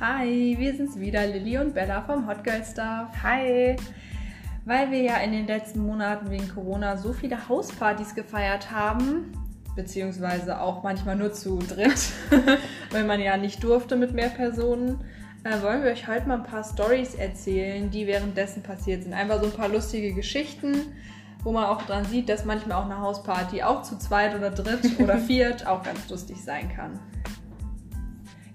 Hi, 0.00 0.56
wir 0.58 0.74
sind's 0.74 0.98
wieder, 0.98 1.26
Lilly 1.26 1.58
und 1.58 1.74
Bella 1.74 2.00
vom 2.00 2.26
Hot 2.26 2.42
Girl 2.42 2.64
Stuff. 2.64 3.08
Hi. 3.22 3.76
Weil 4.64 4.90
wir 4.90 5.02
ja 5.02 5.16
in 5.18 5.32
den 5.32 5.46
letzten 5.46 5.80
Monaten 5.80 6.30
wegen 6.30 6.48
Corona 6.48 6.96
so 6.96 7.12
viele 7.12 7.50
Hauspartys 7.50 8.14
gefeiert 8.14 8.70
haben, 8.70 9.30
beziehungsweise 9.76 10.58
auch 10.58 10.82
manchmal 10.82 11.16
nur 11.16 11.34
zu 11.34 11.58
dritt, 11.58 12.12
weil 12.90 13.04
man 13.04 13.20
ja 13.20 13.36
nicht 13.36 13.62
durfte 13.62 13.94
mit 13.94 14.14
mehr 14.14 14.30
Personen, 14.30 15.04
äh, 15.44 15.60
wollen 15.60 15.84
wir 15.84 15.90
euch 15.90 16.08
heute 16.08 16.26
mal 16.26 16.38
ein 16.38 16.44
paar 16.44 16.64
Stories 16.64 17.14
erzählen, 17.14 17.90
die 17.90 18.06
währenddessen 18.06 18.62
passiert 18.62 19.02
sind. 19.02 19.12
Einfach 19.12 19.38
so 19.38 19.50
ein 19.50 19.52
paar 19.52 19.68
lustige 19.68 20.14
Geschichten, 20.14 20.76
wo 21.44 21.52
man 21.52 21.66
auch 21.66 21.82
dran 21.82 22.06
sieht, 22.06 22.30
dass 22.30 22.46
manchmal 22.46 22.78
auch 22.78 22.86
eine 22.86 23.00
Hausparty 23.00 23.62
auch 23.64 23.82
zu 23.82 23.98
zweit 23.98 24.34
oder 24.34 24.50
dritt 24.50 24.98
oder 24.98 25.18
viert 25.18 25.66
auch 25.66 25.82
ganz 25.82 26.08
lustig 26.08 26.42
sein 26.42 26.70
kann. 26.74 26.98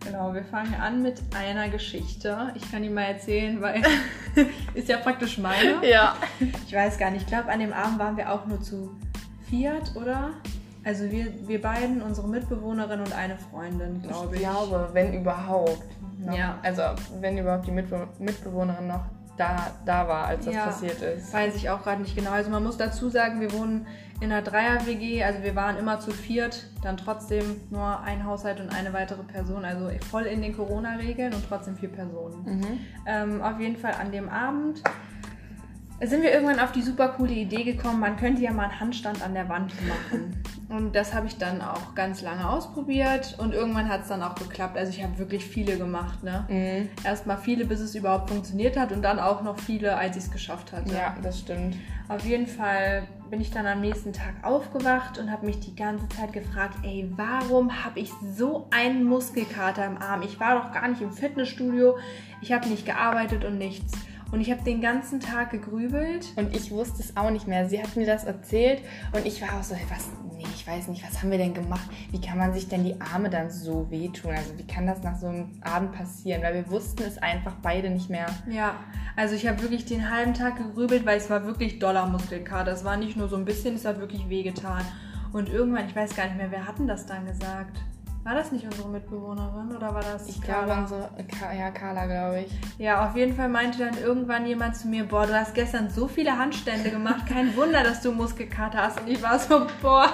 Genau, 0.06 0.34
wir 0.34 0.44
fangen 0.44 0.76
an 0.76 1.02
mit 1.02 1.22
einer 1.36 1.68
Geschichte. 1.70 2.52
Ich 2.56 2.72
kann 2.72 2.84
die 2.84 2.90
mal 2.90 3.04
erzählen, 3.06 3.60
weil 3.62 3.82
ist 4.74 4.88
ja 4.88 4.98
praktisch 4.98 5.38
meine. 5.38 5.86
Ja. 5.88 6.16
Ich 6.40 6.74
weiß 6.74 6.98
gar 6.98 7.12
nicht, 7.12 7.24
ich 7.24 7.28
glaube, 7.28 7.52
an 7.52 7.60
dem 7.60 7.74
Abend 7.74 8.00
waren 8.00 8.16
wir 8.16 8.32
auch 8.32 8.46
nur 8.46 8.62
zu 8.62 8.96
viert, 9.50 9.96
oder? 9.96 10.32
Also 10.84 11.10
wir, 11.10 11.28
wir 11.48 11.60
beiden, 11.60 12.02
unsere 12.04 12.28
Mitbewohnerin 12.28 13.00
und 13.00 13.14
eine 13.14 13.38
Freundin, 13.38 14.04
glaube 14.04 14.36
ich. 14.36 14.42
Ich 14.42 14.48
glaube, 14.48 14.90
wenn 14.94 15.14
überhaupt. 15.14 15.84
Noch. 16.20 16.38
Ja. 16.38 16.60
Also, 16.62 16.84
wenn 17.20 17.38
überhaupt 17.38 17.68
die 17.68 17.72
Mitbe 17.72 18.08
Mitbewohnerin 18.20 18.88
noch 18.88 19.06
da, 19.38 19.72
da 19.86 20.08
war, 20.08 20.26
als 20.28 20.46
das 20.46 20.54
Ja. 20.56 20.66
passiert 20.66 21.02
ist. 21.02 21.34
Weiß 21.34 21.56
ich 21.56 21.70
auch 21.70 21.84
gerade 21.84 22.02
nicht 22.02 22.16
genau. 22.16 22.32
Also 22.32 22.50
man 22.50 22.64
muss 22.64 22.78
dazu 22.78 23.10
sagen, 23.10 23.42
wir 23.42 23.52
wohnen 23.54 23.86
in 24.22 24.32
einer 24.32 24.42
Dreier-WG, 24.42 25.24
also 25.24 25.44
wir 25.44 25.56
waren 25.56 25.76
immer 25.78 26.00
zu 26.00 26.12
viert, 26.12 26.68
dann 26.82 26.96
trotzdem 26.96 27.60
nur 27.70 28.00
ein 28.00 28.26
Haushalt 28.26 28.62
und 28.62 28.70
eine 28.74 28.94
weitere 28.94 29.24
Person, 29.24 29.66
also 29.66 29.90
voll 30.10 30.24
in 30.24 30.42
den 30.42 30.56
Corona-Regeln 30.56 31.34
und 31.34 31.44
trotzdem 31.48 31.76
vier 31.76 31.90
Personen. 31.90 32.44
Mhm. 32.46 32.80
Ähm, 33.06 33.42
auf 33.42 33.60
jeden 33.60 33.76
Fall 33.76 33.94
an 34.00 34.12
dem 34.14 34.30
Abend 34.30 34.82
sind 36.02 36.22
wir 36.22 36.34
irgendwann 36.34 36.60
auf 36.60 36.72
die 36.72 36.82
super 36.82 37.10
coole 37.10 37.34
Idee 37.34 37.64
gekommen, 37.64 38.00
man 38.00 38.18
könnte 38.18 38.42
ja 38.42 38.52
mal 38.52 38.64
einen 38.64 38.80
Handstand 38.80 39.24
an 39.24 39.34
der 39.34 39.48
Wand 39.48 39.74
machen. 39.88 40.44
Und 40.68 40.96
das 40.96 41.14
habe 41.14 41.28
ich 41.28 41.38
dann 41.38 41.62
auch 41.62 41.94
ganz 41.94 42.22
lange 42.22 42.50
ausprobiert 42.50 43.36
und 43.38 43.54
irgendwann 43.54 43.88
hat 43.88 44.02
es 44.02 44.08
dann 44.08 44.24
auch 44.24 44.36
geklappt. 44.36 44.78
Also 44.78 44.92
ich 44.92 45.04
habe 45.04 45.18
wirklich 45.20 45.46
viele 45.46 45.78
gemacht, 45.78 46.24
ne? 46.24 46.46
Mhm. 46.50 46.90
Erstmal 47.04 47.38
viele, 47.38 47.66
bis 47.66 47.80
es 47.80 47.94
überhaupt 47.94 48.30
funktioniert 48.30 48.76
hat 48.76 48.92
und 48.92 49.04
dann 49.04 49.20
auch 49.20 49.44
noch 49.44 49.60
viele, 49.60 49.96
als 49.96 50.18
ich 50.18 50.24
es 50.24 50.32
geschafft 50.32 50.74
hatte. 50.74 50.94
Ja, 50.94 51.16
das 51.22 51.40
stimmt. 51.40 51.76
Auf 52.08 52.26
jeden 52.26 52.48
Fall 52.48 53.04
bin 53.30 53.42
ich 53.42 53.52
dann 53.52 53.66
am 53.66 53.82
nächsten 53.82 54.12
Tag 54.12 54.34
aufgewacht 54.44 55.18
und 55.18 55.32
habe 55.32 55.46
mich 55.46 55.60
die 55.60 55.76
ganze 55.76 56.08
Zeit 56.10 56.34
gefragt, 56.34 56.78
ey, 56.84 57.12
warum 57.16 57.84
habe 57.84 58.00
ich 58.00 58.12
so 58.36 58.68
einen 58.72 59.04
Muskelkater 59.04 59.86
im 59.86 59.98
Arm? 59.98 60.24
Ich 60.24 60.40
war 60.40 60.62
doch 60.62 60.72
gar 60.72 60.88
nicht 60.88 61.02
im 61.02 61.12
Fitnessstudio, 61.12 61.98
ich 62.42 62.52
habe 62.52 62.68
nicht 62.68 62.86
gearbeitet 62.86 63.46
und 63.46 63.58
nichts. 63.58 63.94
Und 64.36 64.42
ich 64.42 64.52
habe 64.52 64.62
den 64.64 64.82
ganzen 64.82 65.22
Tag 65.22 65.52
gegrübelt. 65.52 66.34
Und 66.36 66.54
ich 66.54 66.70
wusste 66.70 67.02
es 67.02 67.16
auch 67.16 67.30
nicht 67.30 67.48
mehr. 67.48 67.70
Sie 67.70 67.82
hat 67.82 67.96
mir 67.96 68.06
das 68.06 68.26
erzählt 68.26 68.82
und 69.14 69.26
ich 69.26 69.42
war 69.42 69.58
auch 69.58 69.64
so, 69.64 69.76
was, 69.88 70.10
nee, 70.36 70.44
ich 70.54 70.68
weiß 70.68 70.90
nicht, 70.90 71.10
was 71.10 71.22
haben 71.22 71.32
wir 71.32 71.38
denn 71.38 71.54
gemacht? 71.54 71.90
Wie 72.12 72.20
kann 72.20 72.38
man 72.38 72.54
sich 72.54 72.68
denn 72.68 72.84
die 72.84 73.00
Arme 73.00 73.30
dann 73.30 73.50
so 73.50 73.90
wehtun? 73.90 74.32
Also 74.32 74.58
wie 74.58 74.68
kann 74.68 74.88
das 74.88 75.02
nach 75.04 75.18
so 75.18 75.28
einem 75.28 75.52
Abend 75.62 75.94
passieren? 75.94 76.44
Weil 76.44 76.54
wir 76.54 76.70
wussten 76.70 77.04
es 77.04 77.18
einfach 77.18 77.54
beide 77.62 77.90
nicht 77.90 78.10
mehr. 78.10 78.26
Ja, 78.52 78.76
also 79.16 79.36
ich 79.36 79.48
habe 79.48 79.62
wirklich 79.62 79.86
den 79.86 80.12
halben 80.12 80.34
Tag 80.34 80.58
gegrübelt, 80.58 81.06
weil 81.06 81.18
es 81.18 81.30
war 81.30 81.46
wirklich 81.46 81.80
doller 81.80 82.06
Muskelkater. 82.06 82.74
Es 82.74 82.84
war 82.84 82.98
nicht 82.98 83.16
nur 83.16 83.30
so 83.30 83.38
ein 83.38 83.46
bisschen, 83.46 83.76
es 83.76 83.86
hat 83.86 84.02
wirklich 84.02 84.28
wehgetan. 84.28 84.84
Und 85.32 85.48
irgendwann, 85.48 85.88
ich 85.88 85.96
weiß 85.96 86.14
gar 86.14 86.26
nicht 86.26 86.36
mehr, 86.36 86.52
wer 86.52 86.68
hat 86.68 86.78
denn 86.78 86.88
das 86.88 87.06
dann 87.06 87.26
gesagt? 87.26 87.78
War 88.26 88.34
das 88.34 88.52
nicht 88.52 88.66
unsere 88.66 88.90
Mitbewohnerin 88.90 89.76
oder 89.76 89.94
war 89.94 90.02
das 90.02 90.28
Ich 90.28 90.42
Carla? 90.42 90.66
glaube, 90.66 90.82
unsere, 90.82 91.10
Ka- 91.28 91.54
ja, 91.54 91.70
Carla, 91.70 92.06
glaube 92.08 92.40
ich. 92.40 92.80
Ja, 92.80 93.08
auf 93.08 93.16
jeden 93.16 93.36
Fall 93.36 93.50
meinte 93.50 93.78
dann 93.78 93.96
irgendwann 94.00 94.48
jemand 94.48 94.76
zu 94.76 94.88
mir, 94.88 95.04
boah, 95.08 95.28
du 95.28 95.40
hast 95.40 95.54
gestern 95.54 95.92
so 95.92 96.08
viele 96.08 96.36
Handstände 96.36 96.90
gemacht, 96.90 97.28
kein 97.28 97.56
Wunder, 97.56 97.84
dass 97.84 98.02
du 98.02 98.12
Muskelkater 98.12 98.80
hast. 98.80 99.00
Und 99.00 99.10
ich 99.10 99.22
war 99.22 99.38
so, 99.38 99.68
boah, 99.80 100.10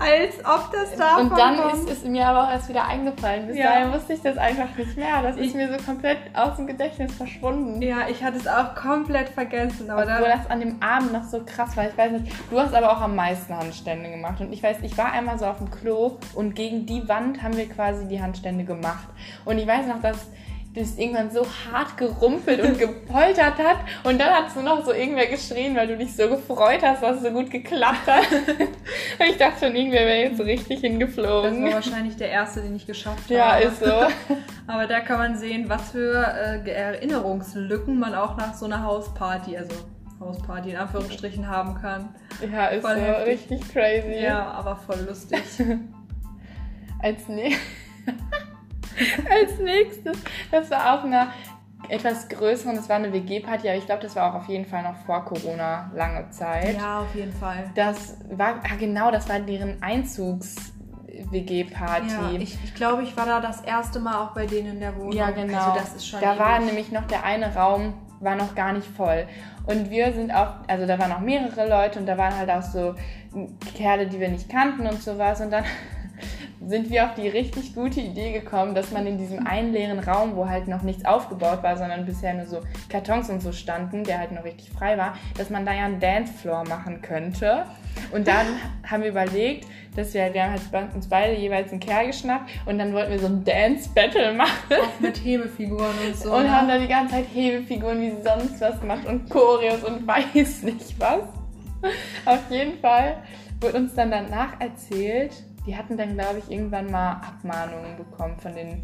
als 0.00 0.38
ob 0.44 0.70
das 0.72 0.96
davon 0.96 1.30
Und 1.30 1.38
dann 1.38 1.56
kommt. 1.56 1.74
ist 1.74 1.90
es 1.90 2.04
mir 2.04 2.26
aber 2.26 2.44
auch 2.44 2.50
erst 2.50 2.68
wieder 2.68 2.86
eingefallen. 2.86 3.46
Bis 3.46 3.56
Ja. 3.56 3.72
dahin 3.72 3.92
wusste 3.92 4.12
ich 4.14 4.22
das 4.22 4.36
einfach 4.38 4.74
nicht 4.76 4.96
mehr. 4.96 5.22
Das 5.22 5.36
Ich- 5.36 5.48
ist 5.48 5.54
mir 5.54 5.68
so 5.72 5.84
komplett 5.84 6.18
aus 6.34 6.56
dem 6.56 6.66
Gedächtnis 6.66 7.14
verschwunden. 7.14 7.80
ja, 7.82 8.08
ich 8.08 8.22
hatte 8.22 8.36
es 8.36 8.46
auch 8.46 8.74
komplett 8.74 9.28
vergessen. 9.30 9.90
Aber 9.90 10.02
Obwohl 10.02 10.28
da, 10.28 10.36
das 10.36 10.50
an 10.50 10.60
dem 10.60 10.82
Abend 10.82 11.12
noch 11.12 11.24
so 11.24 11.42
krass 11.44 11.76
war. 11.76 11.88
Ich 11.88 11.96
weiß 11.96 12.12
nicht, 12.12 12.32
du 12.50 12.58
hast 12.60 12.74
aber 12.74 12.90
auch 12.92 13.00
am 13.00 13.14
meisten 13.16 13.56
Handstände 13.56 14.10
gemacht. 14.10 14.40
Und 14.40 14.52
ich 14.52 14.62
weiß, 14.62 14.78
ich 14.82 14.96
war 14.98 15.12
einmal 15.12 15.38
so 15.38 15.46
auf 15.46 15.58
dem 15.58 15.70
Klo 15.70 16.18
und 16.34 16.54
gegen 16.54 16.86
die 16.86 17.08
Wand 17.08 17.42
haben 17.42 17.56
wir 17.56 17.68
quasi 17.68 18.06
die 18.06 18.20
Handstände 18.22 18.64
gemacht. 18.64 19.08
Und 19.44 19.58
ich 19.58 19.66
weiß 19.66 19.86
noch, 19.86 20.00
dass 20.00 20.28
das 20.76 20.96
irgendwann 20.98 21.30
so 21.30 21.44
hart 21.44 21.96
gerumpelt 21.96 22.60
und 22.60 22.78
gepoltert 22.78 23.58
hat. 23.58 23.78
Und 24.04 24.20
dann 24.20 24.30
hast 24.30 24.54
du 24.56 24.60
noch 24.62 24.84
so 24.84 24.92
irgendwer 24.92 25.26
geschrien, 25.26 25.74
weil 25.74 25.86
du 25.88 25.96
dich 25.96 26.14
so 26.14 26.28
gefreut 26.28 26.80
hast, 26.82 27.02
dass 27.02 27.16
es 27.16 27.22
so 27.22 27.30
gut 27.30 27.50
geklappt 27.50 28.06
hat. 28.06 28.24
und 29.18 29.26
ich 29.28 29.36
dachte 29.38 29.66
schon, 29.66 29.74
irgendwer 29.76 30.00
wäre 30.06 30.18
jetzt 30.28 30.36
so 30.36 30.42
richtig 30.42 30.76
das 30.76 30.82
war 30.84 30.90
hingeflogen. 30.90 31.72
wahrscheinlich 31.72 32.16
der 32.16 32.28
erste, 32.28 32.60
den 32.60 32.76
ich 32.76 32.86
geschafft 32.86 33.28
Ja, 33.30 33.52
habe. 33.54 33.64
ist 33.64 33.80
so. 33.80 33.92
Aber 34.66 34.86
da 34.86 35.00
kann 35.00 35.18
man 35.18 35.36
sehen, 35.38 35.68
was 35.68 35.92
für 35.92 36.14
äh, 36.64 36.70
Erinnerungslücken 36.70 37.98
man 37.98 38.14
auch 38.14 38.36
nach 38.36 38.54
so 38.54 38.66
einer 38.66 38.82
Hausparty, 38.82 39.56
also 39.56 39.74
Hausparty 40.20 40.70
in 40.70 40.76
Anführungsstrichen 40.76 41.48
haben 41.48 41.74
kann. 41.74 42.14
Ja, 42.52 42.66
ist 42.66 42.82
Voll 42.84 42.96
so 42.96 43.00
heftig. 43.02 43.50
richtig 43.50 43.72
crazy. 43.72 44.22
Ja, 44.22 44.50
aber 44.50 44.76
voll 44.76 45.04
lustig. 45.08 45.42
Als, 47.02 47.28
ne 47.28 47.52
Als 49.30 49.58
nächstes, 49.58 50.16
das 50.50 50.70
war 50.70 50.94
auf 50.94 51.04
einer 51.04 51.28
etwas 51.88 52.28
größeren, 52.28 52.74
das 52.76 52.88
war 52.88 52.96
eine 52.96 53.12
WG-Party, 53.12 53.68
aber 53.68 53.78
ich 53.78 53.86
glaube, 53.86 54.02
das 54.02 54.16
war 54.16 54.30
auch 54.30 54.34
auf 54.36 54.48
jeden 54.48 54.64
Fall 54.64 54.82
noch 54.82 54.96
vor 55.04 55.24
Corona 55.24 55.90
lange 55.94 56.28
Zeit. 56.30 56.76
ja, 56.76 56.98
auf 57.00 57.14
jeden 57.14 57.32
Fall. 57.32 57.70
Das 57.74 58.16
war, 58.30 58.60
ah 58.64 58.76
genau, 58.78 59.10
das 59.10 59.28
war 59.28 59.40
deren 59.40 59.82
Einzugs-WG-Party. 59.82 62.08
Ja, 62.08 62.30
ich, 62.38 62.56
ich 62.64 62.74
glaube, 62.74 63.02
ich 63.02 63.14
war 63.16 63.26
da 63.26 63.40
das 63.40 63.60
erste 63.60 64.00
Mal 64.00 64.24
auch 64.24 64.32
bei 64.34 64.46
denen 64.46 64.72
in 64.72 64.80
der 64.80 64.96
Wohnung. 64.96 65.12
Ja, 65.12 65.30
genau. 65.30 65.58
Also 65.58 65.78
das 65.78 65.94
ist 65.94 66.08
schon 66.08 66.20
da 66.20 66.38
war 66.38 66.56
ewig. 66.56 66.66
nämlich 66.66 66.90
noch 66.92 67.06
der 67.06 67.24
eine 67.24 67.54
Raum, 67.54 67.94
war 68.20 68.34
noch 68.34 68.54
gar 68.54 68.72
nicht 68.72 68.88
voll. 68.88 69.26
Und 69.66 69.90
wir 69.90 70.12
sind 70.12 70.32
auch, 70.32 70.54
also 70.68 70.86
da 70.86 70.98
waren 70.98 71.10
noch 71.10 71.20
mehrere 71.20 71.68
Leute 71.68 71.98
und 71.98 72.06
da 72.06 72.16
waren 72.16 72.36
halt 72.36 72.50
auch 72.50 72.62
so 72.62 72.94
Kerle, 73.74 74.06
die 74.06 74.20
wir 74.20 74.28
nicht 74.28 74.48
kannten 74.48 74.86
und 74.86 75.02
sowas. 75.02 75.40
Und 75.40 75.50
dann 75.50 75.64
sind 76.66 76.90
wir 76.90 77.04
auf 77.04 77.14
die 77.14 77.28
richtig 77.28 77.74
gute 77.74 78.00
Idee 78.00 78.32
gekommen, 78.32 78.74
dass 78.74 78.90
man 78.90 79.06
in 79.06 79.18
diesem 79.18 79.46
einen 79.46 79.72
leeren 79.72 80.00
Raum, 80.00 80.34
wo 80.34 80.48
halt 80.48 80.66
noch 80.66 80.82
nichts 80.82 81.04
aufgebaut 81.04 81.62
war, 81.62 81.76
sondern 81.76 82.04
bisher 82.06 82.34
nur 82.34 82.46
so 82.46 82.60
Kartons 82.88 83.30
und 83.30 83.40
so 83.40 83.52
standen, 83.52 84.02
der 84.02 84.18
halt 84.18 84.32
noch 84.32 84.44
richtig 84.44 84.70
frei 84.70 84.98
war, 84.98 85.14
dass 85.38 85.48
man 85.48 85.64
da 85.64 85.72
ja 85.72 85.84
einen 85.84 86.00
Dancefloor 86.00 86.64
machen 86.68 87.02
könnte. 87.02 87.64
Und 88.12 88.26
dann 88.26 88.46
haben 88.90 89.02
wir 89.02 89.10
überlegt, 89.10 89.66
dass 89.94 90.12
wir, 90.12 90.34
wir 90.34 90.42
haben 90.42 90.52
halt 90.72 90.94
uns 90.94 91.08
beide 91.08 91.34
jeweils 91.34 91.70
einen 91.70 91.80
Kerl 91.80 92.08
geschnappt 92.08 92.50
und 92.66 92.78
dann 92.78 92.92
wollten 92.92 93.12
wir 93.12 93.18
so 93.18 93.26
ein 93.26 93.44
Dance-Battle 93.44 94.34
machen. 94.34 94.50
Auch 94.70 95.00
mit 95.00 95.16
Hebefiguren 95.24 95.94
und 96.06 96.16
so. 96.16 96.32
Und 96.32 96.44
ne? 96.44 96.50
haben 96.54 96.68
da 96.68 96.78
die 96.78 96.88
ganze 96.88 97.14
Zeit 97.14 97.26
Hebefiguren 97.32 98.00
wie 98.00 98.12
sonst 98.22 98.60
was 98.60 98.80
gemacht 98.80 99.06
und 99.06 99.30
Choreos 99.30 99.84
und 99.84 100.06
weiß 100.06 100.64
nicht 100.64 100.98
was. 100.98 101.22
Auf 102.24 102.50
jeden 102.50 102.78
Fall 102.80 103.18
wurde 103.60 103.78
uns 103.78 103.94
dann 103.94 104.10
danach 104.10 104.60
erzählt, 104.60 105.32
die 105.66 105.76
hatten 105.76 105.96
dann, 105.96 106.14
glaube 106.14 106.38
ich, 106.38 106.50
irgendwann 106.50 106.90
mal 106.90 107.12
Abmahnungen 107.12 107.96
bekommen 107.96 108.38
von 108.38 108.54
den, 108.54 108.80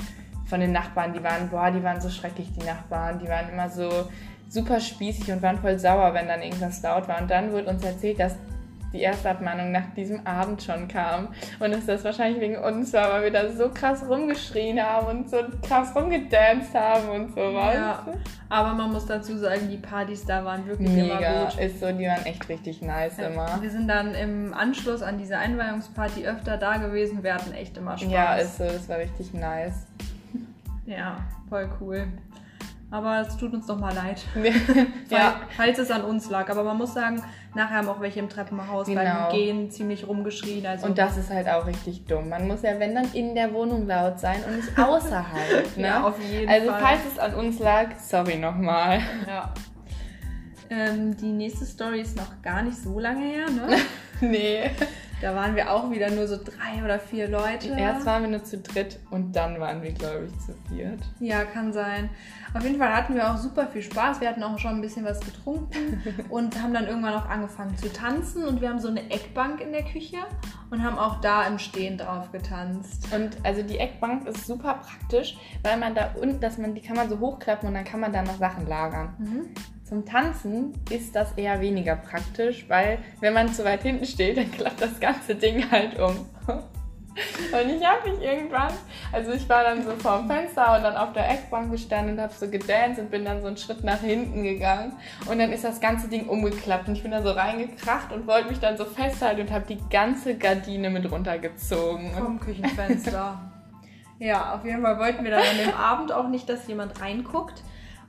von 0.46 0.60
den 0.60 0.72
Nachbarn. 0.72 1.12
Die 1.12 1.22
waren, 1.22 1.48
boah, 1.48 1.70
die 1.70 1.82
waren 1.82 2.00
so 2.00 2.10
schrecklich, 2.10 2.48
die 2.52 2.66
Nachbarn. 2.66 3.20
Die 3.20 3.28
waren 3.28 3.48
immer 3.50 3.70
so 3.70 3.88
super 4.48 4.80
spießig 4.80 5.32
und 5.32 5.42
waren 5.42 5.58
voll 5.58 5.78
sauer, 5.78 6.12
wenn 6.12 6.28
dann 6.28 6.42
irgendwas 6.42 6.82
laut 6.82 7.08
war. 7.08 7.20
Und 7.22 7.30
dann 7.30 7.52
wurde 7.52 7.70
uns 7.70 7.84
erzählt, 7.84 8.18
dass 8.18 8.36
die 8.92 9.00
erste 9.00 9.30
Abmahnung 9.30 9.72
nach 9.72 9.94
diesem 9.96 10.26
Abend 10.26 10.62
schon 10.62 10.88
kam. 10.88 11.28
Und 11.58 11.72
dass 11.72 11.86
das 11.86 12.04
wahrscheinlich 12.04 12.40
wegen 12.40 12.56
uns 12.56 12.92
war, 12.92 13.10
weil 13.12 13.24
wir 13.24 13.30
da 13.30 13.48
so 13.50 13.68
krass 13.68 14.04
rumgeschrien 14.08 14.80
haben 14.82 15.06
und 15.06 15.30
so 15.30 15.38
krass 15.66 15.94
rumgedanced 15.94 16.74
haben 16.74 17.08
und 17.08 17.34
sowas. 17.34 17.74
Ja, 17.74 18.06
aber 18.48 18.74
man 18.74 18.92
muss 18.92 19.06
dazu 19.06 19.36
sagen, 19.38 19.68
die 19.70 19.78
Partys 19.78 20.24
da 20.26 20.44
waren 20.44 20.66
wirklich 20.66 20.90
immer 20.90 21.14
Mega. 21.14 21.44
gut. 21.44 21.58
Ist 21.58 21.80
so, 21.80 21.90
die 21.90 22.06
waren 22.06 22.24
echt 22.26 22.48
richtig 22.48 22.82
nice 22.82 23.18
immer. 23.18 23.60
Wir 23.60 23.70
sind 23.70 23.88
dann 23.88 24.14
im 24.14 24.52
Anschluss 24.52 25.02
an 25.02 25.18
diese 25.18 25.38
Einweihungsparty 25.38 26.26
öfter 26.26 26.58
da 26.58 26.76
gewesen. 26.76 27.22
Wir 27.22 27.34
hatten 27.34 27.52
echt 27.52 27.78
immer 27.78 27.96
Spaß. 27.96 28.12
Ja, 28.12 28.34
ist 28.34 28.58
so, 28.58 28.64
das 28.64 28.88
war 28.88 28.98
richtig 28.98 29.32
nice. 29.32 29.86
Ja, 30.84 31.18
voll 31.48 31.68
cool. 31.80 32.08
Aber 32.92 33.22
es 33.26 33.36
tut 33.38 33.54
uns 33.54 33.66
doch 33.66 33.78
mal 33.78 33.94
leid, 33.94 34.22
ja, 35.08 35.18
Fall- 35.18 35.34
falls 35.56 35.78
es 35.78 35.90
an 35.90 36.02
uns 36.04 36.28
lag. 36.28 36.48
Aber 36.50 36.62
man 36.62 36.76
muss 36.76 36.92
sagen, 36.92 37.22
nachher 37.54 37.78
haben 37.78 37.88
auch 37.88 38.00
welche 38.00 38.20
im 38.20 38.28
Treppenhaus 38.28 38.86
Genau. 38.86 39.00
beim 39.02 39.32
Gehen 39.32 39.70
ziemlich 39.70 40.06
rumgeschrien. 40.06 40.66
Also 40.66 40.86
und 40.86 40.98
das 40.98 41.16
ist 41.16 41.30
halt 41.30 41.48
auch 41.48 41.66
richtig 41.66 42.04
dumm. 42.04 42.28
Man 42.28 42.46
muss 42.46 42.60
ja, 42.62 42.78
wenn 42.78 42.94
dann 42.94 43.10
in 43.14 43.34
der 43.34 43.52
Wohnung 43.54 43.86
laut 43.86 44.20
sein 44.20 44.44
und 44.46 44.56
nicht 44.56 44.68
außerhalb. 44.78 45.74
Ne? 45.78 45.82
Ja, 45.82 46.04
auf 46.04 46.20
jeden 46.22 46.48
also 46.50 46.68
Fall. 46.70 46.80
falls 46.80 47.00
es 47.10 47.18
an 47.18 47.34
uns 47.34 47.58
lag, 47.60 47.86
sorry 47.98 48.36
nochmal. 48.36 49.00
Ja. 49.26 49.54
Ähm, 50.68 51.16
die 51.16 51.32
nächste 51.32 51.64
Story 51.64 52.00
ist 52.02 52.16
noch 52.16 52.40
gar 52.42 52.62
nicht 52.62 52.76
so 52.76 52.98
lange 52.98 53.24
her, 53.24 53.46
ne? 53.50 53.76
Nee. 54.20 54.70
Da 55.22 55.36
waren 55.36 55.54
wir 55.54 55.72
auch 55.72 55.88
wieder 55.92 56.10
nur 56.10 56.26
so 56.26 56.36
drei 56.36 56.84
oder 56.84 56.98
vier 56.98 57.28
Leute. 57.28 57.68
Erst 57.68 58.04
waren 58.06 58.22
wir 58.22 58.30
nur 58.30 58.42
zu 58.42 58.58
dritt 58.58 58.98
und 59.10 59.36
dann 59.36 59.60
waren 59.60 59.80
wir, 59.80 59.92
glaube 59.92 60.26
ich, 60.26 60.38
zu 60.44 60.52
viert. 60.68 60.98
Ja, 61.20 61.44
kann 61.44 61.72
sein. 61.72 62.10
Auf 62.54 62.64
jeden 62.64 62.76
Fall 62.76 62.92
hatten 62.92 63.14
wir 63.14 63.30
auch 63.30 63.36
super 63.36 63.68
viel 63.68 63.82
Spaß. 63.82 64.20
Wir 64.20 64.28
hatten 64.28 64.42
auch 64.42 64.58
schon 64.58 64.72
ein 64.72 64.80
bisschen 64.80 65.04
was 65.04 65.20
getrunken 65.20 66.02
und 66.28 66.60
haben 66.60 66.74
dann 66.74 66.88
irgendwann 66.88 67.14
auch 67.14 67.28
angefangen 67.28 67.78
zu 67.78 67.90
tanzen. 67.92 68.44
Und 68.44 68.60
wir 68.60 68.68
haben 68.68 68.80
so 68.80 68.88
eine 68.88 69.10
Eckbank 69.12 69.60
in 69.60 69.70
der 69.70 69.84
Küche 69.84 70.18
und 70.70 70.82
haben 70.82 70.98
auch 70.98 71.20
da 71.20 71.46
im 71.46 71.60
Stehen 71.60 71.98
drauf 71.98 72.32
getanzt. 72.32 73.14
Und 73.14 73.36
also 73.44 73.62
die 73.62 73.78
Eckbank 73.78 74.26
ist 74.26 74.44
super 74.44 74.80
praktisch, 74.82 75.36
weil 75.62 75.76
man 75.76 75.94
da 75.94 76.10
unten, 76.20 76.40
dass 76.40 76.58
man, 76.58 76.74
die 76.74 76.80
kann 76.82 76.96
man 76.96 77.08
so 77.08 77.20
hochklappen 77.20 77.68
und 77.68 77.74
dann 77.74 77.84
kann 77.84 78.00
man 78.00 78.12
da 78.12 78.22
noch 78.22 78.38
Sachen 78.38 78.66
lagern. 78.66 79.14
Mhm. 79.20 79.54
Zum 79.92 80.06
Tanzen 80.06 80.72
ist 80.88 81.14
das 81.14 81.32
eher 81.32 81.60
weniger 81.60 81.96
praktisch, 81.96 82.64
weil 82.66 82.96
wenn 83.20 83.34
man 83.34 83.52
zu 83.52 83.62
weit 83.62 83.82
hinten 83.82 84.06
steht, 84.06 84.36
dann 84.38 84.50
klappt 84.50 84.80
das 84.80 84.98
ganze 84.98 85.34
Ding 85.34 85.70
halt 85.70 86.00
um. 86.00 86.16
Und 86.46 87.68
ich 87.68 87.86
habe 87.86 88.10
mich 88.10 88.22
irgendwann, 88.22 88.72
also 89.12 89.32
ich 89.32 89.46
war 89.50 89.64
dann 89.64 89.84
so 89.84 89.90
vorm 89.96 90.26
Fenster 90.28 90.74
und 90.74 90.82
dann 90.82 90.96
auf 90.96 91.12
der 91.12 91.28
Eckbank 91.28 91.70
gestanden 91.70 92.14
und 92.14 92.22
habe 92.22 92.32
so 92.32 92.48
gedanced 92.48 93.00
und 93.00 93.10
bin 93.10 93.26
dann 93.26 93.42
so 93.42 93.48
einen 93.48 93.58
Schritt 93.58 93.84
nach 93.84 94.00
hinten 94.00 94.44
gegangen. 94.44 94.94
Und 95.30 95.38
dann 95.38 95.52
ist 95.52 95.62
das 95.62 95.78
ganze 95.78 96.08
Ding 96.08 96.26
umgeklappt 96.26 96.88
und 96.88 96.96
ich 96.96 97.02
bin 97.02 97.10
da 97.10 97.20
so 97.20 97.32
reingekracht 97.32 98.12
und 98.12 98.26
wollte 98.26 98.48
mich 98.48 98.60
dann 98.60 98.78
so 98.78 98.86
festhalten 98.86 99.42
und 99.42 99.50
habe 99.50 99.66
die 99.68 99.78
ganze 99.90 100.38
Gardine 100.38 100.88
mit 100.88 101.12
runtergezogen. 101.12 102.14
Vom 102.14 102.40
Küchenfenster. 102.40 103.52
ja, 104.18 104.54
auf 104.54 104.64
jeden 104.64 104.80
Fall 104.80 104.98
wollten 104.98 105.22
wir 105.22 105.32
dann 105.32 105.42
an 105.42 105.58
dem 105.58 105.74
Abend 105.74 106.12
auch 106.12 106.28
nicht, 106.28 106.48
dass 106.48 106.66
jemand 106.66 106.98
reinguckt. 107.02 107.62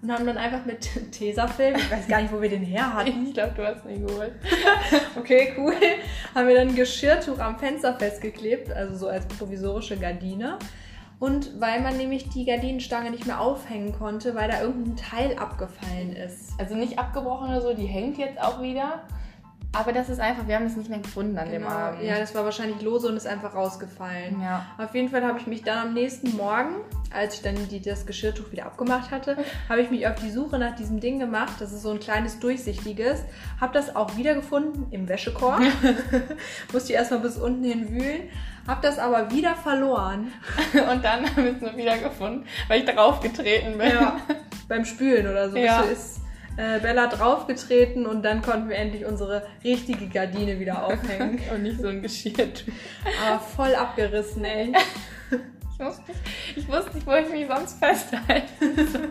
Und 0.04 0.12
haben 0.12 0.28
dann 0.28 0.38
einfach 0.38 0.66
mit 0.66 0.90
Tesafilm, 1.14 1.78
ich 1.78 1.90
weiß 1.90 2.10
gar 2.10 2.22
nicht, 2.22 2.34
wo 2.34 2.42
wir 2.42 2.50
den 2.50 2.62
her 2.62 2.94
hatten. 2.94 3.26
Ich 3.26 3.34
glaube, 3.34 3.54
du 3.56 3.66
hast 3.66 3.86
ihn 3.86 4.06
geholt. 4.06 4.34
Okay, 5.16 5.54
cool. 5.58 5.76
Haben 6.36 6.48
wir 6.50 6.56
dann 6.56 6.68
ein 6.70 6.76
Geschirrtuch 6.76 7.40
am 7.40 7.58
Fenster 7.58 7.96
festgeklebt, 7.98 8.70
also 8.70 8.98
so 8.98 9.08
als 9.08 9.26
provisorische 9.26 9.96
Gardine. 9.96 10.60
Und 11.20 11.62
weil 11.62 11.80
man 11.80 11.96
nämlich 11.96 12.28
die 12.30 12.44
Gardinenstange 12.44 13.12
nicht 13.12 13.26
mehr 13.26 13.40
aufhängen 13.40 13.94
konnte, 13.94 14.36
weil 14.36 14.50
da 14.50 14.62
irgendein 14.62 14.98
Teil 14.98 15.38
abgefallen 15.38 16.14
ist. 16.18 16.52
Also 16.60 16.76
nicht 16.76 17.00
abgebrochen 17.00 17.50
oder 17.50 17.62
so, 17.62 17.74
die 17.74 17.86
hängt 17.86 18.18
jetzt 18.18 18.42
auch 18.42 18.62
wieder. 18.62 19.04
Aber 19.76 19.92
das 19.92 20.08
ist 20.08 20.20
einfach, 20.20 20.48
wir 20.48 20.56
haben 20.56 20.68
es 20.68 20.76
nicht 20.76 20.90
mehr 20.90 21.00
gefunden 21.00 21.36
an 21.36 21.50
dem 21.50 21.66
Abend. 21.66 22.00
Genau. 22.00 22.12
Ja, 22.12 22.20
das 22.20 22.36
war 22.36 22.46
wahrscheinlich 22.46 22.80
lose 22.84 23.08
und 23.08 23.18
ist 23.18 23.26
einfach 23.26 23.56
rausgefallen. 23.56 24.40
Ja. 24.40 24.68
Auf 24.78 24.94
jeden 24.94 25.10
Fall 25.10 25.24
habe 25.24 25.40
ich 25.40 25.48
mich 25.48 25.64
dann 25.64 25.88
am 25.88 25.94
nächsten 25.96 26.38
Morgen, 26.38 26.76
als 27.12 27.36
ich 27.36 27.42
dann 27.42 27.56
die, 27.70 27.82
das 27.82 28.06
Geschirrtuch 28.06 28.52
wieder 28.52 28.68
abgemacht 28.68 29.10
hatte, 29.10 29.36
habe 29.70 29.82
ich 29.82 29.90
mich 29.90 30.08
auf 30.08 30.16
die 30.16 30.30
Suche 30.30 30.60
nach 30.60 30.76
diesem 30.76 31.00
Ding 31.00 31.18
gemacht. 31.18 31.54
Das 31.60 31.74
ist 31.74 31.82
so 31.82 31.90
ein 31.90 32.00
kleines 32.00 32.40
durchsichtiges. 32.40 33.24
Habe 33.60 33.74
das 33.74 33.96
auch 33.96 34.16
wiedergefunden 34.16 34.86
im 34.92 35.10
Wäschekorb. 35.10 35.62
Musste 36.72 36.94
ich 36.94 36.98
erstmal 37.00 37.22
bis 37.22 37.38
unten 37.38 37.64
hin 37.64 37.90
wühlen. 37.90 38.30
Habe 38.68 38.82
das 38.84 39.00
aber 39.00 39.32
wieder 39.32 39.56
verloren. 39.56 40.32
Und 40.74 41.04
dann 41.04 41.26
haben 41.26 41.44
wir 41.44 41.56
es 41.56 41.62
nur 41.62 41.76
wieder 41.76 41.98
gefunden, 41.98 42.46
weil 42.68 42.84
ich 42.84 42.86
draufgetreten 42.86 43.78
bin. 43.80 43.90
Ja, 43.90 44.18
beim 44.68 44.86
Spülen 44.86 45.28
oder 45.28 45.50
so. 45.50 45.58
Ja. 45.58 45.82
Ist 45.82 46.23
äh, 46.58 46.80
Bella 46.80 47.08
draufgetreten 47.08 48.06
und 48.06 48.24
dann 48.24 48.42
konnten 48.42 48.70
wir 48.70 48.76
endlich 48.78 49.06
unsere 49.06 49.44
richtige 49.64 50.08
Gardine 50.08 50.60
wieder 50.60 50.86
aufhängen. 50.86 51.40
Und 51.54 51.64
nicht 51.64 51.80
so 51.82 51.88
ein 51.88 52.02
Geschirrtuch. 52.02 52.72
aber 53.26 53.40
voll 53.40 53.74
abgerissen, 53.76 54.44
ey. 54.46 54.74
Ich, 55.76 55.80
muss 55.80 56.02
ich 56.56 56.68
wusste 56.68 56.94
nicht, 56.94 57.08
wo 57.08 57.14
ich 57.14 57.30
mich 57.30 57.48
sonst 57.48 57.80
festhalten 57.80 58.48
soll. 58.92 59.10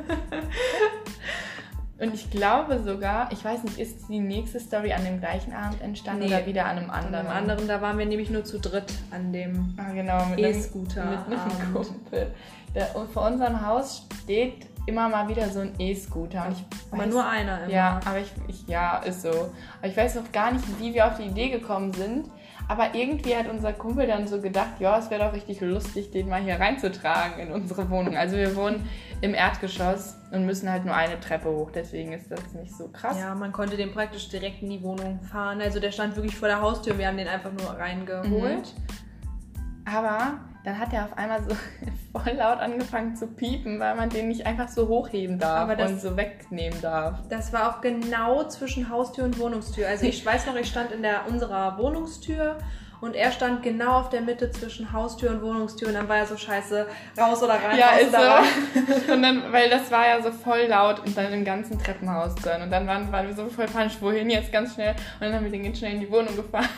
Und 1.98 2.14
ich 2.14 2.30
glaube 2.30 2.80
sogar, 2.82 3.30
ich 3.32 3.44
weiß 3.44 3.62
nicht, 3.64 3.78
ist 3.78 4.08
die 4.08 4.18
nächste 4.20 4.58
Story 4.58 4.92
an 4.92 5.04
dem 5.04 5.20
gleichen 5.20 5.52
Abend 5.52 5.80
entstanden 5.82 6.22
Nee. 6.22 6.28
oder 6.34 6.46
wieder 6.46 6.64
an 6.66 6.78
einem 6.78 6.90
An 6.90 7.04
anderen? 7.06 7.26
einem 7.26 7.36
anderen, 7.36 7.68
da 7.68 7.80
waren 7.82 7.98
wir 7.98 8.06
nämlich 8.06 8.30
nur 8.30 8.44
zu 8.44 8.58
dritt 8.58 8.92
an 9.10 9.32
dem. 9.32 9.74
Ah, 9.76 9.92
genau, 9.92 10.24
mit 10.26 10.38
einem- 10.38 10.58
E-Scooter 10.58 11.04
Mit 11.28 11.38
einem. 11.38 11.74
Kumpel. 11.74 12.34
Der, 12.74 12.96
und 12.96 13.10
vor 13.12 13.26
unserem 13.26 13.64
Haus 13.66 14.06
steht 14.22 14.66
immer 14.86 15.08
mal 15.08 15.28
wieder 15.28 15.48
so 15.48 15.60
ein 15.60 15.72
E-Scooter. 15.78 16.46
Und 16.46 16.52
ich 16.52 16.64
Aber 16.90 17.02
weiß- 17.02 17.06
nur 17.06 17.26
einer 17.26 17.64
immer. 17.64 17.72
Ja, 17.72 18.00
aber 18.04 18.18
ich, 18.18 18.32
ich, 18.48 18.66
ja, 18.66 18.98
ist 18.98 19.22
so. 19.22 19.28
Aber 19.30 19.86
ich 19.88 19.96
weiß 19.96 20.16
noch 20.16 20.30
gar 20.32 20.52
nicht, 20.52 20.64
wie 20.80 20.92
wir 20.94 21.06
auf 21.06 21.16
die 21.18 21.24
Idee 21.26 21.50
gekommen 21.50 21.92
sind. 21.92 22.30
Aber 22.68 22.94
irgendwie 22.94 23.34
hat 23.36 23.48
unser 23.50 23.72
Kumpel 23.72 24.06
dann 24.06 24.26
so 24.28 24.40
gedacht, 24.40 24.78
ja, 24.78 24.96
es 24.96 25.10
wäre 25.10 25.24
doch 25.24 25.32
richtig 25.32 25.60
lustig, 25.60 26.10
den 26.12 26.28
mal 26.28 26.40
hier 26.40 26.58
reinzutragen 26.60 27.40
in 27.40 27.52
unsere 27.52 27.90
Wohnung. 27.90 28.16
Also 28.16 28.36
wir 28.36 28.54
wohnen 28.54 28.88
im 29.20 29.34
Erdgeschoss 29.34 30.16
und 30.30 30.46
müssen 30.46 30.70
halt 30.70 30.84
nur 30.84 30.94
eine 30.94 31.18
Treppe 31.18 31.48
hoch. 31.50 31.70
Deswegen 31.74 32.12
ist 32.12 32.30
das 32.30 32.40
nicht 32.54 32.72
so 32.74 32.88
krass. 32.88 33.18
Ja, 33.18 33.34
man 33.34 33.50
konnte 33.52 33.76
den 33.76 33.92
praktisch 33.92 34.28
direkt 34.28 34.62
in 34.62 34.70
die 34.70 34.82
Wohnung 34.82 35.20
fahren. 35.22 35.60
Also 35.60 35.80
der 35.80 35.90
stand 35.90 36.14
wirklich 36.16 36.36
vor 36.36 36.48
der 36.48 36.60
Haustür. 36.62 36.96
Wir 36.98 37.08
haben 37.08 37.16
den 37.16 37.28
einfach 37.28 37.50
nur 37.52 37.70
reingeholt. 37.78 38.72
Aber 39.84 40.38
dann 40.64 40.78
hat 40.78 40.92
er 40.92 41.04
auf 41.04 41.16
einmal 41.16 41.42
so 41.42 41.54
voll 42.12 42.32
laut 42.34 42.58
angefangen 42.58 43.16
zu 43.16 43.26
piepen, 43.26 43.80
weil 43.80 43.94
man 43.94 44.08
den 44.08 44.28
nicht 44.28 44.46
einfach 44.46 44.68
so 44.68 44.88
hochheben 44.88 45.38
darf 45.38 45.74
das- 45.76 45.90
und 45.90 46.00
so 46.00 46.16
wegnehmen 46.16 46.80
darf. 46.80 47.18
Das 47.28 47.52
war 47.52 47.70
auch 47.70 47.80
genau 47.80 48.44
zwischen 48.44 48.88
Haustür 48.88 49.24
und 49.24 49.38
Wohnungstür. 49.38 49.88
Also 49.88 50.06
ich 50.06 50.24
weiß 50.26 50.46
noch, 50.46 50.56
ich 50.56 50.68
stand 50.68 50.92
in 50.92 51.02
der 51.02 51.26
unserer 51.28 51.78
Wohnungstür 51.78 52.58
und 53.00 53.16
er 53.16 53.32
stand 53.32 53.64
genau 53.64 53.98
auf 53.98 54.10
der 54.10 54.20
Mitte 54.20 54.52
zwischen 54.52 54.92
Haustür 54.92 55.30
und 55.30 55.42
Wohnungstür 55.42 55.88
und 55.88 55.94
dann 55.94 56.08
war 56.08 56.18
er 56.18 56.26
so 56.26 56.36
scheiße, 56.36 56.86
raus 57.18 57.42
oder 57.42 57.54
rein, 57.54 57.76
Ja, 57.76 57.88
raus 57.88 58.00
ist 58.00 59.06
so. 59.06 59.12
Und 59.12 59.22
dann, 59.22 59.52
weil 59.52 59.68
das 59.68 59.90
war 59.90 60.06
ja 60.06 60.22
so 60.22 60.30
voll 60.30 60.66
laut 60.68 61.00
und 61.00 61.16
dann 61.16 61.32
im 61.32 61.44
ganzen 61.44 61.78
Treppenhaus 61.78 62.36
drin. 62.36 62.62
Und 62.62 62.70
dann 62.70 62.86
waren, 62.86 63.10
waren 63.10 63.26
wir 63.26 63.34
so 63.34 63.48
voll 63.48 63.66
panisch, 63.66 63.94
wohin 64.00 64.30
jetzt 64.30 64.52
ganz 64.52 64.74
schnell. 64.74 64.92
Und 64.92 65.22
dann 65.22 65.34
haben 65.34 65.44
wir 65.44 65.50
den 65.50 65.64
ganz 65.64 65.78
schnell 65.78 65.94
in 65.94 66.00
die 66.00 66.10
Wohnung 66.10 66.36
gefahren. 66.36 66.68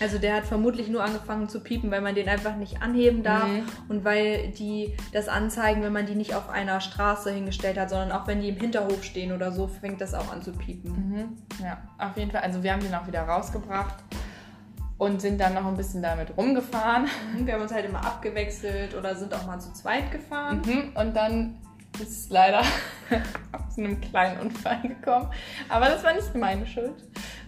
Also 0.00 0.18
der 0.18 0.34
hat 0.36 0.46
vermutlich 0.46 0.88
nur 0.88 1.04
angefangen 1.04 1.48
zu 1.48 1.60
piepen, 1.60 1.90
weil 1.90 2.00
man 2.00 2.14
den 2.14 2.28
einfach 2.28 2.56
nicht 2.56 2.82
anheben 2.82 3.22
darf 3.22 3.46
Mhm. 3.48 3.62
und 3.88 4.04
weil 4.04 4.48
die 4.52 4.96
das 5.12 5.28
anzeigen, 5.28 5.82
wenn 5.82 5.92
man 5.92 6.06
die 6.06 6.14
nicht 6.14 6.34
auf 6.34 6.48
einer 6.48 6.80
Straße 6.80 7.30
hingestellt 7.30 7.78
hat, 7.78 7.90
sondern 7.90 8.10
auch 8.12 8.26
wenn 8.26 8.40
die 8.40 8.48
im 8.48 8.56
Hinterhof 8.56 9.04
stehen 9.04 9.32
oder 9.32 9.52
so, 9.52 9.68
fängt 9.68 10.00
das 10.00 10.14
auch 10.14 10.32
an 10.32 10.42
zu 10.42 10.52
piepen. 10.52 10.92
Mhm. 10.92 11.64
Ja, 11.64 11.78
auf 11.98 12.16
jeden 12.16 12.30
Fall. 12.30 12.40
Also 12.40 12.62
wir 12.62 12.72
haben 12.72 12.80
den 12.82 12.94
auch 12.94 13.06
wieder 13.06 13.22
rausgebracht 13.22 13.96
und 14.96 15.20
sind 15.20 15.40
dann 15.40 15.54
noch 15.54 15.66
ein 15.66 15.76
bisschen 15.76 16.02
damit 16.02 16.36
rumgefahren. 16.36 17.06
Wir 17.44 17.54
haben 17.54 17.62
uns 17.62 17.72
halt 17.72 17.84
immer 17.86 18.04
abgewechselt 18.04 18.94
oder 18.94 19.14
sind 19.14 19.32
auch 19.34 19.46
mal 19.46 19.58
zu 19.60 19.72
zweit 19.72 20.10
gefahren. 20.10 20.62
Mhm. 20.64 20.92
Und 20.94 21.14
dann 21.14 21.58
ist 21.98 22.30
leider 22.30 22.62
zu 23.74 23.80
einem 23.80 24.00
kleinen 24.00 24.40
Unfall 24.40 24.80
gekommen. 24.82 25.30
Aber 25.68 25.86
das 25.86 26.02
war 26.04 26.14
nicht 26.14 26.34
meine 26.34 26.66
Schuld. 26.66 26.94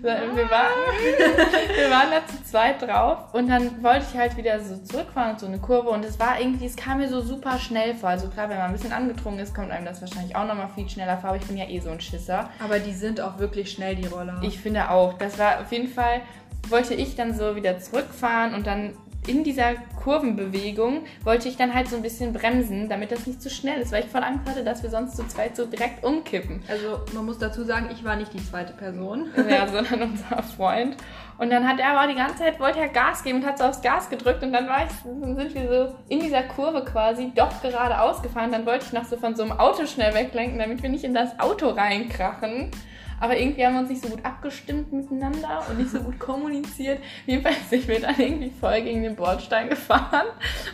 Wir 0.01 0.11
waren, 0.11 0.37
wir 0.37 1.91
waren 1.91 2.11
da 2.11 2.27
zu 2.27 2.43
zweit 2.43 2.83
drauf 2.83 3.33
und 3.35 3.49
dann 3.49 3.83
wollte 3.83 4.05
ich 4.11 4.19
halt 4.19 4.37
wieder 4.37 4.59
so 4.61 4.77
zurückfahren, 4.79 5.39
so 5.39 5.47
eine 5.47 5.59
Kurve 5.59 5.91
und 5.91 6.05
es 6.05 6.19
war 6.19 6.41
irgendwie, 6.41 6.67
es 6.67 6.75
kam 6.75 6.99
mir 6.99 7.09
so 7.09 7.21
super 7.21 7.59
schnell 7.59 7.95
vor. 7.95 8.09
Also 8.09 8.29
klar, 8.29 8.49
wenn 8.49 8.59
man 8.59 8.67
ein 8.67 8.73
bisschen 8.73 8.93
angetrunken 8.93 9.41
ist, 9.41 9.55
kommt 9.55 9.71
einem 9.71 9.85
das 9.85 10.01
wahrscheinlich 10.01 10.35
auch 10.35 10.47
nochmal 10.47 10.69
viel 10.75 10.89
schneller 10.89 11.19
vor, 11.19 11.31
aber 11.31 11.39
ich 11.39 11.47
bin 11.47 11.57
ja 11.57 11.69
eh 11.69 11.79
so 11.79 11.91
ein 11.91 12.01
Schisser. 12.01 12.51
Aber 12.63 12.81
die 12.81 12.93
sind 12.93 13.21
auch 13.21 13.39
wirklich 13.39 13.71
schnell, 13.71 13.95
die 13.95 14.07
Roller. 14.07 14.41
Ich 14.43 14.59
finde 14.59 14.91
auch. 14.91 15.13
Das 15.15 15.39
war 15.39 15.61
auf 15.61 15.71
jeden 15.71 15.89
Fall, 15.89 16.21
wollte 16.69 16.95
ich 16.95 17.15
dann 17.15 17.35
so 17.35 17.55
wieder 17.55 17.79
zurückfahren 17.79 18.55
und 18.55 18.67
dann 18.67 18.95
in 19.27 19.45
dieser 19.45 19.75
Kurvenbewegung 20.03 21.05
wollte 21.23 21.49
ich 21.49 21.57
dann 21.57 21.75
halt 21.75 21.89
so 21.89 21.97
ein 21.97 22.03
bisschen 22.03 22.33
bremsen, 22.33 22.89
damit 22.89 23.13
das 23.13 23.27
nicht 23.27 23.41
zu 23.41 23.51
schnell 23.51 23.81
ist, 23.81 23.93
weil 23.93 24.05
ich 24.05 24.11
voll 24.11 24.25
Angst 24.25 24.49
hatte, 24.49 24.65
dass 24.65 24.83
wir 24.83 24.91
sonst 24.91 25.17
zu 25.17 25.27
zweit 25.29 25.55
so 25.55 25.65
direkt 25.65 26.05
umkippen. 26.05 26.63
also 26.69 27.01
man 27.15 27.25
muss 27.25 27.39
dazu 27.39 27.63
sagen, 27.63 27.89
ich 27.93 28.03
war 28.03 28.17
nicht 28.17 28.33
die 28.33 28.45
zweite 28.45 28.73
Person. 28.73 29.29
Ja, 29.49 29.67
sondern 29.69 30.03
unser 30.03 30.43
Freund. 30.43 30.97
Und 31.39 31.51
dann 31.51 31.69
hat 31.69 31.79
er 31.79 31.97
aber 31.97 32.11
die 32.11 32.17
ganze 32.17 32.37
Zeit, 32.37 32.59
wollte 32.59 32.79
er 32.79 32.89
Gas 32.89 33.23
geben 33.23 33.41
und 33.41 33.47
hat 33.47 33.59
so 33.59 33.65
aufs 33.65 33.83
Gas 33.83 34.09
gedrückt 34.11 34.43
und 34.43 34.53
dann 34.53 34.69
war 34.69 34.87
ich, 34.87 34.93
dann 35.05 35.37
sind 35.37 35.55
wir 35.55 35.69
so 35.69 35.95
in 36.09 36.21
dieser 36.21 36.43
Kurve 36.43 36.85
quasi 36.85 37.33
doch 37.35 37.63
geradeaus 37.63 38.23
gefahren. 38.23 38.51
Dann 38.53 38.67
wollte 38.67 38.87
ich 38.87 38.93
noch 38.93 39.05
so 39.05 39.17
von 39.17 39.35
so 39.35 39.43
einem 39.43 39.53
Auto 39.53 39.87
schnell 39.87 40.15
weglenken, 40.15 40.59
damit 40.59 40.83
wir 40.83 40.91
nicht 40.91 41.05
in 41.05 41.15
das 41.15 41.39
Auto 41.39 41.69
reinkrachen. 41.69 42.71
Aber 43.23 43.39
irgendwie 43.39 43.65
haben 43.65 43.75
wir 43.75 43.81
uns 43.83 43.89
nicht 43.89 44.03
so 44.03 44.09
gut 44.09 44.25
abgestimmt 44.25 44.93
miteinander 44.93 45.65
und 45.71 45.79
nicht 45.79 45.93
so 45.93 46.01
gut 46.01 46.19
kommuniziert. 46.19 46.99
Jedenfalls 47.25 47.71
sind 47.71 47.87
wir 47.87 48.01
dann 48.01 48.19
irgendwie 48.19 48.51
voll 48.51 48.81
gegen 48.83 49.05
den 49.05 49.15
Bordstein 49.15 49.69
gefahren 49.69 50.27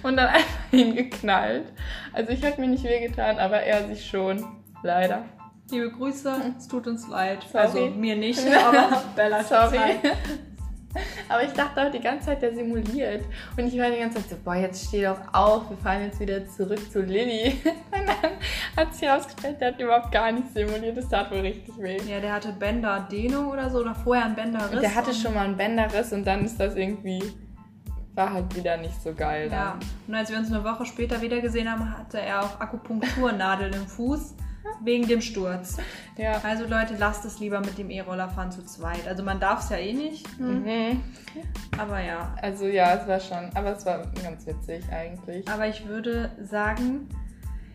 und 0.02 0.17
dann 0.17 0.28
einfach 0.28 0.49
hingeknallt. 0.71 1.67
Also 2.14 2.33
ich 2.33 2.43
habe 2.43 2.59
mir 2.59 2.69
nicht 2.69 2.85
wehgetan, 2.85 3.38
aber 3.38 3.61
er 3.61 3.87
sich 3.88 4.09
schon. 4.09 4.43
Leider. 4.83 5.26
Liebe 5.71 5.90
Grüße, 5.90 6.55
es 6.57 6.69
tut 6.69 6.87
uns 6.87 7.07
leid. 7.07 7.45
Sorry. 7.52 7.64
Also 7.64 7.87
mir 7.90 8.17
nicht, 8.17 8.40
aber 8.67 9.02
Bella 9.14 9.45
Sorry. 9.45 9.99
Aber 11.28 11.42
ich 11.42 11.52
dachte 11.52 11.83
auch 11.87 11.90
die 11.90 12.00
ganze 12.00 12.26
Zeit, 12.26 12.42
der 12.42 12.54
simuliert. 12.54 13.25
Und 13.57 13.66
ich 13.66 13.78
war 13.78 13.90
die 13.90 13.99
ganze 13.99 14.18
Zeit 14.18 14.30
so, 14.30 14.37
boah, 14.42 14.54
jetzt 14.54 14.87
steh 14.88 15.02
doch 15.04 15.18
auf, 15.33 15.68
wir 15.68 15.76
fahren 15.76 16.02
jetzt 16.04 16.18
wieder 16.18 16.47
zurück 16.49 16.80
zu 16.90 17.02
Lilly. 17.02 17.61
Und 17.64 18.07
dann 18.07 18.30
hat 18.76 18.95
sich 18.95 19.07
herausgestellt, 19.09 19.61
der 19.61 19.73
hat 19.73 19.80
überhaupt 19.80 20.11
gar 20.12 20.33
nicht 20.33 20.52
simuliert. 20.54 20.97
Das 20.97 21.09
tat 21.09 21.30
wohl 21.30 21.40
richtig 21.40 21.76
weh. 21.78 21.99
Ja, 22.09 22.21
der 22.21 22.33
hatte 22.33 22.52
Bänderdehnung 22.52 23.49
oder 23.49 23.68
so 23.68 23.78
oder 23.80 23.95
vorher 23.95 24.25
einen 24.25 24.35
Bänderriss. 24.35 24.80
Der 24.80 24.95
hatte 24.95 25.11
und- 25.11 25.16
schon 25.16 25.35
mal 25.35 25.45
einen 25.45 25.57
Bänderriss 25.57 26.12
und 26.12 26.25
dann 26.26 26.45
ist 26.45 26.59
das 26.59 26.75
irgendwie, 26.75 27.23
war 28.14 28.33
halt 28.33 28.57
wieder 28.57 28.76
nicht 28.78 29.00
so 29.02 29.12
geil. 29.12 29.49
Ja, 29.52 29.76
Dann. 29.78 29.88
und 30.09 30.14
als 30.14 30.30
wir 30.30 30.38
uns 30.38 30.50
eine 30.50 30.64
Woche 30.64 30.87
später 30.87 31.21
wieder 31.21 31.40
gesehen 31.40 31.71
haben, 31.71 31.99
hatte 31.99 32.18
er 32.21 32.42
auch 32.42 32.59
Akupunkturnadeln 32.61 33.75
im 33.75 33.87
Fuß. 33.87 34.35
Wegen 34.82 35.06
dem 35.06 35.20
Sturz. 35.20 35.78
Ja. 36.16 36.40
Also 36.42 36.64
Leute, 36.66 36.94
lasst 36.98 37.25
es 37.25 37.38
lieber 37.40 37.60
mit 37.60 37.78
dem 37.78 37.90
E-Roller 37.90 38.28
fahren 38.28 38.50
zu 38.50 38.64
zweit. 38.64 39.06
Also 39.06 39.22
man 39.22 39.40
darf 39.40 39.64
es 39.64 39.70
ja 39.70 39.76
eh 39.76 39.92
nicht, 39.92 40.26
hm. 40.38 40.64
Mhm. 40.64 41.02
aber 41.78 42.00
ja. 42.00 42.34
Also 42.42 42.66
ja, 42.66 42.94
es 42.94 43.06
war 43.06 43.20
schon, 43.20 43.50
aber 43.54 43.76
es 43.76 43.87
war 43.87 44.02
ganz 44.22 44.46
witzig 44.46 44.84
eigentlich. 44.92 45.48
Aber 45.48 45.66
ich 45.66 45.87
würde 45.87 46.30
sagen, 46.42 47.08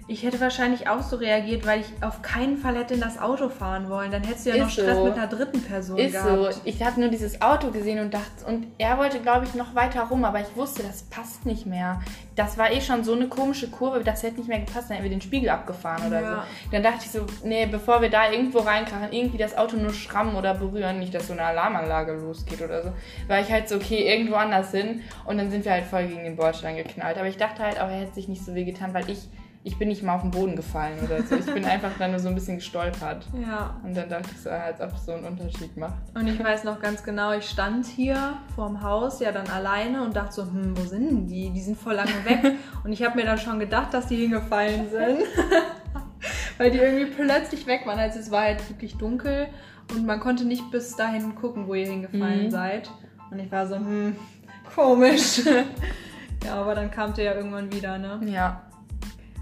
ich 0.07 0.23
hätte 0.23 0.39
wahrscheinlich 0.41 0.89
auch 0.89 1.01
so 1.01 1.15
reagiert, 1.15 1.65
weil 1.65 1.79
ich 1.81 1.87
auf 2.01 2.21
keinen 2.21 2.57
Fall 2.57 2.75
hätte 2.75 2.93
in 2.95 2.99
das 2.99 3.19
Auto 3.21 3.47
fahren 3.49 3.89
wollen. 3.89 4.11
Dann 4.11 4.23
hättest 4.23 4.45
du 4.45 4.49
ja 4.49 4.55
Ist 4.57 4.61
noch 4.63 4.69
Stress 4.69 4.97
so. 4.97 5.05
mit 5.05 5.13
einer 5.13 5.27
dritten 5.27 5.61
Person 5.61 5.97
Ist 5.97 6.11
gehabt. 6.13 6.53
so. 6.55 6.61
Ich 6.65 6.83
habe 6.83 6.99
nur 6.99 7.09
dieses 7.09 7.41
Auto 7.41 7.71
gesehen 7.71 7.99
und 7.99 8.13
dachte, 8.13 8.45
und 8.45 8.67
er 8.77 8.97
wollte, 8.97 9.19
glaube 9.19 9.45
ich, 9.45 9.53
noch 9.53 9.73
weiter 9.75 10.01
rum, 10.03 10.25
aber 10.25 10.41
ich 10.41 10.55
wusste, 10.55 10.83
das 10.83 11.03
passt 11.03 11.45
nicht 11.45 11.65
mehr. 11.65 12.01
Das 12.35 12.57
war 12.57 12.71
eh 12.71 12.81
schon 12.81 13.03
so 13.03 13.13
eine 13.13 13.27
komische 13.27 13.69
Kurve, 13.69 14.03
das 14.03 14.23
hätte 14.23 14.37
nicht 14.37 14.49
mehr 14.49 14.59
gepasst, 14.59 14.89
dann 14.89 14.97
hätten 14.97 15.03
wir 15.03 15.09
den 15.15 15.21
Spiegel 15.21 15.49
abgefahren 15.49 16.07
oder 16.07 16.21
Ja. 16.21 16.35
so. 16.35 16.71
Dann 16.71 16.83
dachte 16.83 16.99
ich 17.05 17.11
so, 17.11 17.25
nee, 17.43 17.65
bevor 17.65 18.01
wir 18.01 18.09
da 18.09 18.29
irgendwo 18.31 18.59
reinkrachen, 18.59 19.11
irgendwie 19.11 19.37
das 19.37 19.55
Auto 19.57 19.77
nur 19.77 19.93
schrammen 19.93 20.35
oder 20.35 20.53
berühren, 20.55 20.99
nicht, 20.99 21.13
dass 21.13 21.27
so 21.27 21.33
eine 21.33 21.43
Alarmanlage 21.43 22.13
losgeht 22.13 22.61
oder 22.61 22.83
so, 22.83 22.91
war 23.27 23.39
ich 23.39 23.51
halt 23.51 23.69
so, 23.69 23.75
okay, 23.75 24.05
irgendwo 24.11 24.35
anders 24.35 24.71
hin 24.71 25.01
und 25.25 25.37
dann 25.37 25.49
sind 25.51 25.63
wir 25.63 25.71
halt 25.71 25.85
voll 25.85 26.07
gegen 26.07 26.23
den 26.23 26.35
Bordstein 26.35 26.75
geknallt. 26.75 27.17
Aber 27.17 27.27
ich 27.27 27.37
dachte 27.37 27.63
halt 27.63 27.79
auch, 27.79 27.87
er 27.87 28.01
hätte 28.01 28.15
sich 28.15 28.27
nicht 28.27 28.43
so 28.43 28.53
weh 28.55 28.63
getan, 28.65 28.93
weil 28.93 29.09
ich, 29.09 29.29
ich 29.65 29.77
bin 29.79 29.87
nicht 29.87 30.03
mal 30.03 30.15
auf 30.15 30.21
den 30.21 30.31
Boden 30.31 30.55
gefallen 30.57 30.99
oder 31.05 31.23
so. 31.23 31.35
Ich 31.35 31.45
bin 31.45 31.63
einfach 31.63 31.91
dann 31.97 32.11
nur 32.11 32.19
so 32.19 32.27
ein 32.27 32.35
bisschen 32.35 32.57
gestolpert. 32.57 33.25
Ja. 33.41 33.79
Und 33.83 33.95
dann 33.95 34.09
dachte 34.09 34.29
ich 34.33 34.41
so, 34.41 34.49
als 34.49 34.81
ob 34.81 34.93
es 34.93 35.05
so 35.05 35.13
einen 35.13 35.23
Unterschied 35.25 35.77
macht. 35.77 35.95
Und 36.13 36.27
ich 36.27 36.41
weiß 36.43 36.65
noch 36.65 36.81
ganz 36.81 37.01
genau, 37.03 37.31
ich 37.31 37.45
stand 37.49 37.85
hier 37.85 38.33
vorm 38.55 38.81
Haus 38.83 39.21
ja 39.21 39.31
dann 39.31 39.47
alleine 39.47 40.03
und 40.03 40.15
dachte 40.15 40.33
so, 40.33 40.41
hm, 40.43 40.77
wo 40.77 40.81
sind 40.83 41.09
denn 41.09 41.27
die? 41.27 41.49
Die 41.51 41.61
sind 41.61 41.77
voll 41.77 41.93
lange 41.95 42.11
weg. 42.25 42.55
Und 42.83 42.91
ich 42.91 43.01
habe 43.03 43.15
mir 43.15 43.25
dann 43.25 43.37
schon 43.37 43.57
gedacht, 43.59 43.93
dass 43.93 44.07
die 44.07 44.17
hingefallen 44.17 44.89
sind. 44.89 45.19
Weil 46.57 46.71
die 46.71 46.77
irgendwie 46.79 47.05
plötzlich 47.05 47.65
weg 47.65 47.85
waren. 47.85 47.99
Also 47.99 48.19
es 48.19 48.29
war 48.31 48.41
halt 48.41 48.69
wirklich 48.69 48.97
dunkel 48.97 49.47
und 49.93 50.05
man 50.05 50.19
konnte 50.19 50.45
nicht 50.45 50.69
bis 50.71 50.95
dahin 50.95 51.35
gucken, 51.35 51.67
wo 51.67 51.73
ihr 51.73 51.87
hingefallen 51.87 52.45
Mhm. 52.45 52.51
seid. 52.51 52.89
Und 53.31 53.39
ich 53.39 53.51
war 53.51 53.65
so, 53.67 53.75
hm, 53.75 54.15
komisch. 54.75 55.41
ja, 56.45 56.55
aber 56.55 56.75
dann 56.75 56.91
kamt 56.91 57.17
ihr 57.17 57.23
ja 57.25 57.33
irgendwann 57.33 57.71
wieder, 57.73 57.97
ne? 57.97 58.19
Ja. 58.25 58.61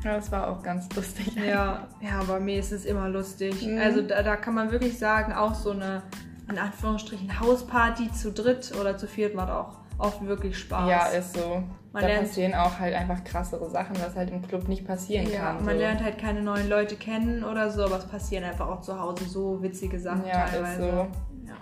Ja, 0.03 0.15
das 0.15 0.31
war 0.31 0.49
auch 0.49 0.63
ganz 0.63 0.87
lustig. 0.95 1.35
Ja, 1.35 1.87
ja, 2.01 2.19
aber 2.19 2.39
mir 2.39 2.57
ist 2.59 2.71
es 2.71 2.85
immer 2.85 3.07
lustig. 3.09 3.65
Mhm. 3.65 3.77
Also 3.79 4.01
da, 4.01 4.23
da 4.23 4.35
kann 4.35 4.55
man 4.55 4.71
wirklich 4.71 4.97
sagen, 4.97 5.31
auch 5.33 5.53
so 5.53 5.71
eine, 5.71 6.01
in 6.49 6.57
Anführungsstrichen, 6.57 7.39
Hausparty 7.39 8.11
zu 8.11 8.31
dritt 8.31 8.73
oder 8.79 8.97
zu 8.97 9.07
viert 9.07 9.35
macht 9.35 9.51
auch 9.51 9.77
oft 9.99 10.25
wirklich 10.25 10.57
Spaß. 10.57 10.89
Ja, 10.89 11.05
ist 11.07 11.35
so. 11.37 11.63
Man 11.93 12.01
da 12.03 12.07
lernt- 12.07 12.27
passieren 12.27 12.55
auch 12.55 12.79
halt 12.79 12.95
einfach 12.95 13.23
krassere 13.23 13.69
Sachen, 13.69 13.95
was 14.01 14.15
halt 14.15 14.31
im 14.31 14.41
Club 14.41 14.67
nicht 14.69 14.87
passieren 14.87 15.29
Ja, 15.29 15.41
kann. 15.53 15.65
man 15.65 15.75
so. 15.75 15.81
lernt 15.81 16.01
halt 16.03 16.17
keine 16.17 16.41
neuen 16.41 16.67
Leute 16.69 16.95
kennen 16.95 17.43
oder 17.43 17.69
so, 17.69 17.83
aber 17.83 17.97
es 17.97 18.05
passieren 18.05 18.45
einfach 18.45 18.67
auch 18.69 18.81
zu 18.81 18.97
Hause 18.99 19.25
so 19.25 19.61
witzige 19.61 19.99
Sachen 19.99 20.25
Ja, 20.25 20.45
ist 20.45 20.51
teilweise. 20.53 20.81
so. 20.81 21.07
Ja. 21.47 21.55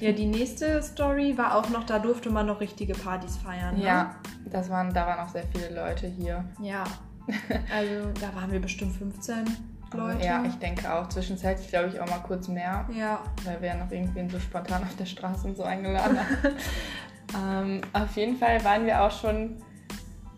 ja, 0.00 0.12
die 0.12 0.26
nächste 0.26 0.82
Story 0.82 1.36
war 1.38 1.56
auch 1.56 1.70
noch, 1.70 1.84
da 1.84 1.98
durfte 1.98 2.28
man 2.30 2.46
noch 2.46 2.60
richtige 2.60 2.92
Partys 2.92 3.38
feiern. 3.38 3.80
Ja, 3.80 4.16
das 4.50 4.68
waren, 4.70 4.92
da 4.92 5.06
waren 5.06 5.26
auch 5.26 5.30
sehr 5.30 5.44
viele 5.52 5.74
Leute 5.74 6.06
hier. 6.06 6.44
Ne? 6.60 6.68
Ja. 6.68 6.84
Also 7.74 8.12
da 8.20 8.34
waren 8.34 8.52
wir 8.52 8.60
bestimmt 8.60 8.96
15 8.96 9.44
Leute. 9.92 10.24
Ja, 10.24 10.44
ich 10.44 10.54
denke 10.56 10.92
auch. 10.92 11.08
Zwischenzeitlich 11.08 11.68
glaube 11.68 11.88
ich 11.88 12.00
auch 12.00 12.08
mal 12.08 12.18
kurz 12.18 12.48
mehr, 12.48 12.88
ja. 12.94 13.22
weil 13.44 13.60
wir 13.60 13.68
ja 13.68 13.76
noch 13.76 13.90
irgendwen 13.90 14.28
so 14.28 14.38
spontan 14.38 14.82
auf 14.82 14.94
der 14.96 15.06
Straße 15.06 15.46
und 15.46 15.56
so 15.56 15.62
eingeladen 15.62 16.18
haben. 16.18 16.56
ähm, 17.72 17.80
auf 17.92 18.16
jeden 18.16 18.36
Fall 18.36 18.62
waren 18.64 18.86
wir 18.86 19.02
auch 19.02 19.10
schon 19.10 19.56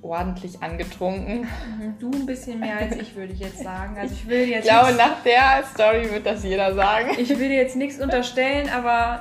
ordentlich 0.00 0.62
angetrunken. 0.62 1.40
Mhm, 1.40 1.98
Du 1.98 2.10
ein 2.10 2.26
bisschen 2.26 2.60
mehr 2.60 2.78
als 2.78 2.96
ich, 2.96 3.16
würde 3.16 3.32
ich 3.32 3.40
jetzt 3.40 3.62
sagen. 3.62 3.96
Also 3.98 4.14
ich 4.14 4.26
will 4.28 4.48
jetzt 4.48 4.64
Ich 4.64 4.70
glaube, 4.70 4.94
nach 4.94 5.22
der 5.24 5.64
Story 5.74 6.10
wird 6.10 6.24
das 6.24 6.44
jeder 6.44 6.74
sagen. 6.74 7.10
Ich 7.18 7.28
will 7.30 7.48
dir 7.48 7.56
jetzt 7.56 7.76
nichts 7.76 8.00
unterstellen, 8.00 8.68
aber 8.68 9.20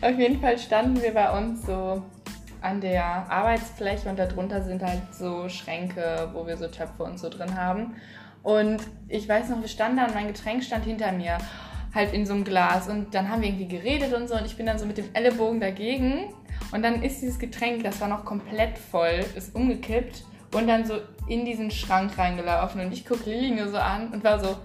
Auf 0.00 0.18
jeden 0.18 0.40
Fall 0.40 0.58
standen 0.58 1.02
wir 1.02 1.12
bei 1.12 1.36
uns 1.36 1.66
so 1.66 2.02
an 2.60 2.80
der 2.80 3.04
Arbeitsfläche 3.30 4.08
und 4.08 4.18
darunter 4.18 4.62
sind 4.62 4.82
halt 4.82 5.02
so 5.12 5.48
Schränke, 5.48 6.30
wo 6.32 6.46
wir 6.46 6.56
so 6.56 6.68
Töpfe 6.68 7.04
und 7.04 7.18
so 7.18 7.28
drin 7.28 7.56
haben. 7.56 7.96
Und 8.42 8.78
ich 9.08 9.28
weiß 9.28 9.48
noch, 9.50 9.60
wir 9.60 9.68
standen 9.68 9.98
da 9.98 10.06
und 10.06 10.14
mein 10.14 10.28
Getränk 10.28 10.62
stand 10.62 10.84
hinter 10.84 11.12
mir, 11.12 11.38
halt 11.94 12.12
in 12.12 12.26
so 12.26 12.34
einem 12.34 12.44
Glas. 12.44 12.88
Und 12.88 13.14
dann 13.14 13.28
haben 13.28 13.42
wir 13.42 13.48
irgendwie 13.48 13.68
geredet 13.68 14.14
und 14.14 14.28
so 14.28 14.36
und 14.36 14.46
ich 14.46 14.56
bin 14.56 14.66
dann 14.66 14.78
so 14.78 14.86
mit 14.86 14.98
dem 14.98 15.06
Ellenbogen 15.12 15.60
dagegen. 15.60 16.32
Und 16.72 16.82
dann 16.82 17.02
ist 17.02 17.20
dieses 17.20 17.38
Getränk, 17.38 17.84
das 17.84 18.00
war 18.00 18.08
noch 18.08 18.24
komplett 18.24 18.78
voll, 18.78 19.24
ist 19.34 19.54
umgekippt 19.54 20.24
und 20.54 20.66
dann 20.66 20.84
so 20.84 20.94
in 21.28 21.44
diesen 21.44 21.70
Schrank 21.70 22.16
reingelaufen. 22.18 22.80
Und 22.80 22.92
ich 22.92 23.06
gucke 23.06 23.28
Lilly 23.28 23.50
nur 23.50 23.68
so 23.68 23.78
an 23.78 24.08
und 24.12 24.24
war 24.24 24.38
so, 24.38 24.56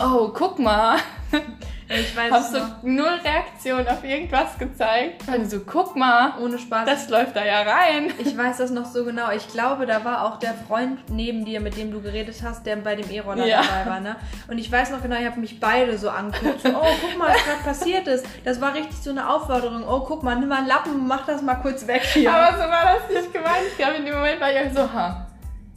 oh, 0.00 0.30
guck 0.34 0.58
mal. 0.58 0.98
ich 2.00 2.16
weiß 2.16 2.30
Hast 2.32 2.54
du 2.54 2.58
null 2.82 3.20
Reaktion 3.24 3.86
auf 3.86 4.02
irgendwas 4.04 4.58
gezeigt? 4.58 5.22
Du 5.26 5.44
so, 5.44 5.60
guck 5.60 5.96
mal, 5.96 6.34
ohne 6.40 6.58
Spaß. 6.58 6.86
das 6.86 7.08
läuft 7.08 7.36
da 7.36 7.44
ja 7.44 7.62
rein. 7.62 8.12
ich 8.18 8.36
weiß 8.36 8.58
das 8.58 8.70
noch 8.70 8.84
so 8.86 9.04
genau. 9.04 9.30
Ich 9.30 9.48
glaube, 9.48 9.86
da 9.86 10.04
war 10.04 10.24
auch 10.26 10.38
der 10.38 10.54
Freund 10.54 10.98
neben 11.10 11.44
dir, 11.44 11.60
mit 11.60 11.76
dem 11.76 11.90
du 11.90 12.00
geredet 12.00 12.36
hast, 12.42 12.64
der 12.66 12.76
bei 12.76 12.96
dem 12.96 13.10
E-Roller 13.10 13.46
Ja. 13.46 13.62
dabei 13.62 13.90
war. 13.90 14.00
Ne? 14.00 14.16
Und 14.48 14.58
ich 14.58 14.70
weiß 14.70 14.90
noch 14.90 15.02
genau, 15.02 15.16
ich 15.16 15.26
habe 15.26 15.40
mich 15.40 15.60
beide 15.60 15.96
so 15.98 16.10
angeguckt. 16.10 16.62
So, 16.62 16.68
oh, 16.70 16.86
guck 17.00 17.18
mal, 17.18 17.28
was 17.28 17.44
gerade 17.44 17.62
passiert 17.64 18.06
ist. 18.08 18.24
Das 18.44 18.60
war 18.60 18.74
richtig 18.74 18.96
so 18.98 19.10
eine 19.10 19.28
Aufforderung. 19.28 19.84
Oh, 19.86 20.00
guck 20.00 20.22
mal, 20.22 20.36
nimm 20.36 20.48
mal 20.48 20.58
einen 20.58 20.68
Lappen, 20.68 21.06
mach 21.06 21.26
das 21.26 21.42
mal 21.42 21.56
kurz 21.56 21.86
weg 21.86 22.02
hier. 22.04 22.32
Aber 22.32 22.52
so 22.56 22.62
war 22.70 22.94
das 22.94 23.14
nicht 23.22 23.32
gemeint. 23.32 23.62
Ich 23.70 23.76
glaube, 23.76 23.94
in 23.96 24.04
dem 24.06 24.14
Moment 24.14 24.40
war 24.40 24.50
ich 24.52 24.58
auch 24.58 24.74
so, 24.74 24.92
ha, 24.92 25.26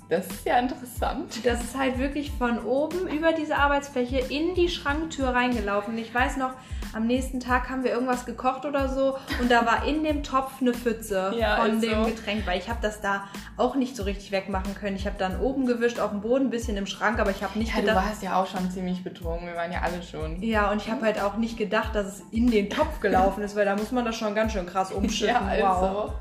das 0.10 0.28
ist 0.28 0.46
ja 0.46 0.60
interessant. 0.60 1.46
Das 1.46 1.64
ist 1.64 1.78
halt 1.78 1.98
wirklich 1.98 2.32
von 2.32 2.64
oben 2.64 3.08
über 3.08 3.34
diese 3.34 3.56
Arbeitsfläche 3.58 4.20
in 4.20 4.54
die 4.54 4.70
Schranktür 4.70 5.30
reingelaufen. 5.30 5.98
Ich 5.98 6.14
weiß 6.14 6.38
noch, 6.38 6.52
am 6.94 7.08
nächsten 7.08 7.40
Tag 7.40 7.70
haben 7.70 7.84
wir 7.84 7.92
irgendwas 7.92 8.26
gekocht 8.26 8.66
oder 8.66 8.88
so 8.88 9.18
und 9.42 9.52
da 9.52 9.66
war 9.66 9.86
in 9.86 10.04
dem 10.04 10.24
Topf 10.24 10.62
eine 10.62 10.74
Pfütze 10.74 11.34
Ja, 11.38 11.58
von 11.58 11.82
dem 11.82 12.04
so. 12.04 12.10
Getränk, 12.10 12.48
weil 12.48 12.58
ich 12.60 12.70
habe 12.70 12.80
das 12.82 13.02
da 13.02 13.26
auch 13.58 13.76
nicht 13.76 13.96
so 13.98 14.04
richtig 14.04 14.32
wegmachen 14.32 14.76
können. 14.76 14.96
Ich 14.96 15.06
habe 15.06 15.18
dann 15.18 15.40
oben 15.42 15.66
gewischt, 15.66 16.00
auf 16.00 16.12
dem 16.12 16.22
Boden, 16.22 16.46
ein 16.46 16.50
bisschen 16.52 16.78
im 16.78 16.86
Schrank, 16.86 17.20
aber 17.20 17.32
ich 17.32 17.44
habe 17.44 17.58
nicht 17.60 17.70
Ja, 17.74 17.82
du 17.82 17.88
gedacht... 17.88 18.06
warst 18.06 18.24
ja 18.24 18.42
auch 18.42 18.48
schon 18.48 18.72
ziemlich 18.72 19.04
betrunken. 19.04 19.48
Wir 19.48 19.56
waren 19.56 19.72
ja 19.72 19.82
alle 19.82 20.02
schon. 20.04 20.42
Ja, 20.42 20.72
und 20.72 20.82
ich 20.82 20.90
habe 20.90 21.02
halt 21.02 21.22
auch 21.22 21.36
nicht 21.38 21.58
gedacht, 21.58 21.96
dass 21.96 22.06
es 22.06 22.24
in 22.32 22.50
den 22.50 22.70
Topf 22.70 23.00
gelaufen 23.02 23.44
ist, 23.44 23.56
weil 23.56 23.66
da 23.66 23.76
muss 23.76 23.92
man 23.92 24.06
das 24.06 24.16
schon 24.16 24.34
ganz 24.36 24.54
schön 24.54 24.66
krass 24.66 24.92
umschütten. 24.94 25.36
Ja, 25.60 25.82
wow. 25.82 26.14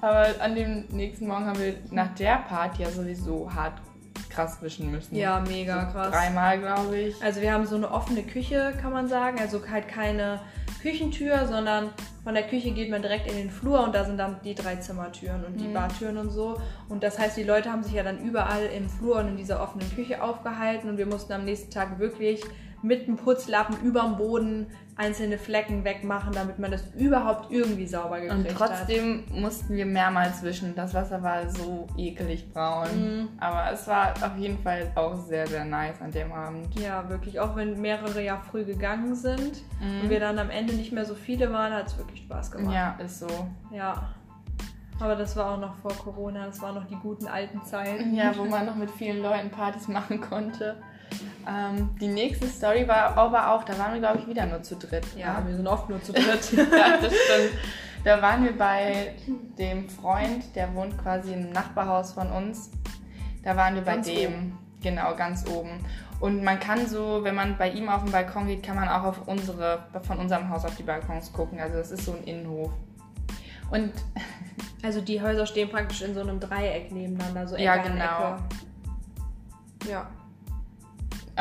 Aber 0.00 0.26
an 0.40 0.54
dem 0.54 0.84
nächsten 0.90 1.26
Morgen 1.26 1.46
haben 1.46 1.58
wir 1.58 1.74
nach 1.90 2.14
der 2.14 2.36
Party 2.48 2.82
ja 2.82 2.90
sowieso 2.90 3.52
hart 3.52 3.74
krass 4.28 4.62
wischen 4.62 4.90
müssen. 4.90 5.14
Ja, 5.16 5.40
mega 5.40 5.86
So 5.86 5.92
krass. 5.92 6.10
Dreimal, 6.12 6.58
glaube 6.60 6.96
ich. 6.98 7.22
Also 7.22 7.40
wir 7.40 7.52
haben 7.52 7.66
so 7.66 7.76
eine 7.76 7.90
offene 7.90 8.22
Küche, 8.22 8.72
kann 8.80 8.92
man 8.92 9.08
sagen. 9.08 9.38
Also 9.40 9.60
halt 9.68 9.88
keine 9.88 10.40
Küchentür, 10.82 11.46
sondern 11.46 11.90
von 12.24 12.34
der 12.34 12.44
Küche 12.44 12.70
geht 12.70 12.90
man 12.90 13.02
direkt 13.02 13.30
in 13.30 13.36
den 13.36 13.50
Flur 13.50 13.82
und 13.82 13.94
da 13.94 14.04
sind 14.04 14.18
dann 14.18 14.36
die 14.44 14.54
drei 14.54 14.76
Zimmertüren 14.76 15.44
und 15.44 15.60
die 15.60 15.68
Mhm. 15.68 15.74
Bartüren 15.74 16.16
und 16.16 16.30
so. 16.30 16.60
Und 16.88 17.02
das 17.02 17.18
heißt, 17.18 17.36
die 17.36 17.42
Leute 17.42 17.70
haben 17.70 17.82
sich 17.82 17.92
ja 17.94 18.02
dann 18.02 18.18
überall 18.20 18.64
im 18.66 18.88
Flur 18.88 19.16
und 19.16 19.28
in 19.28 19.36
dieser 19.36 19.62
offenen 19.62 19.90
Küche 19.94 20.22
aufgehalten 20.22 20.88
und 20.88 20.96
wir 20.96 21.06
mussten 21.06 21.32
am 21.32 21.44
nächsten 21.44 21.70
Tag 21.70 21.98
wirklich 21.98 22.42
mit 22.82 23.06
dem 23.06 23.16
Putzlappen 23.16 23.76
überm 23.82 24.16
Boden 24.16 24.68
einzelne 24.96 25.38
Flecken 25.38 25.84
wegmachen, 25.84 26.32
damit 26.32 26.58
man 26.58 26.70
das 26.70 26.84
überhaupt 26.94 27.50
irgendwie 27.50 27.86
sauber 27.86 28.20
gekriegt 28.20 28.50
Und 28.50 28.56
trotzdem 28.56 29.24
mussten 29.32 29.74
wir 29.74 29.86
mehrmals 29.86 30.42
wischen. 30.42 30.74
Das 30.74 30.92
Wasser 30.92 31.22
war 31.22 31.48
so 31.48 31.86
ekelig 31.96 32.52
braun. 32.52 32.88
Mhm. 32.94 33.28
Aber 33.38 33.72
es 33.72 33.86
war 33.86 34.12
auf 34.22 34.36
jeden 34.36 34.58
Fall 34.58 34.90
auch 34.94 35.16
sehr, 35.16 35.46
sehr 35.46 35.64
nice 35.64 36.00
an 36.02 36.10
dem 36.10 36.30
Abend. 36.32 36.66
hat. 36.66 36.82
Ja, 36.82 37.08
wirklich. 37.08 37.40
Auch 37.40 37.56
wenn 37.56 37.80
mehrere 37.80 38.22
ja 38.22 38.36
früh 38.50 38.64
gegangen 38.64 39.14
sind 39.14 39.62
und 40.02 40.10
wir 40.10 40.20
dann 40.20 40.38
am 40.38 40.50
Ende 40.50 40.74
nicht 40.74 40.92
mehr 40.92 41.04
so 41.04 41.14
viele 41.14 41.50
waren, 41.52 41.72
hat 41.72 41.86
es 41.86 41.98
wirklich 41.98 42.20
Spaß 42.20 42.50
gemacht. 42.50 42.74
Ja, 42.74 42.96
ist 43.02 43.20
so. 43.20 43.28
Ja. 43.72 44.14
Aber 45.00 45.16
das 45.16 45.34
war 45.34 45.52
auch 45.52 45.58
noch 45.58 45.74
vor 45.76 45.92
Corona, 45.92 46.44
das 46.44 46.60
waren 46.60 46.74
noch 46.74 46.86
die 46.86 46.96
guten 46.96 47.26
alten 47.26 47.62
Zeiten. 47.64 48.14
Ja, 48.14 48.36
wo 48.36 48.44
man 48.44 48.66
noch 48.66 48.76
mit 48.76 48.90
vielen 48.90 49.22
Leuten 49.22 49.50
Partys 49.50 49.88
machen 49.88 50.20
konnte. 50.20 50.76
Ähm, 51.48 51.90
die 52.00 52.08
nächste 52.08 52.46
Story 52.46 52.86
war 52.86 53.16
aber 53.16 53.52
auch, 53.52 53.64
da 53.64 53.78
waren 53.78 53.92
wir, 53.92 54.00
glaube 54.00 54.18
ich, 54.20 54.26
wieder 54.26 54.46
nur 54.46 54.62
zu 54.62 54.76
dritt. 54.76 55.06
Ja, 55.16 55.40
ne? 55.40 55.48
wir 55.48 55.56
sind 55.56 55.66
oft 55.66 55.88
nur 55.88 56.02
zu 56.02 56.12
dritt. 56.12 56.52
ja, 56.52 56.96
das 56.96 57.12
stimmt. 57.12 57.52
Da 58.04 58.22
waren 58.22 58.44
wir 58.44 58.56
bei 58.56 59.14
dem 59.58 59.88
Freund, 59.88 60.44
der 60.54 60.74
wohnt 60.74 60.96
quasi 60.98 61.32
im 61.32 61.50
Nachbarhaus 61.50 62.12
von 62.12 62.30
uns. 62.30 62.70
Da 63.42 63.56
waren 63.56 63.74
wir 63.74 63.82
bei 63.82 63.94
Ganz 63.94 64.06
dem, 64.06 64.52
genau, 64.82 65.14
ganz 65.14 65.46
oben. 65.48 65.84
Und 66.18 66.42
man 66.42 66.60
kann 66.60 66.86
so, 66.86 67.24
wenn 67.24 67.34
man 67.34 67.56
bei 67.56 67.70
ihm 67.70 67.88
auf 67.88 68.02
den 68.02 68.12
Balkon 68.12 68.46
geht, 68.46 68.62
kann 68.62 68.76
man 68.76 68.88
auch 68.88 69.04
auf 69.04 69.28
unsere, 69.28 69.84
von 70.02 70.18
unserem 70.18 70.48
Haus 70.50 70.64
auf 70.64 70.76
die 70.76 70.82
Balkons 70.82 71.32
gucken. 71.32 71.60
Also 71.60 71.78
das 71.78 71.90
ist 71.90 72.04
so 72.04 72.12
ein 72.12 72.24
Innenhof. 72.24 72.70
Und 73.70 73.92
Also 74.82 75.00
die 75.00 75.20
Häuser 75.20 75.46
stehen 75.46 75.68
praktisch 75.68 76.02
in 76.02 76.14
so 76.14 76.20
einem 76.20 76.40
Dreieck 76.40 76.90
nebeneinander, 76.92 77.46
so 77.46 77.54
Ecke 77.54 77.64
Ja, 77.64 77.76
genau. 77.76 78.34
Ecke. 78.34 79.90
Ja. 79.90 80.06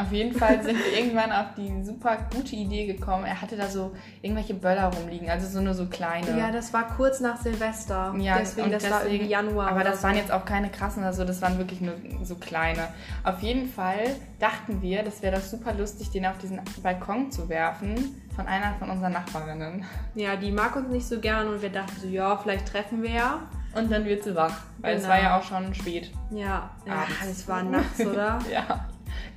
Auf 0.01 0.12
jeden 0.12 0.34
Fall 0.38 0.63
sind 0.63 0.77
wir 0.77 0.98
irgendwann 1.00 1.32
auf 1.32 1.48
die 1.58 1.84
super 1.84 2.18
gute 2.34 2.56
Idee 2.56 2.86
gekommen. 2.86 3.25
Er 3.25 3.41
hatte 3.41 3.56
da 3.58 3.68
so 3.68 3.94
irgendwelche 4.22 4.53
Böller 4.53 4.86
rumliegen, 4.94 5.29
also 5.29 5.48
so 5.48 5.62
nur 5.62 5.74
so 5.74 5.86
kleine. 5.88 6.38
Ja, 6.38 6.51
das 6.51 6.72
war 6.74 6.88
kurz 6.96 7.20
nach 7.20 7.38
Silvester. 7.38 8.13
Ja, 8.20 8.38
deswegen, 8.39 8.72
das 8.72 8.84
war 8.89 9.00
deswegen- 9.00 9.15
irgendwie 9.15 9.32
Januar. 9.32 9.68
Aber 9.70 9.82
oder 9.82 9.89
das 9.91 10.01
so. 10.01 10.08
waren 10.08 10.15
jetzt 10.15 10.32
auch 10.32 10.46
keine 10.46 10.70
krassen, 10.70 11.03
also 11.03 11.25
das 11.25 11.41
waren 11.41 11.58
wirklich 11.58 11.82
nur 11.82 11.94
so 12.24 12.36
kleine. 12.36 12.88
Auf 13.24 13.41
jeden 13.41 13.68
Fall 13.68 14.15
dachten 14.39 14.82
wir, 14.82 15.03
das 15.03 15.22
wäre 15.22 15.36
doch 15.36 15.44
super 15.44 15.74
lustig, 15.74 16.12
den 16.12 16.25
auf 16.25 16.38
diesen 16.38 16.60
Balkon 16.82 17.32
zu 17.32 17.50
werfen 17.50 17.96
von 18.36 18.48
einer 18.48 18.74
von 18.79 18.89
unseren 18.89 19.13
Nachbarinnen. 19.13 19.84
Ja, 20.15 20.36
die 20.36 20.51
mag 20.51 20.75
uns 20.75 20.89
nicht 20.89 21.08
so 21.08 21.20
gern 21.20 21.48
und 21.50 21.62
wir 21.62 21.70
dachten 21.70 21.94
so, 22.01 22.08
ja, 22.08 22.38
vielleicht 22.38 22.68
treffen 22.68 23.03
wir 23.03 23.12
ja. 23.12 23.39
Und 23.75 23.91
dann 23.91 24.03
wird 24.06 24.24
sie 24.24 24.36
wach, 24.36 24.62
weil 24.79 24.96
es 24.96 25.03
Genau. 25.03 25.13
war 25.13 25.22
ja 25.22 25.38
auch 25.38 25.44
schon 25.44 25.74
spät. 25.75 26.12
Ja, 26.32 26.72
ja 26.88 27.03
es 27.29 27.48
war 27.48 27.62
nachts, 27.62 28.00
oder? 28.00 28.39
Ja, 28.51 28.88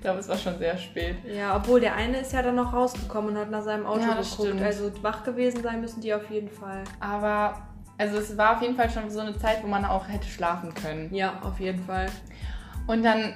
ich 0.03 0.05
glaube, 0.05 0.19
es 0.19 0.29
war 0.29 0.37
schon 0.37 0.59
sehr 0.59 0.77
spät. 0.77 1.15
Ja, 1.33 1.55
obwohl 1.57 1.79
der 1.81 1.95
eine 1.95 2.19
ist 2.19 2.33
ja 2.33 2.43
dann 2.43 2.57
noch 2.57 2.73
rausgekommen 2.73 3.31
und 3.31 3.39
hat 3.41 3.51
nach 3.53 3.63
seinem 3.63 3.87
Auto 3.87 4.01
Ja, 4.01 4.17
das 4.17 4.33
geguckt. 4.33 4.49
stimmt. 4.49 4.63
Also 4.65 4.91
wach 5.01 5.23
gewesen 5.23 5.63
sein 5.63 5.81
müssen 5.81 6.01
die 6.01 6.13
auf 6.13 6.29
jeden 6.29 6.49
Fall. 6.51 6.83
Aber 6.99 7.55
also 7.99 8.19
es 8.19 8.37
war 8.37 8.57
auf 8.57 8.63
jeden 8.63 8.75
Fall 8.75 8.91
schon 8.91 9.09
so 9.11 9.21
eine 9.21 9.39
Zeit, 9.39 9.63
wo 9.63 9.69
man 9.69 9.85
auch 9.85 10.09
hätte 10.09 10.27
schlafen 10.27 10.75
können. 10.75 11.15
Ja, 11.15 11.35
auf 11.45 11.61
jeden 11.61 11.85
Fall. 11.85 12.07
Und 12.89 13.05
dann, 13.05 13.35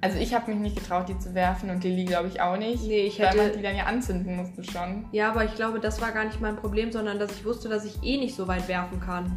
also 0.00 0.18
ich 0.18 0.34
habe 0.34 0.50
mich 0.50 0.58
nicht 0.58 0.76
getraut, 0.76 1.08
die 1.08 1.16
zu 1.16 1.32
werfen 1.32 1.70
und 1.70 1.84
Lilly 1.84 2.06
glaube 2.06 2.26
ich 2.26 2.40
auch 2.40 2.56
nicht. 2.56 2.82
Nee, 2.82 3.02
ich 3.02 3.20
weil 3.20 3.28
hätte- 3.28 3.36
man 3.38 3.52
die 3.52 3.62
dann 3.62 3.76
ja 3.76 3.84
anzünden 3.84 4.34
musste 4.34 4.64
schon. 4.64 5.04
Ja, 5.12 5.30
aber 5.30 5.44
ich 5.44 5.54
glaube, 5.54 5.78
das 5.78 6.00
war 6.00 6.10
gar 6.10 6.24
nicht 6.24 6.40
mein 6.40 6.56
Problem, 6.56 6.90
sondern 6.90 7.20
dass 7.20 7.30
ich 7.30 7.44
wusste, 7.44 7.68
dass 7.68 7.84
ich 7.84 8.02
eh 8.02 8.16
nicht 8.18 8.34
so 8.34 8.48
weit 8.48 8.66
werfen 8.66 8.98
kann. 8.98 9.30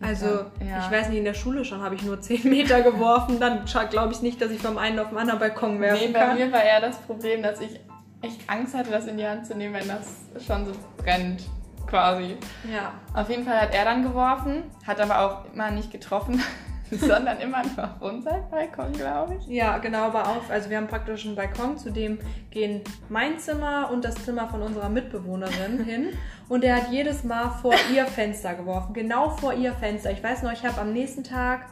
Also, 0.00 0.26
Ja. 0.64 0.78
ich 0.86 0.90
weiß 0.90 1.08
nicht, 1.08 1.18
in 1.18 1.24
der 1.24 1.34
Schule 1.34 1.64
schon 1.64 1.82
habe 1.82 1.94
ich 1.96 2.02
nur 2.02 2.20
10 2.20 2.48
Meter 2.48 2.82
geworfen. 2.82 3.40
Dann 3.40 3.64
glaube 3.90 4.12
ich 4.12 4.22
nicht, 4.22 4.40
dass 4.40 4.50
ich 4.50 4.60
vom 4.60 4.78
einen 4.78 4.98
auf 4.98 5.08
den 5.08 5.18
anderen 5.18 5.40
Balkon 5.40 5.80
werfen 5.80 6.06
Nee, 6.06 6.12
bei 6.12 6.20
kann. 6.20 6.36
mir 6.36 6.52
war 6.52 6.62
eher 6.62 6.80
das 6.80 6.98
Problem, 6.98 7.42
dass 7.42 7.60
ich 7.60 7.80
echt 8.22 8.40
Angst 8.48 8.74
hatte, 8.76 8.90
das 8.90 9.06
in 9.06 9.16
die 9.16 9.26
Hand 9.26 9.46
zu 9.46 9.54
nehmen, 9.56 9.74
wenn 9.74 9.88
das 9.88 10.16
schon 10.44 10.66
so 10.66 10.72
brennt, 10.96 11.42
quasi. 11.86 12.36
Ja. 12.72 12.92
Auf 13.14 13.28
jeden 13.30 13.44
Fall 13.44 13.60
hat 13.60 13.74
er 13.74 13.84
dann 13.84 14.02
geworfen, 14.02 14.64
hat 14.86 15.00
aber 15.00 15.20
auch 15.20 15.52
immer 15.52 15.70
nicht 15.70 15.90
getroffen, 15.90 16.42
sondern 17.00 17.38
immer 17.38 17.62
nur 17.62 17.84
auf 17.84 18.00
unseren 18.00 18.48
Balkon, 18.50 18.92
glaube 18.92 19.36
ich. 19.36 19.46
Ja, 19.46 19.78
genau, 19.78 20.04
aber 20.04 20.28
auf. 20.28 20.50
Also 20.50 20.70
wir 20.70 20.76
haben 20.76 20.88
praktisch 20.88 21.26
einen 21.26 21.36
Balkon, 21.36 21.76
zu 21.76 21.90
dem 21.90 22.18
gehen 22.50 22.80
mein 23.08 23.38
Zimmer 23.38 23.90
und 23.92 24.04
das 24.04 24.14
Zimmer 24.24 24.48
von 24.48 24.62
unserer 24.62 24.88
Mitbewohnerin 24.88 25.84
hin. 25.84 26.08
Und 26.48 26.64
er 26.64 26.76
hat 26.76 26.90
jedes 26.90 27.24
Mal 27.24 27.50
vor 27.50 27.74
ihr 27.94 28.06
Fenster 28.06 28.54
geworfen. 28.54 28.94
Genau 28.94 29.30
vor 29.30 29.52
ihr 29.52 29.72
Fenster. 29.72 30.10
Ich 30.10 30.22
weiß 30.22 30.42
noch, 30.42 30.52
ich 30.52 30.64
habe 30.64 30.80
am 30.80 30.92
nächsten 30.92 31.24
Tag 31.24 31.66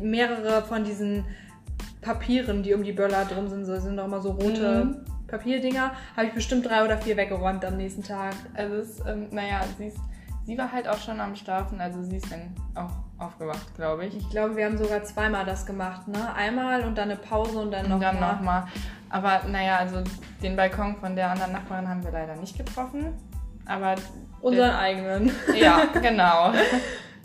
mehrere 0.00 0.62
von 0.62 0.84
diesen 0.84 1.24
Papieren, 2.00 2.62
die 2.62 2.74
um 2.74 2.82
die 2.82 2.92
Böller 2.92 3.24
drum 3.24 3.48
sind, 3.48 3.64
so 3.64 3.78
sind 3.78 3.96
doch 3.96 4.06
immer 4.06 4.20
so 4.20 4.30
rote 4.30 4.84
Mhm. 4.84 5.04
Papierdinger, 5.26 5.92
habe 6.16 6.28
ich 6.28 6.32
bestimmt 6.32 6.66
drei 6.66 6.84
oder 6.84 6.96
vier 6.96 7.16
weggeräumt 7.16 7.64
am 7.64 7.76
nächsten 7.76 8.02
Tag. 8.02 8.34
Also, 8.54 8.76
es, 8.76 9.00
ähm, 9.06 9.28
naja, 9.30 9.60
sie, 9.76 9.88
ist, 9.88 9.98
sie 10.48 10.56
war 10.56 10.72
halt 10.72 10.88
auch 10.88 10.96
schon 10.98 11.20
am 11.20 11.36
Schlafen, 11.36 11.78
also 11.78 12.02
sie 12.02 12.16
ist 12.16 12.32
dann 12.32 12.54
auch 12.74 13.22
aufgewacht, 13.22 13.74
glaube 13.76 14.06
ich. 14.06 14.16
Ich 14.16 14.30
glaube, 14.30 14.56
wir 14.56 14.64
haben 14.64 14.78
sogar 14.78 15.04
zweimal 15.04 15.44
das 15.44 15.66
gemacht, 15.66 16.08
ne? 16.08 16.34
Einmal 16.34 16.84
und 16.84 16.96
dann 16.96 17.10
eine 17.10 17.20
Pause 17.20 17.58
und 17.58 17.70
dann 17.70 17.84
Und 17.84 17.90
noch 17.90 18.00
dann 18.00 18.18
mal. 18.18 18.32
nochmal. 18.32 18.64
Aber 19.10 19.42
naja, 19.46 19.76
also 19.76 20.02
den 20.42 20.56
Balkon 20.56 20.96
von 20.96 21.14
der 21.14 21.30
anderen 21.30 21.52
Nachbarin 21.52 21.86
haben 21.86 22.02
wir 22.02 22.12
leider 22.12 22.34
nicht 22.36 22.56
getroffen. 22.56 23.12
Aber 23.66 23.96
Unseren 24.40 24.70
eigenen. 24.70 25.30
ja, 25.54 25.82
genau. 26.00 26.54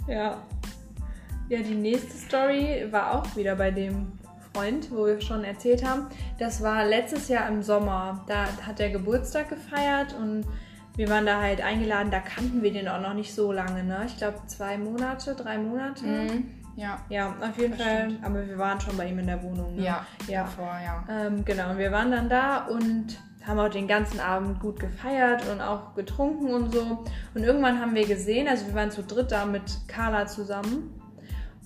Ja. 0.05 0.35
Ja, 1.47 1.59
die 1.61 1.75
nächste 1.75 2.17
Story 2.17 2.87
war 2.91 3.13
auch 3.13 3.35
wieder 3.37 3.55
bei 3.55 3.71
dem 3.71 4.19
Freund, 4.53 4.91
wo 4.91 5.05
wir 5.05 5.21
schon 5.21 5.45
erzählt 5.45 5.87
haben. 5.87 6.07
Das 6.39 6.61
war 6.61 6.83
letztes 6.83 7.29
Jahr 7.29 7.47
im 7.47 7.63
Sommer. 7.63 8.25
Da 8.27 8.47
hat 8.67 8.81
er 8.81 8.89
Geburtstag 8.89 9.47
gefeiert 9.47 10.13
und 10.13 10.45
wir 10.95 11.09
waren 11.09 11.25
da 11.25 11.41
halt 11.41 11.62
eingeladen. 11.62 12.12
Da 12.12 12.19
kannten 12.19 12.62
wir 12.62 12.71
den 12.71 12.88
auch 12.88 13.01
noch 13.01 13.13
nicht 13.13 13.33
so 13.33 13.51
lange, 13.51 13.83
ne? 13.83 14.03
Ich 14.05 14.17
glaube 14.17 14.38
zwei 14.47 14.77
Monate, 14.77 15.35
drei 15.35 15.57
Monate. 15.57 16.05
Mhm. 16.05 16.45
Ja. 16.75 17.00
Ja, 17.09 17.35
auf 17.39 17.57
jeden 17.57 17.75
Fall. 17.75 18.05
stimmt. 18.09 18.23
Aber 18.25 18.47
wir 18.47 18.57
waren 18.57 18.79
schon 18.81 18.97
bei 18.97 19.07
ihm 19.07 19.19
in 19.19 19.27
der 19.27 19.41
Wohnung. 19.43 19.75
Ne? 19.75 19.83
Ja, 19.83 20.05
Ja. 20.27 20.43
davor, 20.43 20.75
ja. 20.83 21.03
Ähm, 21.09 21.45
genau, 21.45 21.71
und 21.71 21.77
wir 21.77 21.91
waren 21.91 22.12
dann 22.12 22.29
da 22.29 22.65
und 22.65 23.19
haben 23.45 23.59
auch 23.59 23.69
den 23.69 23.88
ganzen 23.88 24.19
Abend 24.19 24.59
gut 24.59 24.79
gefeiert 24.79 25.43
und 25.51 25.62
auch 25.62 25.93
getrunken 25.95 26.47
und 26.53 26.73
so. 26.73 27.03
Und 27.35 27.43
irgendwann 27.43 27.79
haben 27.79 27.93
wir 27.93 28.07
gesehen, 28.07 28.47
also 28.47 28.65
wir 28.67 28.73
waren 28.73 28.89
zu 28.89 29.03
dritt 29.03 29.31
da 29.31 29.45
mit 29.45 29.63
Carla 29.88 30.25
zusammen 30.27 30.99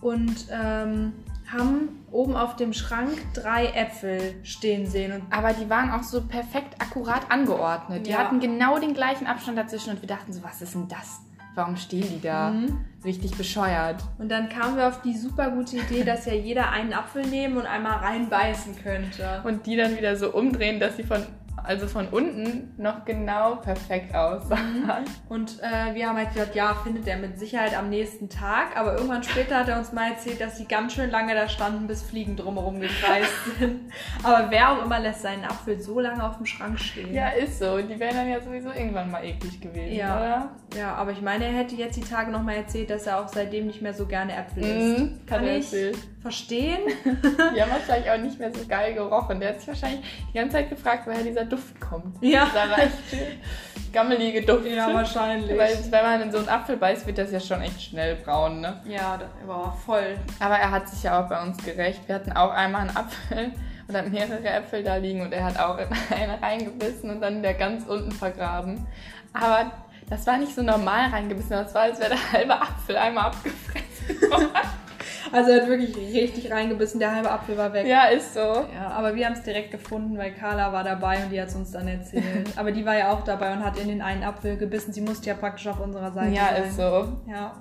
und 0.02 0.48
ähm, 0.52 1.14
haben 1.52 2.06
oben 2.12 2.36
auf 2.36 2.56
dem 2.56 2.74
Schrank 2.74 3.12
drei 3.34 3.68
Äpfel 3.68 4.36
stehen 4.44 4.86
sehen. 4.88 5.22
Aber 5.32 5.54
die 5.54 5.70
waren 5.70 5.92
auch 5.92 6.04
so 6.04 6.22
perfekt 6.22 6.82
akkurat 6.82 7.30
angeordnet. 7.32 8.06
Die 8.06 8.12
Ja. 8.12 8.18
hatten 8.20 8.40
genau 8.40 8.80
den 8.80 8.94
gleichen 8.94 9.28
Abstand 9.28 9.58
dazwischen 9.58 9.92
und 9.92 10.02
wir 10.02 10.08
dachten 10.08 10.34
so, 10.34 10.44
was 10.44 10.62
ist 10.62 10.74
denn 10.74 10.88
das? 10.88 11.22
Warum 11.56 11.76
stehen 11.76 12.06
die 12.08 12.22
da? 12.22 12.52
Mhm. 12.52 12.86
Richtig 13.04 13.36
bescheuert. 13.36 14.04
Und 14.20 14.30
dann 14.30 14.48
kamen 14.48 14.78
wir 14.78 14.88
auf 14.88 15.02
die 15.02 15.18
super 15.18 15.50
gute 15.50 15.78
Idee, 15.78 16.04
dass 16.04 16.26
ja 16.26 16.34
jeder 16.34 16.70
einen 16.70 16.94
Apfel 16.94 17.26
nehmen 17.26 17.58
und 17.58 17.66
einmal 17.66 17.98
reinbeißen 17.98 18.76
könnte. 18.84 19.42
Und 19.44 19.66
die 19.66 19.76
dann 19.76 19.98
wieder 19.98 20.16
so 20.16 20.32
umdrehen, 20.34 20.80
dass 20.80 20.98
sie 20.98 21.04
von, 21.04 21.24
also 21.68 21.88
von 21.88 22.08
unten 22.08 22.74
noch 22.78 23.06
genau 23.06 23.56
perfekt 23.58 24.16
aussahen. 24.16 24.90
Und 25.30 25.60
äh, 25.62 25.94
wir 25.94 26.08
haben 26.08 26.18
halt 26.18 26.34
gesagt, 26.34 26.56
ja, 26.56 26.74
findet 26.84 27.08
er 27.08 27.18
mit 27.18 27.38
Sicherheit 27.38 27.78
am 27.78 27.90
nächsten 27.90 28.30
Tag. 28.30 28.76
Aber 28.76 28.94
irgendwann 28.94 29.24
später 29.24 29.58
hat 29.60 29.68
er 29.68 29.78
uns 29.78 29.92
mal 29.92 30.12
erzählt, 30.12 30.40
dass 30.42 30.58
sie 30.58 30.66
ganz 30.66 30.94
schön 30.94 31.10
lange 31.12 31.34
da 31.36 31.48
standen, 31.50 31.88
bis 31.88 32.02
Fliegen 32.02 32.36
drumherum 32.36 32.80
gekreist 32.80 33.32
sind. 33.60 33.92
Aber 34.24 34.48
wer 34.50 34.72
auch 34.72 34.86
immer 34.86 35.00
lässt 35.00 35.22
seinen 35.22 35.44
Apfel 35.44 35.80
so 35.80 36.00
lange 36.00 36.24
auf 36.28 36.38
dem 36.38 36.46
Schrank 36.46 36.80
stehen. 36.80 37.14
Ja, 37.14 37.30
ist 37.30 37.60
so. 37.60 37.78
Die 37.82 38.00
wären 38.00 38.16
dann 38.16 38.30
ja 38.30 38.40
sowieso 38.42 38.70
irgendwann 38.72 39.12
mal 39.12 39.24
eklig 39.24 39.60
gewesen, 39.62 39.96
Ja. 39.96 40.18
oder? 40.18 40.50
Ja, 40.78 40.94
aber 40.96 41.12
ich 41.12 41.22
meine, 41.22 41.46
er 41.46 41.52
hätte 41.54 41.76
jetzt 41.76 41.96
die 41.98 42.02
Tage 42.02 42.32
nochmal 42.32 42.56
erzählt, 42.56 42.90
dass 42.90 43.08
er 43.08 43.20
auch 43.20 43.28
seitdem 43.28 43.68
nicht 43.68 43.82
mehr 43.82 43.94
so 43.94 44.06
gerne 44.06 44.34
Äpfel 44.36 44.64
isst. 44.64 45.00
Mhm, 45.00 45.26
Kann 45.26 45.44
er 45.46 45.58
ich 45.58 45.66
erzählt. 45.66 45.98
verstehen. 46.22 46.80
Die 47.06 47.62
haben 47.62 47.72
wahrscheinlich 47.72 48.10
auch 48.12 48.18
nicht 48.18 48.38
mehr 48.40 48.52
so 48.54 48.68
geil 48.68 48.94
gerochen. 48.94 49.40
Der 49.40 49.50
hat 49.50 49.60
sich 49.60 49.68
wahrscheinlich 49.70 50.02
die 50.32 50.38
ganze 50.38 50.54
Zeit 50.58 50.70
gefragt, 50.70 51.04
woher 51.06 51.24
dieser 51.24 51.46
Duft 51.46 51.57
kommt. 51.80 52.22
Ja. 52.22 52.46
Dieser 52.46 52.66
leichte, 52.66 53.18
gammelige 53.94 54.42
Duft. 54.44 54.66
wahrscheinlich. 54.66 55.58
Weil 55.58 55.78
wenn 55.90 56.04
man 56.04 56.22
in 56.22 56.32
so 56.32 56.38
einen 56.40 56.50
Apfel 56.50 56.78
beißt, 56.78 57.06
wird 57.06 57.18
das 57.18 57.32
ja 57.32 57.40
schon 57.40 57.62
echt 57.62 57.82
schnell 57.82 58.16
braun, 58.16 58.62
ne? 58.62 58.82
ja, 58.86 59.18
das 59.18 59.30
war 59.48 59.76
voll. 59.86 60.18
Aber 60.40 60.56
er 60.56 60.72
hat 60.72 60.90
sich 60.90 61.04
ja 61.04 61.24
auch 61.24 61.30
bei 61.30 61.42
uns 61.42 61.58
gerecht. 61.64 62.08
Wir 62.08 62.16
hatten 62.16 62.32
auch 62.32 62.52
einmal 62.52 62.82
einen 62.82 62.96
Apfel 62.96 63.54
und 63.88 63.94
dann 63.94 64.12
mehrere 64.12 64.48
Äpfel 64.48 64.84
da 64.84 64.98
liegen 64.98 65.22
und 65.22 65.32
er 65.32 65.46
hat 65.46 65.60
auch 65.60 65.78
in 65.78 65.88
eine 66.16 66.42
reingebissen 66.42 67.10
und 67.10 67.22
dann 67.22 67.40
wieder 67.40 67.54
ganz 67.54 67.86
unten 67.86 68.12
vergraben. 68.12 68.86
Aber 69.34 69.72
das 70.10 70.26
war 70.26 70.38
nicht 70.38 70.56
so 70.56 70.62
normal 70.62 71.10
reingebissen, 71.10 71.52
das 71.52 71.74
war, 71.74 71.84
als 71.84 72.00
wäre 72.00 72.12
der 72.12 72.32
halbe 72.32 72.62
Apfel 72.62 72.98
einmal 72.98 73.26
abgefressen 73.26 74.32
worden. 74.32 74.50
Also 75.32 75.52
er 75.52 75.62
hat 75.62 75.68
wirklich 75.68 75.96
richtig 75.98 76.52
reingebissen, 76.52 77.00
der 77.00 77.14
halbe 77.16 77.30
Apfel 77.32 77.58
war 77.58 77.74
weg. 77.74 77.86
ja, 77.88 78.06
ist 78.06 78.34
so. 78.34 78.40
Ja, 78.40 78.90
aber 78.96 79.16
wir 79.16 79.26
haben 79.26 79.34
es 79.34 79.44
direkt 79.44 79.72
gefunden, 79.72 80.18
weil 80.18 80.32
Carla 80.34 80.72
war 80.72 80.84
dabei 80.84 81.24
und 81.24 81.32
die 81.32 81.40
hat 81.42 81.50
es 81.50 81.56
uns 81.56 81.72
dann 81.72 81.88
erzählt. 81.88 82.24
aber 82.56 82.72
die 82.72 82.86
war 82.86 82.96
ja 82.98 83.12
auch 83.12 83.24
dabei 83.24 83.54
und 83.54 83.64
hat 83.64 83.78
in 83.80 83.88
den 83.88 84.02
einen 84.02 84.24
Apfel 84.24 84.58
gebissen. 84.58 84.94
Sie 84.94 85.02
musste 85.02 85.28
ja 85.30 85.36
praktisch 85.36 85.68
auf 85.68 85.80
unserer 85.80 86.12
Seite 86.12 86.34
Ja, 86.36 86.50
sein. 86.50 86.64
ist 86.64 86.76
so. 86.78 87.08
Ja. 87.30 87.54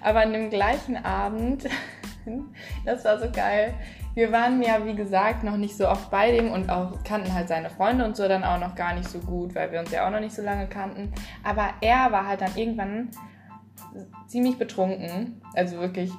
Aber 0.00 0.20
an 0.20 0.32
dem 0.32 0.50
gleichen 0.50 0.96
Abend, 1.04 1.64
das 2.84 3.04
war 3.04 3.18
so 3.18 3.30
geil. 3.30 3.74
Wir 4.14 4.30
waren 4.30 4.62
ja, 4.62 4.84
wie 4.84 4.94
gesagt, 4.94 5.42
noch 5.42 5.56
nicht 5.56 5.74
so 5.74 5.88
oft 5.88 6.10
bei 6.10 6.32
dem 6.32 6.50
und 6.52 6.68
auch 6.68 7.02
kannten 7.02 7.32
halt 7.32 7.48
seine 7.48 7.70
Freunde 7.70 8.04
und 8.04 8.14
so 8.14 8.28
dann 8.28 8.44
auch 8.44 8.60
noch 8.60 8.74
gar 8.74 8.94
nicht 8.94 9.08
so 9.08 9.18
gut, 9.20 9.54
weil 9.54 9.72
wir 9.72 9.80
uns 9.80 9.90
ja 9.90 10.06
auch 10.06 10.10
noch 10.10 10.20
nicht 10.20 10.34
so 10.34 10.42
lange 10.42 10.66
kannten. 10.66 11.12
Aber 11.42 11.70
er 11.80 12.12
war 12.12 12.26
halt 12.26 12.42
dann 12.42 12.54
irgendwann 12.54 13.08
ziemlich 14.26 14.58
betrunken. 14.58 15.40
Also 15.54 15.78
wirklich 15.80 16.12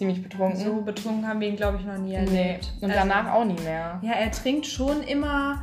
ziemlich 0.00 0.22
betrunken. 0.22 0.58
So 0.58 0.80
betrunken 0.80 1.28
haben 1.28 1.40
wir 1.40 1.48
ihn, 1.48 1.56
glaube 1.56 1.76
ich, 1.78 1.84
noch 1.84 1.98
nie 1.98 2.12
nee. 2.12 2.14
erlebt. 2.16 2.72
Und 2.80 2.90
Also- 2.90 3.06
danach 3.06 3.34
auch 3.34 3.44
nie 3.44 3.60
mehr. 3.62 4.00
Ja, 4.00 4.12
er 4.12 4.30
trinkt 4.30 4.64
schon 4.66 5.02
immer 5.02 5.60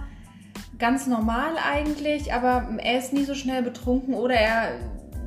ganz 0.77 1.07
normal 1.07 1.53
eigentlich, 1.67 2.31
aber 2.31 2.67
er 2.77 2.99
ist 2.99 3.13
nie 3.13 3.23
so 3.23 3.33
schnell 3.33 3.63
betrunken 3.63 4.13
oder 4.13 4.35
er, 4.35 4.73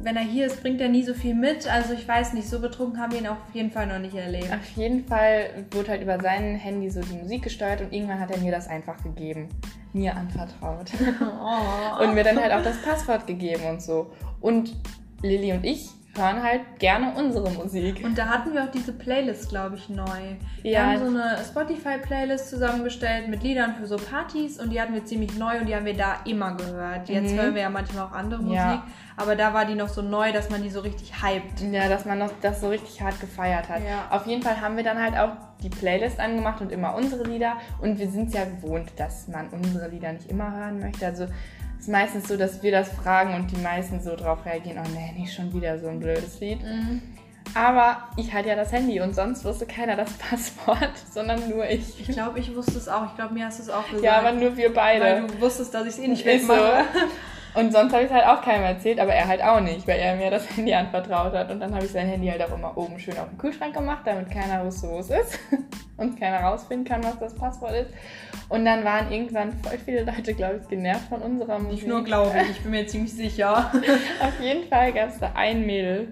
wenn 0.04 0.14
er 0.14 0.22
hier 0.22 0.46
ist, 0.46 0.62
bringt 0.62 0.80
er 0.80 0.88
nie 0.88 1.02
so 1.02 1.12
viel 1.14 1.34
mit. 1.34 1.66
Also 1.68 1.92
ich 1.92 2.06
weiß 2.06 2.34
nicht, 2.34 2.48
so 2.48 2.60
betrunken 2.60 3.00
haben 3.00 3.10
wir 3.10 3.18
ihn 3.18 3.26
auf 3.26 3.36
jeden 3.52 3.72
Fall 3.72 3.88
noch 3.88 3.98
nicht 3.98 4.14
erlebt. 4.14 4.52
Auf 4.52 4.76
jeden 4.76 5.04
Fall 5.04 5.66
wurde 5.72 5.88
halt 5.88 6.02
über 6.02 6.20
sein 6.20 6.54
Handy 6.54 6.88
so 6.88 7.00
die 7.00 7.14
Musik 7.14 7.42
gesteuert 7.42 7.80
und 7.80 7.92
irgendwann 7.92 8.20
hat 8.20 8.30
er 8.30 8.38
mir 8.38 8.52
das 8.52 8.68
einfach 8.68 9.02
gegeben. 9.02 9.48
Mir 9.92 10.16
anvertraut. 10.16 10.92
Oh. 11.20 12.00
Und 12.04 12.14
mir 12.14 12.22
dann 12.22 12.40
halt 12.40 12.52
auch 12.52 12.62
das 12.62 12.80
Passwort 12.80 13.26
gegeben 13.26 13.64
und 13.68 13.82
so. 13.82 14.12
Und 14.40 14.72
Lilly 15.20 15.52
und 15.52 15.64
ich 15.66 15.90
hören 16.16 16.42
halt 16.42 16.62
gerne 16.80 17.12
unsere 17.16 17.48
Musik. 17.50 18.02
Und 18.04 18.18
da 18.18 18.26
hatten 18.26 18.52
wir 18.52 18.64
auch 18.64 18.70
diese 18.70 18.92
Playlist, 18.92 19.48
glaube 19.48 19.76
ich, 19.76 19.88
neu. 19.88 20.04
Wir 20.62 20.70
Ja. 20.72 20.86
haben 20.86 20.98
so 20.98 21.06
eine 21.06 21.36
Spotify-Playlist 21.48 22.50
zusammengestellt 22.50 23.28
mit 23.28 23.42
Liedern 23.44 23.74
für 23.76 23.86
so 23.86 23.96
Partys 23.96 24.58
und 24.58 24.70
die 24.70 24.80
hatten 24.80 24.92
wir 24.92 25.04
ziemlich 25.04 25.38
neu 25.38 25.58
und 25.60 25.66
die 25.66 25.74
haben 25.74 25.84
wir 25.84 25.96
da 25.96 26.16
immer 26.24 26.56
gehört. 26.56 27.08
Jetzt 27.08 27.32
Mhm. 27.32 27.38
hören 27.38 27.54
wir 27.54 27.62
ja 27.62 27.70
manchmal 27.70 28.06
auch 28.06 28.12
andere 28.12 28.42
Musik, 28.42 28.56
Ja. 28.56 28.84
aber 29.16 29.36
da 29.36 29.54
war 29.54 29.64
die 29.66 29.76
noch 29.76 29.88
so 29.88 30.02
neu, 30.02 30.32
dass 30.32 30.50
man 30.50 30.62
die 30.62 30.70
so 30.70 30.80
richtig 30.80 31.22
hyped. 31.22 31.60
Ja, 31.72 31.88
dass 31.88 32.04
man 32.04 32.18
noch 32.18 32.30
das 32.42 32.60
so 32.60 32.68
richtig 32.70 33.00
hart 33.00 33.20
gefeiert 33.20 33.68
hat. 33.68 33.80
Ja. 33.88 34.08
Auf 34.10 34.26
jeden 34.26 34.42
Fall 34.42 34.60
haben 34.60 34.76
wir 34.76 34.84
dann 34.84 35.00
halt 35.00 35.16
auch 35.16 35.36
die 35.62 35.68
Playlist 35.70 36.18
angemacht 36.18 36.60
und 36.60 36.72
immer 36.72 36.94
unsere 36.96 37.22
Lieder. 37.24 37.52
Und 37.80 37.98
wir 38.00 38.08
sind 38.08 38.34
ja 38.34 38.44
gewohnt, 38.46 38.90
dass 38.96 39.28
man 39.28 39.48
unsere 39.50 39.88
Lieder 39.88 40.12
nicht 40.12 40.28
immer 40.28 40.52
hören 40.56 40.80
möchte. 40.80 41.06
Also 41.06 41.24
es 41.24 41.30
ist 41.80 41.88
meistens 41.88 42.28
so, 42.28 42.36
dass 42.36 42.62
wir 42.62 42.70
das 42.70 42.90
fragen 42.90 43.34
und 43.34 43.50
die 43.50 43.56
meisten 43.56 44.00
so 44.00 44.14
drauf 44.14 44.44
reagieren, 44.44 44.78
oh 44.84 44.88
nee, 44.94 45.18
nicht 45.18 45.34
schon 45.34 45.52
wieder 45.52 45.78
so 45.78 45.88
ein 45.88 45.98
blödes 45.98 46.38
Lied. 46.38 46.62
Mhm. 46.62 47.00
Aber 47.54 48.08
ich 48.16 48.32
hatte 48.32 48.48
ja 48.48 48.54
das 48.54 48.70
Handy 48.70 49.00
und 49.00 49.14
sonst 49.14 49.44
wusste 49.44 49.66
keiner 49.66 49.96
das 49.96 50.12
Passwort, 50.30 50.92
sondern 51.10 51.48
nur 51.48 51.68
ich. 51.68 51.98
Ich 51.98 52.08
glaube, 52.08 52.38
ich 52.38 52.54
wusste 52.54 52.76
es 52.78 52.86
auch. 52.86 53.06
Ich 53.06 53.16
glaube, 53.16 53.34
mir 53.34 53.46
hast 53.46 53.58
du 53.58 53.62
es 53.64 53.70
auch 53.70 53.84
gesagt. 53.86 54.04
Ja, 54.04 54.18
aber 54.18 54.32
nur 54.32 54.56
wir 54.56 54.72
beide. 54.72 55.04
Weil 55.04 55.26
du 55.26 55.40
wusstest, 55.40 55.74
dass 55.74 55.84
ich 55.84 55.94
es 55.94 55.98
eh 55.98 56.08
nicht 56.08 56.24
Ist 56.26 56.46
so. 56.46 56.52
Und 57.54 57.72
sonst 57.72 57.92
habe 57.92 58.04
ich 58.04 58.10
es 58.10 58.14
halt 58.14 58.26
auch 58.26 58.42
keinem 58.42 58.64
erzählt, 58.64 59.00
aber 59.00 59.12
er 59.12 59.26
halt 59.26 59.42
auch 59.42 59.60
nicht, 59.60 59.86
weil 59.88 59.98
er 59.98 60.16
mir 60.16 60.30
das 60.30 60.48
Handy 60.56 60.72
anvertraut 60.72 61.32
hat. 61.32 61.50
Und 61.50 61.60
dann 61.60 61.74
habe 61.74 61.84
ich 61.84 61.90
sein 61.90 62.06
Handy 62.06 62.28
halt 62.28 62.42
auch 62.42 62.54
immer 62.54 62.76
oben 62.76 62.98
schön 62.98 63.18
auf 63.18 63.28
den 63.28 63.38
Kühlschrank 63.38 63.74
gemacht, 63.74 64.02
damit 64.04 64.30
keiner 64.30 64.64
wusste, 64.64 64.88
wo 64.88 64.98
es 64.98 65.10
ist. 65.10 65.38
Und 65.96 66.18
keiner 66.18 66.38
rausfinden 66.40 66.86
kann, 66.86 67.04
was 67.04 67.18
das 67.18 67.34
Passwort 67.34 67.72
ist. 67.72 67.90
Und 68.48 68.64
dann 68.64 68.84
waren 68.84 69.12
irgendwann 69.12 69.52
voll 69.52 69.76
viele 69.84 70.02
Leute, 70.04 70.32
glaube 70.32 70.60
ich, 70.62 70.68
genervt 70.68 71.08
von 71.08 71.20
unserer 71.20 71.58
Musik. 71.58 71.80
Nicht 71.80 71.88
nur 71.88 72.02
glaube 72.02 72.32
ich, 72.42 72.50
ich 72.50 72.62
bin 72.62 72.70
mir 72.70 72.86
ziemlich 72.86 73.12
sicher. 73.12 73.70
Auf 74.20 74.40
jeden 74.40 74.66
Fall 74.66 74.92
gab 74.92 75.10
es 75.10 75.18
da 75.18 75.32
ein 75.34 75.66
Mädel, 75.66 76.08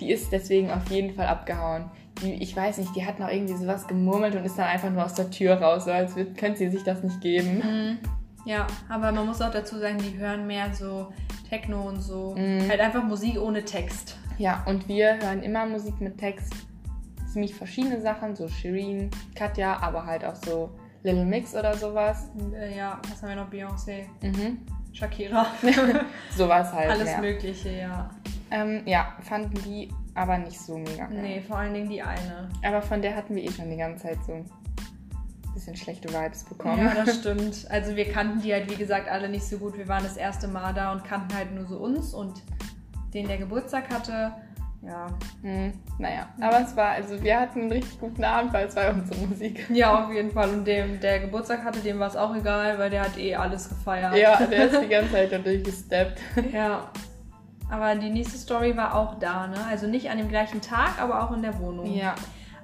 die 0.00 0.12
ist 0.12 0.30
deswegen 0.30 0.70
auf 0.70 0.90
jeden 0.90 1.14
Fall 1.14 1.26
abgehauen. 1.26 1.90
Die, 2.22 2.34
ich 2.42 2.54
weiß 2.54 2.78
nicht, 2.78 2.94
die 2.96 3.04
hat 3.04 3.18
noch 3.18 3.28
irgendwie 3.28 3.54
sowas 3.54 3.86
gemurmelt 3.86 4.34
und 4.34 4.44
ist 4.44 4.58
dann 4.58 4.66
einfach 4.66 4.90
nur 4.90 5.04
aus 5.04 5.14
der 5.14 5.30
Tür 5.30 5.54
raus, 5.54 5.84
so 5.86 5.90
als 5.90 6.14
könnte 6.36 6.56
sie 6.56 6.68
sich 6.68 6.84
das 6.84 7.02
nicht 7.02 7.20
geben. 7.20 7.98
Ja, 8.44 8.66
aber 8.88 9.12
man 9.12 9.26
muss 9.26 9.40
auch 9.40 9.50
dazu 9.50 9.78
sagen, 9.78 9.98
die 9.98 10.16
hören 10.18 10.46
mehr 10.46 10.72
so 10.74 11.12
Techno 11.48 11.82
und 11.88 12.00
so. 12.00 12.34
Mhm. 12.36 12.68
Halt 12.68 12.80
einfach 12.80 13.02
Musik 13.02 13.40
ohne 13.40 13.64
Text. 13.64 14.16
Ja, 14.38 14.62
und 14.66 14.88
wir 14.88 15.18
hören 15.20 15.42
immer 15.42 15.66
Musik 15.66 16.00
mit 16.00 16.18
Text. 16.18 16.52
Ziemlich 17.32 17.54
verschiedene 17.54 18.00
Sachen, 18.00 18.34
so 18.34 18.48
Shireen, 18.48 19.10
Katja, 19.34 19.78
aber 19.82 20.04
halt 20.06 20.24
auch 20.24 20.34
so 20.34 20.70
Little 21.02 21.24
Mix 21.24 21.54
oder 21.54 21.74
sowas. 21.76 22.30
Äh, 22.54 22.76
ja, 22.76 23.00
was 23.08 23.22
haben 23.22 23.28
wir 23.30 23.36
noch? 23.36 23.50
Beyoncé, 23.50 24.04
Mhm. 24.22 24.58
Shakira. 24.92 25.46
Sowas 26.36 26.72
halt. 26.72 26.90
Alles 26.90 27.10
ja. 27.12 27.20
Mögliche, 27.20 27.70
ja. 27.70 28.10
Ähm, 28.50 28.82
ja, 28.86 29.14
fanden 29.22 29.54
die 29.64 29.88
aber 30.14 30.38
nicht 30.38 30.58
so 30.60 30.76
mega. 30.76 31.06
geil. 31.06 31.22
Nee, 31.22 31.40
vor 31.40 31.58
allen 31.58 31.72
Dingen 31.72 31.88
die 31.88 32.02
eine. 32.02 32.48
Aber 32.64 32.82
von 32.82 33.00
der 33.00 33.14
hatten 33.14 33.36
wir 33.36 33.44
eh 33.44 33.50
schon 33.52 33.70
die 33.70 33.76
ganze 33.76 34.02
Zeit 34.08 34.18
so 34.26 34.44
bisschen 35.54 35.76
schlechte 35.76 36.08
Vibes 36.08 36.44
bekommen. 36.44 36.78
Ja, 36.78 36.94
das 36.94 37.16
stimmt. 37.20 37.66
Also 37.70 37.96
wir 37.96 38.10
kannten 38.10 38.40
die 38.42 38.52
halt, 38.52 38.70
wie 38.70 38.76
gesagt, 38.76 39.08
alle 39.08 39.28
nicht 39.28 39.44
so 39.44 39.58
gut. 39.58 39.76
Wir 39.76 39.88
waren 39.88 40.02
das 40.02 40.16
erste 40.16 40.48
Mal 40.48 40.72
da 40.74 40.92
und 40.92 41.04
kannten 41.04 41.34
halt 41.34 41.54
nur 41.54 41.66
so 41.66 41.76
uns 41.76 42.14
und 42.14 42.42
den, 43.14 43.26
der 43.26 43.38
Geburtstag 43.38 43.90
hatte. 43.90 44.32
Ja. 44.82 45.08
Hm, 45.42 45.74
naja, 45.98 46.28
aber 46.40 46.62
es 46.62 46.74
war, 46.74 46.92
also 46.92 47.22
wir 47.22 47.38
hatten 47.38 47.62
einen 47.62 47.72
richtig 47.72 48.00
guten 48.00 48.24
Abend, 48.24 48.52
weil 48.54 48.66
es 48.66 48.76
war 48.76 48.94
unsere 48.94 49.26
Musik. 49.26 49.66
Ja, 49.74 50.04
auf 50.04 50.12
jeden 50.12 50.30
Fall. 50.30 50.48
Und 50.48 50.64
dem, 50.64 50.98
der 51.00 51.20
Geburtstag 51.20 51.64
hatte, 51.64 51.80
dem 51.80 51.98
war 51.98 52.08
es 52.08 52.16
auch 52.16 52.34
egal, 52.34 52.78
weil 52.78 52.88
der 52.88 53.02
hat 53.02 53.18
eh 53.18 53.34
alles 53.34 53.68
gefeiert. 53.68 54.16
Ja, 54.16 54.42
der 54.50 54.70
ist 54.70 54.82
die 54.82 54.88
ganze 54.88 55.12
Zeit 55.12 55.32
da 55.32 55.38
durchgesteppt. 55.38 56.18
Ja. 56.52 56.90
Aber 57.68 57.94
die 57.94 58.10
nächste 58.10 58.38
Story 58.38 58.76
war 58.76 58.94
auch 58.94 59.18
da, 59.18 59.46
ne? 59.46 59.58
Also 59.68 59.86
nicht 59.86 60.10
an 60.10 60.18
dem 60.18 60.28
gleichen 60.28 60.60
Tag, 60.60 61.00
aber 61.00 61.22
auch 61.22 61.32
in 61.32 61.42
der 61.42 61.58
Wohnung. 61.60 61.94
Ja. 61.94 62.14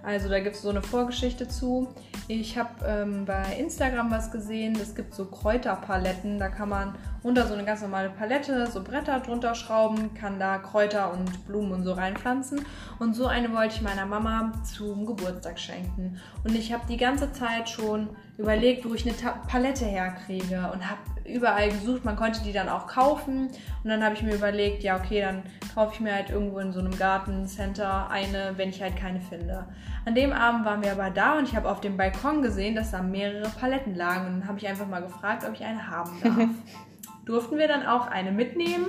Also 0.07 0.29
da 0.29 0.39
gibt 0.39 0.55
es 0.55 0.63
so 0.63 0.71
eine 0.71 0.83
Vorgeschichte 0.83 1.49
zu. 1.49 1.89
Ich 2.29 2.57
habe 2.57 2.71
ähm, 2.87 3.25
bei 3.25 3.57
Instagram 3.59 4.09
was 4.13 4.31
gesehen, 4.31 4.79
es 4.81 4.95
gibt 4.95 5.13
so 5.13 5.25
Kräuterpaletten. 5.25 6.39
Da 6.39 6.49
kann 6.49 6.69
man 6.69 6.95
unter 7.27 7.45
so 7.45 7.55
eine 7.55 7.65
ganz 7.65 7.83
normale 7.83 8.09
Palette 8.11 8.69
so 8.69 8.85
Bretter 8.85 9.19
drunter 9.19 9.57
schrauben, 9.57 10.15
kann 10.15 10.39
da 10.39 10.59
Kräuter 10.59 11.13
und 11.13 11.45
Blumen 11.49 11.73
und 11.73 11.83
so 11.83 11.93
reinpflanzen. 11.93 12.65
Und 13.01 13.15
so 13.15 13.27
eine 13.27 13.53
wollte 13.53 13.75
ich 13.75 13.83
meiner 13.83 14.07
Mama 14.07 14.53
zum 14.63 15.07
Geburtstag 15.07 15.59
schenken. 15.59 16.21
Und 16.45 16.55
ich 16.55 16.73
habe 16.73 16.85
die 16.89 16.97
ganze 16.97 17.33
Zeit 17.33 17.69
schon 17.69 18.11
überlegt, 18.39 18.89
wo 18.89 18.95
ich 18.95 19.05
eine 19.05 19.17
Ta 19.17 19.41
Palette 19.49 19.85
herkriege 19.85 20.71
und 20.73 20.89
habe 20.89 21.01
überall 21.25 21.69
gesucht. 21.69 22.05
Man 22.05 22.15
konnte 22.15 22.45
die 22.45 22.53
dann 22.53 22.69
auch 22.69 22.87
kaufen. 22.87 23.49
Und 23.83 23.91
dann 23.91 24.05
habe 24.05 24.15
ich 24.15 24.23
mir 24.23 24.37
überlegt, 24.37 24.85
ja 24.85 24.97
okay, 24.97 25.21
dann 25.21 25.43
kaufe 25.75 25.95
ich 25.95 26.01
mir 26.01 26.15
halt 26.15 26.31
irgendwo 26.31 26.61
in 26.61 26.73
so 26.73 26.79
einem 26.79 26.97
Gartencenter 26.97 28.09
eine, 28.09 28.53
wenn 28.57 28.69
ich 28.69 28.81
halt 28.81 28.97
keine 28.97 29.21
finde. 29.21 29.67
An 30.05 30.15
dem 30.15 30.33
Abend 30.33 30.65
waren 30.65 30.81
wir 30.81 30.93
aber 30.93 31.11
da 31.11 31.39
und 31.39 31.49
ich 31.49 31.57
habe 31.57 31.69
auf 31.69 31.81
dem 31.81 31.97
Balkon 31.97 32.43
gesehen, 32.43 32.77
dass 32.77 32.93
da 32.93 33.03
mehrere 33.03 33.49
Paletten 33.49 33.97
lagen. 33.97 34.27
Und 34.27 34.41
dann 34.41 34.49
habe 34.49 34.59
ich 34.59 34.69
einfach 34.69 34.87
mal 34.87 35.03
gefragt, 35.03 35.45
ob 35.45 35.55
ich 35.55 35.65
eine 35.65 35.91
haben 35.91 36.13
darf. 36.23 36.37
Durften 37.27 37.59
wir 37.59 37.69
dann 37.69 37.85
auch 37.85 38.07
eine 38.07 38.33
mitnehmen. 38.33 38.87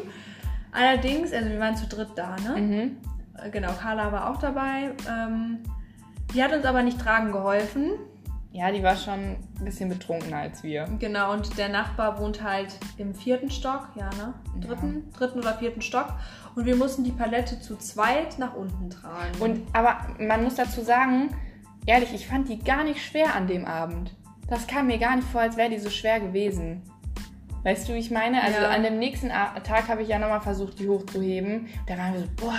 Allerdings, 0.72 1.34
also 1.34 1.50
wir 1.50 1.60
waren 1.60 1.76
zu 1.76 1.88
dritt 1.88 2.12
da, 2.16 2.36
ne? 2.38 2.62
Mhm. 2.62 2.98
Äh, 3.38 3.50
Genau, 3.50 3.72
Carla 3.74 4.12
war 4.12 4.30
auch 4.32 4.38
dabei. 4.38 4.92
Ähm, 5.10 5.60
die 6.34 6.44
hat 6.44 6.54
uns 6.54 6.66
aber 6.66 6.84
nicht 6.84 7.00
tragen 7.00 7.32
geholfen. 7.32 7.92
Ja, 8.52 8.72
die 8.72 8.82
war 8.82 8.96
schon 8.96 9.14
ein 9.14 9.66
bisschen 9.66 9.90
betrunkener 9.90 10.38
als 10.38 10.64
wir. 10.64 10.86
Genau, 11.00 11.34
und 11.34 11.58
der 11.58 11.70
Nachbar 11.70 12.20
wohnt 12.20 12.42
halt 12.42 12.78
im 12.98 13.14
vierten 13.14 13.52
Stock, 13.52 13.90
ja, 13.96 14.10
ne? 14.18 14.34
Dritten, 14.60 15.12
dritten 15.14 15.40
oder 15.40 15.54
vierten 15.56 15.82
Stock. 15.82 16.14
Und 16.56 16.66
wir 16.66 16.76
mussten 16.76 17.04
die 17.04 17.12
Palette 17.12 17.60
zu 17.60 17.76
zweit 17.78 18.40
nach 18.40 18.56
unten 18.56 18.90
tragen. 18.90 19.40
Und 19.40 19.62
aber 19.74 19.98
man 20.20 20.44
muss 20.44 20.56
dazu 20.56 20.82
sagen, 20.82 21.36
ehrlich, 21.86 22.14
ich 22.14 22.28
fand 22.28 22.50
die 22.50 22.60
gar 22.60 22.84
nicht 22.84 23.04
schwer 23.04 23.36
an 23.36 23.48
dem 23.48 23.66
Abend. 23.66 24.16
Das 24.48 24.66
kam 24.66 24.88
mir 24.88 24.98
gar 24.98 25.16
nicht 25.16 25.28
vor, 25.28 25.42
als 25.42 25.58
wäre 25.58 25.70
die 25.70 25.80
so 25.80 25.90
schwer 25.90 26.20
gewesen. 26.20 26.82
Weißt 27.68 27.90
du, 27.90 27.96
wie 27.96 27.98
ich 27.98 28.12
meine? 28.12 28.42
Also 28.42 28.62
Ja. 28.62 28.70
an 28.70 28.82
dem 28.82 28.98
nächsten 28.98 29.28
Tag 29.28 29.90
habe 29.90 30.02
ich 30.02 30.08
ja 30.08 30.18
nochmal 30.20 30.40
versucht, 30.40 30.80
die 30.80 30.88
hochzuheben. 30.88 31.68
Da 31.86 31.98
waren 31.98 32.14
wir 32.14 32.22
so, 32.22 32.28
boah, 32.38 32.54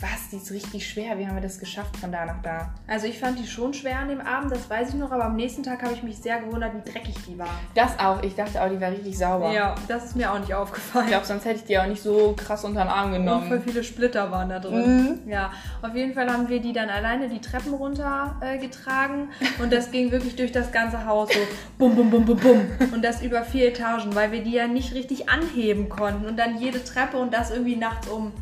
was, 0.00 0.28
die 0.30 0.36
ist 0.36 0.52
richtig 0.52 0.88
schwer. 0.88 1.18
Wie 1.18 1.26
haben 1.26 1.34
wir 1.34 1.42
das 1.42 1.58
geschafft 1.58 1.96
von 1.96 2.12
da 2.12 2.24
nach 2.24 2.40
da? 2.44 2.72
Also 2.86 3.08
ich 3.08 3.18
fand 3.18 3.40
die 3.40 3.46
schon 3.48 3.74
schwer 3.74 3.98
an 3.98 4.08
dem 4.08 4.20
Abend, 4.20 4.52
das 4.52 4.70
weiß 4.70 4.90
ich 4.90 4.94
noch, 4.94 5.10
aber 5.10 5.24
am 5.24 5.34
nächsten 5.34 5.64
Tag 5.64 5.82
habe 5.82 5.94
ich 5.94 6.04
mich 6.04 6.16
sehr 6.18 6.38
gewundert, 6.38 6.74
wie 6.76 6.92
dreckig 6.92 7.16
die 7.26 7.36
war. 7.36 7.48
Das 7.74 7.98
auch. 7.98 8.22
Ich 8.22 8.36
dachte 8.36 8.62
auch, 8.62 8.68
die 8.68 8.80
war 8.80 8.92
richtig 8.92 9.18
sauber. 9.18 9.50
Ja, 9.52 9.74
das 9.88 10.04
ist 10.04 10.14
mir 10.16 10.32
auch 10.32 10.38
nicht 10.38 10.54
aufgefallen. 10.54 11.06
Ich 11.06 11.10
glaube, 11.10 11.26
sonst 11.26 11.44
hätte 11.44 11.56
ich 11.56 11.64
die 11.64 11.76
auch 11.80 11.86
nicht 11.88 12.00
so 12.00 12.34
krass 12.36 12.64
unter 12.64 12.84
den 12.84 12.88
Arm 12.88 13.06
Und 13.14 13.24
voll 13.26 13.34
genommen. 13.48 13.62
viele 13.66 13.82
Splitter 13.82 14.30
waren 14.30 14.48
da 14.48 14.60
drin. 14.60 15.18
Mhm. 15.24 15.28
Ja, 15.28 15.50
auf 15.82 15.92
jeden 15.96 16.14
Fall 16.14 16.32
haben 16.32 16.48
wir 16.48 16.60
die 16.60 16.72
dann 16.72 16.88
alleine 16.88 17.28
die 17.28 17.40
Treppen 17.40 17.74
runter 17.74 18.36
äh, 18.40 18.58
getragen 18.58 19.30
und 19.60 19.72
das 19.72 19.90
ging 19.90 20.12
wirklich 20.12 20.36
durch 20.36 20.52
das 20.52 20.70
ganze 20.70 21.04
Haus 21.04 21.30
so 21.32 21.40
bum 21.78 21.96
bum 21.96 22.10
bum 22.12 22.24
bum 22.24 22.36
bum 22.38 22.60
und 22.92 23.04
das 23.04 23.22
über 23.22 23.42
vier 23.42 23.66
Etagen, 23.66 24.14
weil 24.14 24.30
wir 24.30 24.40
die 24.44 24.51
ja 24.52 24.66
nicht 24.66 24.94
richtig 24.94 25.28
anheben 25.28 25.88
konnten 25.88 26.26
und 26.26 26.38
dann 26.38 26.58
jede 26.58 26.82
Treppe 26.82 27.18
und 27.18 27.32
das 27.32 27.50
irgendwie 27.50 27.76
nachts 27.76 28.08
um 28.08 28.32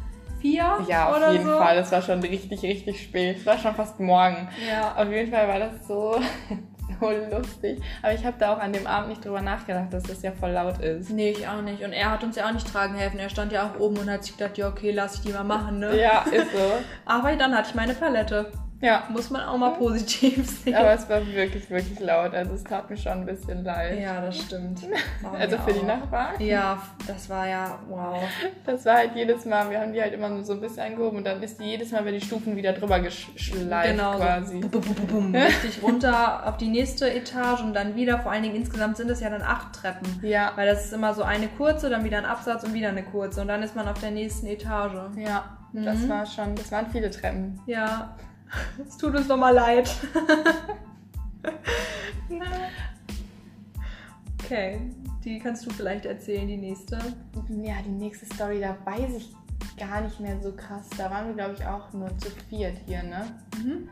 vier 0.40 0.78
Ja, 0.88 1.10
auf 1.10 1.32
jeden 1.32 1.46
so. 1.46 1.58
Fall. 1.58 1.78
Es 1.78 1.92
war 1.92 2.02
schon 2.02 2.20
richtig, 2.20 2.62
richtig 2.62 3.02
spät. 3.02 3.38
Es 3.38 3.46
war 3.46 3.58
schon 3.58 3.74
fast 3.74 4.00
morgen. 4.00 4.48
Ja. 4.68 4.94
Auf 4.96 5.10
jeden 5.10 5.30
Fall 5.30 5.48
war 5.48 5.58
das 5.58 5.86
so, 5.86 6.18
so 7.00 7.10
lustig. 7.30 7.80
Aber 8.02 8.12
ich 8.14 8.24
habe 8.24 8.36
da 8.38 8.54
auch 8.54 8.58
an 8.58 8.72
dem 8.72 8.86
Abend 8.86 9.10
nicht 9.10 9.24
drüber 9.24 9.42
nachgedacht, 9.42 9.92
dass 9.92 10.02
das 10.04 10.22
ja 10.22 10.32
voll 10.32 10.50
laut 10.50 10.78
ist. 10.78 11.10
Nee, 11.10 11.30
ich 11.30 11.46
auch 11.46 11.62
nicht. 11.62 11.82
Und 11.82 11.92
er 11.92 12.10
hat 12.10 12.24
uns 12.24 12.36
ja 12.36 12.48
auch 12.48 12.52
nicht 12.52 12.70
tragen 12.70 12.94
helfen. 12.94 13.18
Er 13.18 13.28
stand 13.28 13.52
ja 13.52 13.70
auch 13.70 13.80
oben 13.80 13.98
und 13.98 14.10
hat 14.10 14.24
sich 14.24 14.36
gedacht, 14.36 14.58
ja, 14.58 14.68
okay, 14.68 14.90
lass 14.90 15.16
ich 15.16 15.20
die 15.22 15.32
mal 15.32 15.44
machen, 15.44 15.78
ne? 15.78 16.00
Ja, 16.00 16.24
ist 16.30 16.52
so. 16.52 16.72
Aber 17.04 17.34
dann 17.36 17.54
hatte 17.54 17.68
ich 17.70 17.74
meine 17.74 17.94
Palette. 17.94 18.50
Ja. 18.80 19.04
Muss 19.10 19.28
man 19.30 19.42
auch 19.42 19.56
mal 19.58 19.70
positiv 19.70 20.48
sehen. 20.64 20.74
Aber 20.74 20.92
es 20.92 21.08
war 21.08 21.26
wirklich, 21.26 21.68
wirklich 21.68 22.00
laut. 22.00 22.32
Also 22.34 22.54
es 22.54 22.64
tat 22.64 22.88
mir 22.88 22.96
schon 22.96 23.12
ein 23.12 23.26
bisschen 23.26 23.62
leid. 23.64 24.00
ja, 24.00 24.20
das 24.20 24.38
stimmt. 24.38 24.80
War 25.22 25.34
Also 25.34 25.58
für 25.58 25.72
die 25.72 25.80
auch. 25.80 25.86
Nachbarn. 25.86 26.34
Ja, 26.40 26.82
das 27.06 27.28
war 27.28 27.46
ja, 27.46 27.78
wow. 27.88 28.22
Das 28.64 28.84
war 28.86 28.96
halt 28.96 29.10
jedes 29.14 29.44
Mal, 29.44 29.68
wir 29.70 29.80
haben 29.80 29.92
die 29.92 30.00
halt 30.00 30.14
immer 30.14 30.28
nur 30.30 30.42
so 30.44 30.54
ein 30.54 30.60
bisschen 30.60 30.82
angehoben 30.82 31.18
und 31.18 31.24
dann 31.26 31.42
ist 31.42 31.60
die 31.60 31.64
jedes 31.64 31.92
Mal 31.92 32.00
über 32.02 32.12
die 32.12 32.20
Stufen 32.20 32.56
wieder 32.56 32.72
drüber 32.72 33.00
geschleift 33.00 33.90
Genau, 33.90 34.16
quasi. 34.16 34.60
so 34.62 34.68
bum, 34.80 35.34
richtig 35.34 35.82
runter 35.82 36.46
auf 36.46 36.56
die 36.56 36.68
nächste 36.68 37.12
Etage 37.12 37.60
und 37.62 37.74
dann 37.74 37.94
wieder. 37.96 38.18
Vor 38.20 38.32
allen 38.32 38.42
Dingen 38.42 38.56
insgesamt 38.56 38.96
sind 38.96 39.10
es 39.10 39.20
ja 39.20 39.28
dann 39.30 39.42
acht 39.42 39.74
Treppen. 39.74 40.20
Ja. 40.22 40.52
Weil 40.56 40.66
das 40.66 40.86
ist 40.86 40.92
immer 40.92 41.12
so 41.14 41.22
eine 41.22 41.48
kurze, 41.48 41.90
dann 41.90 42.04
wieder 42.04 42.18
ein 42.18 42.24
Absatz 42.24 42.64
und 42.64 42.72
wieder 42.74 42.88
eine 42.88 43.02
kurze. 43.02 43.42
Und 43.42 43.48
dann 43.48 43.62
ist 43.62 43.76
man 43.76 43.86
auf 43.88 44.00
der 44.00 44.10
nächsten 44.10 44.46
Etage. 44.46 44.94
Ja, 45.16 45.44
das 45.72 45.98
Mhm. 45.98 46.08
war 46.08 46.26
schon, 46.26 46.54
das 46.54 46.72
waren 46.72 46.86
viele 46.90 47.10
Treppen. 47.10 47.60
Ja, 47.66 48.16
es 48.86 48.96
tut 48.96 49.14
uns 49.14 49.28
nochmal 49.28 49.54
leid. 49.54 49.90
okay, 54.42 54.80
die 55.24 55.38
kannst 55.38 55.66
du 55.66 55.70
vielleicht 55.70 56.06
erzählen, 56.06 56.48
die 56.48 56.56
nächste. 56.56 56.98
Ja, 57.48 57.74
die 57.84 57.90
nächste 57.90 58.26
Story, 58.34 58.60
da 58.60 58.76
weiß 58.84 59.14
ich 59.16 59.34
gar 59.76 60.00
nicht 60.00 60.20
mehr 60.20 60.40
so 60.40 60.52
krass. 60.52 60.88
Da 60.96 61.10
waren 61.10 61.28
wir, 61.28 61.34
glaube 61.34 61.54
ich, 61.54 61.66
auch 61.66 61.92
nur 61.92 62.16
zu 62.18 62.30
viert 62.48 62.76
hier, 62.86 63.02
ne? 63.02 63.26
Mhm. 63.62 63.88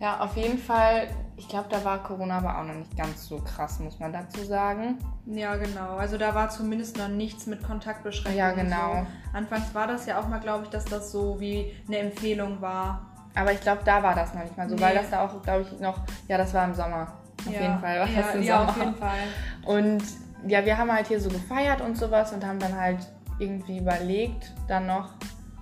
Ja, 0.00 0.20
auf 0.20 0.34
jeden 0.36 0.58
Fall. 0.58 1.08
Ich 1.36 1.46
glaube, 1.46 1.68
da 1.68 1.84
war 1.84 2.02
Corona 2.02 2.38
aber 2.38 2.58
auch 2.58 2.64
noch 2.64 2.74
nicht 2.74 2.96
ganz 2.96 3.26
so 3.26 3.38
krass, 3.38 3.80
muss 3.80 3.98
man 3.98 4.12
dazu 4.12 4.42
sagen. 4.44 4.98
Ja, 5.26 5.56
genau. 5.56 5.96
Also 5.96 6.16
da 6.16 6.34
war 6.34 6.48
zumindest 6.48 6.96
noch 6.96 7.08
nichts 7.08 7.46
mit 7.46 7.62
Kontaktbeschränkungen. 7.62 8.38
Ja, 8.38 8.52
genau. 8.52 9.06
So. 9.32 9.36
Anfangs 9.36 9.74
war 9.74 9.86
das 9.86 10.06
ja 10.06 10.18
auch 10.18 10.28
mal, 10.28 10.40
glaube 10.40 10.64
ich, 10.64 10.70
dass 10.70 10.86
das 10.86 11.12
so 11.12 11.38
wie 11.38 11.70
eine 11.86 11.98
Empfehlung 11.98 12.62
war. 12.62 13.09
Aber 13.34 13.52
ich 13.52 13.60
glaube, 13.60 13.82
da 13.84 14.02
war 14.02 14.14
das 14.14 14.34
noch 14.34 14.42
nicht 14.42 14.56
mal 14.56 14.68
so, 14.68 14.74
Nee. 14.74 14.80
weil 14.82 14.94
das 14.94 15.10
da 15.10 15.24
auch, 15.24 15.42
glaube 15.42 15.62
ich, 15.62 15.80
noch, 15.80 15.98
ja, 16.28 16.36
das 16.38 16.52
war 16.54 16.64
im 16.64 16.74
Sommer. 16.74 17.12
Auf 17.46 17.52
ja. 17.54 17.60
jeden 17.62 17.78
Fall 17.78 18.00
war 18.00 18.08
ja, 18.08 18.22
das 18.22 18.34
im 18.34 18.42
ja, 18.42 18.58
Sommer. 18.58 18.68
auf 18.70 18.76
jeden 18.78 18.94
Fall. 18.96 19.18
Und 19.64 20.02
ja, 20.46 20.64
wir 20.64 20.76
haben 20.76 20.92
halt 20.92 21.06
hier 21.08 21.20
so 21.20 21.28
gefeiert 21.28 21.80
und 21.80 21.96
sowas 21.96 22.32
und 22.32 22.44
haben 22.44 22.58
dann 22.58 22.78
halt 22.78 22.98
irgendwie 23.38 23.78
überlegt, 23.78 24.52
dann 24.68 24.86
noch 24.86 25.10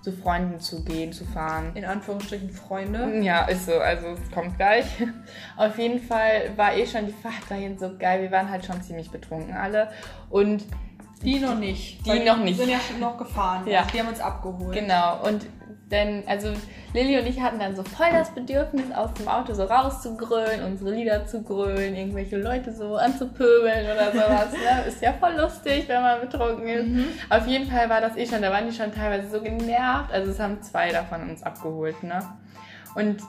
zu 0.02 0.12
Freunden 0.12 0.58
zu 0.60 0.84
gehen, 0.84 1.12
zu 1.12 1.24
fahren. 1.24 1.72
In 1.74 1.84
Anführungsstrichen 1.84 2.50
Freunde. 2.50 3.20
Ja, 3.20 3.44
ist 3.46 3.66
so, 3.66 3.78
also 3.78 4.08
es 4.08 4.30
kommt 4.30 4.56
gleich. 4.56 4.86
Auf 5.56 5.78
jeden 5.78 6.00
Fall 6.00 6.52
war 6.56 6.74
eh 6.74 6.86
schon 6.86 7.06
die 7.06 7.12
Fahrt 7.12 7.48
dahin 7.48 7.78
so 7.78 7.96
geil. 7.98 8.22
Wir 8.22 8.30
waren 8.30 8.48
halt 8.48 8.64
schon 8.64 8.80
ziemlich 8.82 9.10
betrunken 9.10 9.54
alle. 9.56 9.90
Und 10.30 10.64
Die 11.22 11.40
noch 11.40 11.56
nicht. 11.56 12.04
Die 12.06 12.24
noch 12.24 12.38
nicht. 12.38 12.58
sind 12.58 12.70
ja 12.70 12.78
schon 12.78 13.00
noch 13.00 13.18
gefahren. 13.18 13.66
Ja. 13.66 13.80
Also 13.80 13.90
die 13.92 14.00
haben 14.00 14.08
uns 14.08 14.20
abgeholt. 14.20 14.72
genau, 14.72 15.20
und 15.24 15.46
denn, 15.90 16.22
also 16.26 16.52
Lilly 16.92 17.18
und 17.18 17.26
ich 17.26 17.40
hatten 17.40 17.58
dann 17.58 17.74
so 17.74 17.82
voll 17.82 18.08
das 18.12 18.30
Bedürfnis, 18.30 18.92
aus 18.94 19.12
dem 19.14 19.28
Auto 19.28 19.54
so 19.54 19.64
rauszugrölen, 19.64 20.62
unsere 20.64 20.90
Lieder 20.90 21.26
zu 21.26 21.42
grölen, 21.42 21.94
irgendwelche 21.94 22.36
Leute 22.36 22.72
so 22.72 22.96
anzupöbeln 22.96 23.86
oder 23.86 24.12
sowas. 24.12 24.52
ne? 24.52 24.84
Ist 24.88 25.02
ja 25.02 25.12
voll 25.14 25.34
lustig, 25.36 25.84
wenn 25.88 26.02
man 26.02 26.20
betrunken 26.20 26.68
ist. 26.68 26.86
Mhm. 26.88 27.06
Auf 27.30 27.46
jeden 27.46 27.70
Fall 27.70 27.88
war 27.88 28.00
das 28.00 28.16
eh 28.16 28.26
schon, 28.26 28.42
da 28.42 28.50
waren 28.50 28.66
die 28.68 28.76
schon 28.76 28.92
teilweise 28.92 29.30
so 29.30 29.40
genervt. 29.40 30.12
Also 30.12 30.30
es 30.30 30.38
haben 30.38 30.60
zwei 30.62 30.90
davon 30.90 31.30
uns 31.30 31.42
abgeholt, 31.42 32.02
ne? 32.02 32.22
Und 32.94 33.22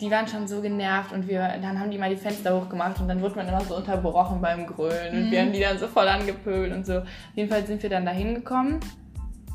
die 0.00 0.10
waren 0.10 0.28
schon 0.28 0.46
so 0.46 0.60
genervt 0.60 1.12
und 1.12 1.26
wir, 1.26 1.40
dann 1.62 1.80
haben 1.80 1.90
die 1.90 1.98
mal 1.98 2.10
die 2.10 2.16
Fenster 2.16 2.54
hochgemacht 2.54 3.00
und 3.00 3.08
dann 3.08 3.20
wurde 3.22 3.36
man 3.36 3.48
immer 3.48 3.62
so 3.62 3.76
unterbrochen 3.76 4.42
beim 4.42 4.66
Grölen 4.66 5.24
und 5.24 5.30
wir 5.30 5.40
haben 5.40 5.52
die 5.52 5.60
dann 5.60 5.78
so 5.78 5.86
voll 5.86 6.06
angepöbelt 6.06 6.72
und 6.72 6.84
so. 6.84 6.98
Auf 6.98 7.06
jeden 7.34 7.50
Fall 7.50 7.66
sind 7.66 7.82
wir 7.82 7.88
dann 7.88 8.04
da 8.04 8.12
hingekommen 8.12 8.80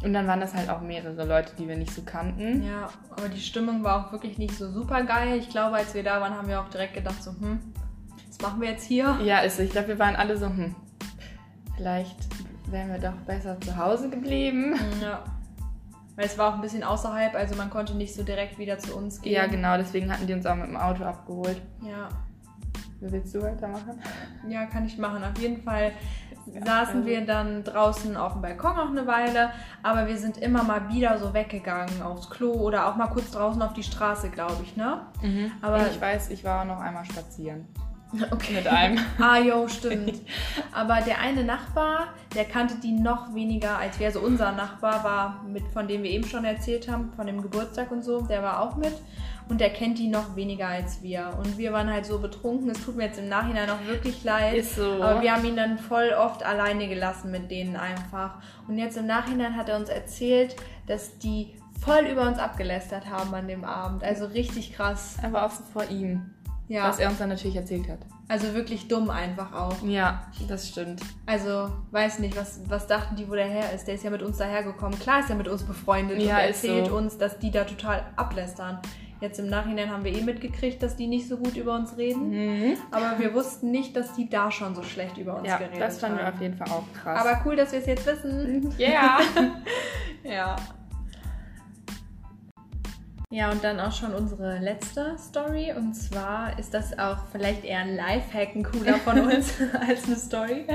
und 0.03 0.13
dann 0.13 0.27
waren 0.27 0.39
das 0.39 0.53
halt 0.53 0.69
auch 0.69 0.81
mehrere 0.81 1.25
Leute, 1.25 1.53
die 1.57 1.67
wir 1.67 1.77
nicht 1.77 1.93
so 1.93 2.01
kannten. 2.03 2.63
Ja, 2.63 2.89
aber 3.11 3.29
die 3.29 3.39
Stimmung 3.39 3.83
war 3.83 4.07
auch 4.07 4.11
wirklich 4.11 4.37
nicht 4.37 4.55
so 4.55 4.71
super 4.71 5.03
geil. 5.03 5.37
Ich 5.37 5.49
glaube, 5.49 5.75
als 5.77 5.93
wir 5.93 6.03
da 6.03 6.19
waren, 6.21 6.35
haben 6.35 6.47
wir 6.47 6.59
auch 6.59 6.69
direkt 6.69 6.95
gedacht, 6.95 7.21
so, 7.21 7.31
hm, 7.31 7.59
was 8.27 8.41
machen 8.41 8.61
wir 8.61 8.69
jetzt 8.69 8.85
hier? 8.85 9.19
Ja, 9.23 9.39
ist 9.39 9.57
so. 9.57 9.63
Ich 9.63 9.71
glaube, 9.71 9.89
wir 9.89 9.99
waren 9.99 10.15
alle 10.15 10.37
so, 10.37 10.47
hm, 10.47 10.75
vielleicht 11.75 12.17
wären 12.67 12.91
wir 12.91 12.99
doch 12.99 13.17
besser 13.27 13.59
zu 13.61 13.75
Hause 13.75 14.09
geblieben. 14.09 14.75
Ja. 15.01 15.23
Weil 16.15 16.25
es 16.25 16.37
war 16.37 16.49
auch 16.49 16.55
ein 16.55 16.61
bisschen 16.61 16.83
außerhalb, 16.83 17.35
also 17.35 17.55
man 17.55 17.69
konnte 17.69 17.95
nicht 17.95 18.13
so 18.13 18.23
direkt 18.23 18.59
wieder 18.59 18.77
zu 18.77 18.95
uns 18.95 19.21
gehen. 19.21 19.33
Ja, 19.33 19.47
genau, 19.47 19.77
deswegen 19.77 20.11
hatten 20.11 20.27
die 20.27 20.33
uns 20.33 20.45
auch 20.45 20.55
mit 20.55 20.67
dem 20.67 20.77
Auto 20.77 21.03
abgeholt. 21.03 21.61
Ja, 21.81 22.09
willst 23.09 23.33
du 23.33 23.41
weitermachen? 23.41 23.99
ja 24.47 24.65
kann 24.65 24.85
ich 24.85 24.97
machen. 24.97 25.23
Auf 25.23 25.37
jeden 25.41 25.63
Fall 25.63 25.91
Ja, 26.53 26.65
saßen 26.65 26.95
also- 26.97 27.05
wir 27.07 27.25
dann 27.25 27.63
draußen 27.63 28.15
auf 28.17 28.33
dem 28.33 28.41
Balkon 28.41 28.77
auch 28.77 28.89
eine 28.89 29.07
Weile, 29.07 29.51
aber 29.83 30.07
wir 30.07 30.17
sind 30.17 30.37
immer 30.37 30.63
mal 30.63 30.89
wieder 30.89 31.17
so 31.17 31.33
weggegangen 31.33 32.01
aufs 32.01 32.29
Klo 32.29 32.51
oder 32.53 32.87
auch 32.87 32.95
mal 32.95 33.07
kurz 33.07 33.31
draußen 33.31 33.61
auf 33.61 33.73
die 33.73 33.83
Straße, 33.83 34.29
glaube 34.29 34.57
ich, 34.63 34.75
ne? 34.75 35.01
Aber 35.61 35.75
Aber- 35.77 35.87
ich 35.87 35.99
weiß, 36.01 36.29
ich 36.29 36.43
war 36.43 36.65
noch 36.65 36.79
einmal 36.79 37.05
spazieren. 37.05 37.65
Okay. 38.29 38.55
Mit 38.55 38.67
einem. 38.67 38.99
Ah, 39.21 39.37
jo, 39.37 39.69
stimmt. 39.69 40.15
Aber 40.73 40.99
der 40.99 41.21
eine 41.21 41.45
Nachbar, 41.45 42.07
der 42.35 42.43
kannte 42.43 42.75
die 42.83 42.91
noch 42.91 43.33
weniger 43.33 43.77
als 43.77 43.97
wir. 43.99 44.07
Also 44.07 44.19
unser 44.19 44.51
Nachbar 44.51 45.01
war 45.05 45.43
mit, 45.47 45.63
von 45.71 45.87
dem 45.87 46.03
wir 46.03 46.09
eben 46.11 46.25
schon 46.27 46.43
erzählt 46.43 46.91
haben, 46.91 47.13
von 47.15 47.25
dem 47.25 47.41
Geburtstag 47.41 47.89
und 47.89 48.03
so, 48.03 48.19
der 48.19 48.43
war 48.43 48.59
auch 48.63 48.75
mit. 48.75 49.01
Und 49.51 49.59
der 49.59 49.69
kennt 49.69 49.99
die 49.99 50.07
noch 50.07 50.37
weniger 50.37 50.69
als 50.69 51.03
wir. 51.03 51.37
Und 51.37 51.57
wir 51.57 51.73
waren 51.73 51.91
halt 51.91 52.05
so 52.05 52.19
betrunken. 52.19 52.69
Es 52.69 52.85
tut 52.85 52.95
mir 52.95 53.07
jetzt 53.07 53.19
im 53.19 53.27
Nachhinein 53.27 53.69
auch 53.69 53.85
wirklich 53.85 54.23
leid. 54.23 54.55
Ist 54.55 54.77
so. 54.77 55.03
Aber 55.03 55.21
wir 55.21 55.35
haben 55.35 55.43
ihn 55.43 55.57
dann 55.57 55.77
voll 55.77 56.11
oft 56.17 56.41
alleine 56.45 56.87
gelassen 56.87 57.31
mit 57.31 57.51
denen 57.51 57.75
einfach. 57.75 58.35
Und 58.69 58.77
jetzt 58.77 58.95
im 58.95 59.07
Nachhinein 59.07 59.57
hat 59.57 59.67
er 59.67 59.75
uns 59.75 59.89
erzählt, 59.89 60.55
dass 60.87 61.17
die 61.17 61.53
voll 61.81 62.05
über 62.09 62.25
uns 62.25 62.39
abgelästert 62.39 63.09
haben 63.09 63.33
an 63.33 63.49
dem 63.49 63.65
Abend. 63.65 64.05
Also 64.05 64.27
richtig 64.27 64.71
krass. 64.71 65.17
Aber 65.21 65.45
auch 65.45 65.51
so 65.51 65.63
vor 65.65 65.83
ihm. 65.89 66.33
Ja. 66.69 66.87
Was 66.87 66.99
er 66.99 67.09
uns 67.09 67.17
dann 67.17 67.27
natürlich 67.27 67.57
erzählt 67.57 67.89
hat. 67.89 67.99
Also 68.29 68.53
wirklich 68.53 68.87
dumm 68.87 69.09
einfach 69.09 69.51
auch. 69.51 69.83
Ja, 69.83 70.31
das 70.47 70.69
stimmt. 70.69 71.01
Also, 71.25 71.69
weiß 71.91 72.19
nicht, 72.19 72.37
was, 72.37 72.61
was 72.69 72.87
dachten 72.87 73.17
die, 73.17 73.27
wo 73.27 73.35
der 73.35 73.47
her 73.47 73.73
ist? 73.75 73.89
Der 73.89 73.95
ist 73.95 74.05
ja 74.05 74.09
mit 74.09 74.21
uns 74.21 74.37
dahergekommen. 74.37 74.97
Klar 74.97 75.19
ist 75.19 75.29
er 75.29 75.35
mit 75.35 75.49
uns 75.49 75.63
befreundet 75.63 76.21
Ja, 76.21 76.37
und 76.37 76.43
erzählt 76.43 76.87
so. 76.87 76.95
uns, 76.95 77.17
dass 77.17 77.37
die 77.39 77.51
da 77.51 77.65
total 77.65 78.05
ablästern. 78.15 78.79
Jetzt 79.21 79.39
im 79.39 79.49
Nachhinein 79.49 79.89
haben 79.91 80.03
wir 80.03 80.11
eh 80.11 80.21
mitgekriegt, 80.21 80.81
dass 80.81 80.95
die 80.95 81.05
nicht 81.07 81.27
so 81.29 81.37
gut 81.37 81.55
über 81.55 81.75
uns 81.75 81.95
reden. 81.95 82.29
Mhm. 82.31 82.77
Aber 82.89 83.19
wir 83.19 83.33
wussten 83.35 83.69
nicht, 83.71 83.95
dass 83.95 84.13
die 84.13 84.27
da 84.29 84.51
schon 84.51 84.73
so 84.75 84.81
schlecht 84.83 85.17
über 85.17 85.37
uns 85.37 85.47
Ja, 85.47 85.57
geredet 85.57 85.79
das 85.79 85.99
fanden 85.99 86.17
wir 86.17 86.25
haben. 86.25 86.35
auf 86.35 86.41
jeden 86.41 86.57
Fall 86.57 86.67
auch 86.69 86.83
krass. 87.01 87.19
Aber 87.21 87.41
cool, 87.45 87.55
dass 87.55 87.71
wir 87.71 87.79
es 87.79 87.85
jetzt 87.85 88.05
wissen. 88.05 88.73
ja. 88.77 89.19
Ja. 90.23 90.55
Ja, 93.31 93.49
und 93.49 93.63
dann 93.63 93.79
auch 93.79 93.93
schon 93.93 94.13
unsere 94.13 94.59
letzte 94.59 95.17
Story. 95.17 95.73
Und 95.75 95.93
zwar 95.93 96.59
ist 96.59 96.73
das 96.73 96.99
auch 96.99 97.17
vielleicht 97.31 97.63
eher 97.63 97.79
ein 97.79 97.95
Lifehack, 97.95 98.55
ein 98.55 98.63
cooler 98.63 98.95
von 98.97 99.19
uns 99.33 99.53
als 99.87 100.03
eine 100.05 100.17
Story. 100.17 100.65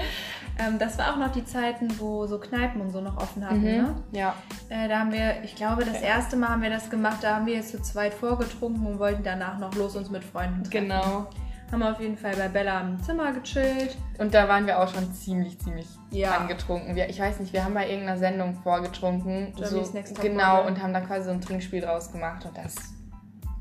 Ähm, 0.58 0.78
das 0.78 0.96
war 0.96 1.12
auch 1.12 1.18
noch 1.18 1.32
die 1.32 1.44
Zeiten, 1.44 2.00
wo 2.00 2.26
so 2.26 2.38
Kneipen 2.38 2.80
und 2.80 2.90
so 2.90 3.02
noch 3.02 3.18
offen 3.18 3.44
hatten. 3.44 3.62
Ne? 3.62 3.82
Mhm. 3.82 4.16
Ja. 4.16 4.34
Äh, 4.70 4.88
da 4.88 5.00
haben 5.00 5.12
wir, 5.12 5.42
ich 5.44 5.54
glaube, 5.54 5.84
das 5.84 6.00
erste 6.00 6.36
Mal 6.36 6.48
haben 6.48 6.62
wir 6.62 6.70
das 6.70 6.88
gemacht, 6.88 7.18
da 7.20 7.36
haben 7.36 7.46
wir 7.46 7.56
jetzt 7.56 7.72
zu 7.72 7.82
zweit 7.82 8.14
vorgetrunken 8.14 8.86
und 8.86 8.98
wollten 8.98 9.22
danach 9.22 9.58
noch 9.58 9.74
los 9.74 9.94
uns 9.94 10.08
mit 10.08 10.24
Freunden 10.24 10.64
treffen. 10.64 10.88
Genau. 10.88 11.28
Haben 11.72 11.82
auf 11.82 12.00
jeden 12.00 12.16
Fall 12.16 12.34
bei 12.36 12.48
Bella 12.48 12.80
im 12.80 13.02
Zimmer 13.02 13.32
gechillt. 13.32 13.96
Und 14.18 14.32
da 14.34 14.48
waren 14.48 14.66
wir 14.66 14.78
auch 14.80 14.88
schon 14.88 15.12
ziemlich, 15.12 15.58
ziemlich 15.58 15.86
Ja. 16.10 16.32
angetrunken. 16.38 16.94
Wir, 16.94 17.08
ich 17.08 17.18
weiß 17.18 17.40
nicht, 17.40 17.52
wir 17.52 17.64
haben 17.64 17.74
bei 17.74 17.88
irgendeiner 17.88 18.18
Sendung 18.18 18.54
vorgetrunken. 18.62 19.52
Top 19.56 20.20
genau, 20.22 20.64
und 20.66 20.80
haben 20.80 20.92
da 20.94 21.00
quasi 21.00 21.24
so 21.26 21.30
ein 21.32 21.40
Trinkspiel 21.40 21.80
draus 21.80 22.12
gemacht. 22.12 22.44
Und 22.46 22.56
das, 22.56 22.74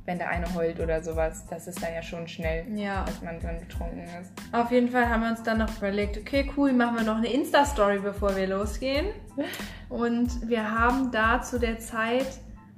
wenn 0.06 0.20
der 0.20 0.30
eine 0.30 0.54
heult 0.54 0.80
oder 0.80 1.02
sowas, 1.02 1.46
das 1.50 1.65
ist 1.65 1.82
dann 1.82 1.94
ja 1.96 2.04
schon 2.04 2.28
schnell, 2.28 2.65
Ja. 2.78 3.06
als 3.06 3.24
man 3.24 3.39
dann 3.39 3.60
betrunken 3.60 4.04
ist. 4.22 4.32
Auf 4.52 4.70
jeden 4.70 4.89
Fall 4.89 5.10
haben 5.10 5.24
wir 5.24 5.30
uns 5.32 5.41
dann 5.41 5.58
noch 5.58 5.76
überlegt, 5.78 6.15
okay, 6.18 6.52
cool, 6.56 6.74
machen 6.74 6.98
wir 6.98 7.04
noch 7.04 7.18
eine 7.18 7.28
Insta-Story, 7.34 8.00
bevor 8.00 8.36
wir 8.36 8.46
losgehen. 8.46 9.08
Und 9.89 10.48
wir 10.48 10.70
haben 10.72 11.12
da 11.12 11.41
zu 11.41 11.60
der 11.60 11.80
Zeit, 11.80 12.28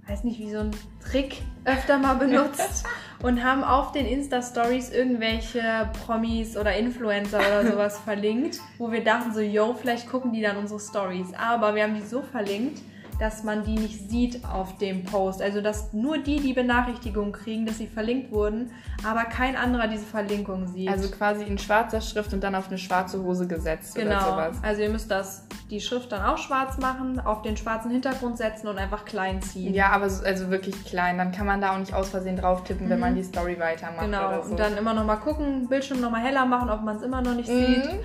weiß 0.08 0.24
nicht, 0.24 0.40
wie 0.40 0.52
so 0.52 0.60
ein 0.60 0.72
Trick 1.02 1.42
öfter 1.66 1.98
mal 1.98 2.16
benutzt 2.16 2.86
und 3.24 3.44
haben 3.44 3.64
auf 3.64 3.92
den 3.92 4.06
Insta-Stories 4.06 4.92
irgendwelche 4.92 5.90
Promis 6.06 6.56
oder 6.58 6.76
Influencer 6.76 7.40
oder 7.40 7.66
sowas 7.72 8.00
verlinkt, 8.00 8.60
wo 8.78 8.92
wir 8.92 9.04
dachten 9.04 9.34
so, 9.34 9.40
yo, 9.40 9.74
vielleicht 9.74 10.10
gucken 10.10 10.32
die 10.32 10.42
dann 10.42 10.58
unsere 10.58 10.80
Stories. 10.80 11.28
Aber 11.38 11.76
wir 11.76 11.84
haben 11.84 11.96
die 11.96 12.06
so 12.06 12.22
verlinkt, 12.22 12.82
dass 13.20 13.44
man 13.44 13.64
die 13.64 13.76
nicht 13.76 14.10
sieht 14.10 14.46
auf 14.46 14.78
dem 14.78 15.04
Post. 15.04 15.42
Also, 15.42 15.62
dass 15.62 15.92
nur 15.94 16.18
die 16.20 16.40
die 16.40 16.54
Benachrichtigung 16.54 17.32
kriegen, 17.32 17.66
dass 17.66 17.78
sie 17.80 17.88
verlinkt 17.88 18.32
wurden, 18.32 18.72
aber 19.08 19.24
kein 19.26 19.56
anderer 19.56 19.88
diese 19.88 20.06
Verlinkung 20.06 20.68
sieht. 20.68 20.90
Also 20.90 21.10
quasi 21.10 21.44
in 21.46 21.58
schwarzer 21.58 22.02
Schrift 22.02 22.34
und 22.34 22.44
dann 22.44 22.56
auf 22.56 22.68
eine 22.68 22.78
schwarze 22.78 23.22
Hose 23.24 23.48
gesetzt 23.48 23.96
oder 23.98 24.06
Genau. 24.06 24.20
sowas. 24.32 24.58
Also 24.62 24.82
ihr 24.82 24.90
müsst 24.90 25.10
das, 25.12 25.46
die 25.70 25.82
Schrift 25.82 26.12
dann 26.12 26.24
auch 26.24 26.38
schwarz 26.38 26.78
machen, 26.78 27.20
auf 27.20 27.42
den 27.42 27.58
schwarzen 27.58 27.92
Hintergrund 27.92 28.38
setzen 28.38 28.68
und 28.68 28.78
einfach 28.78 29.04
klein 29.06 29.42
ziehen. 29.42 29.74
Ja, 29.74 29.90
aber 29.92 30.10
so, 30.10 30.24
also 30.24 30.50
wirklich 30.50 30.86
klein. 30.86 31.18
Dann 31.18 31.32
kann 31.32 31.46
man 31.46 31.60
da 31.60 31.74
auch 31.74 31.80
nicht 31.80 31.94
aus 31.94 32.10
Versehen 32.10 32.38
drauf 32.38 32.64
tippen, 32.64 32.90
wenn 32.90 33.00
man 33.00 33.16
die 33.16 33.24
Story 33.24 33.60
weitermacht 33.60 34.06
Genau. 34.06 34.28
oder 34.28 34.44
so. 34.44 34.52
Und 34.52 34.60
dann 34.60 34.78
immer 34.78 34.94
noch 34.94 35.06
mal 35.06 35.18
gucken, 35.18 35.68
Bildschirm 35.68 36.00
noch 36.02 36.12
mal 36.12 36.22
heller 36.22 36.46
machen, 36.46 36.70
ob 36.70 36.84
man 36.84 36.98
es 36.98 37.02
immer 37.02 37.22
noch 37.22 37.34
nicht 37.36 37.50
Mhm. 37.50 37.66
sieht. 37.66 38.00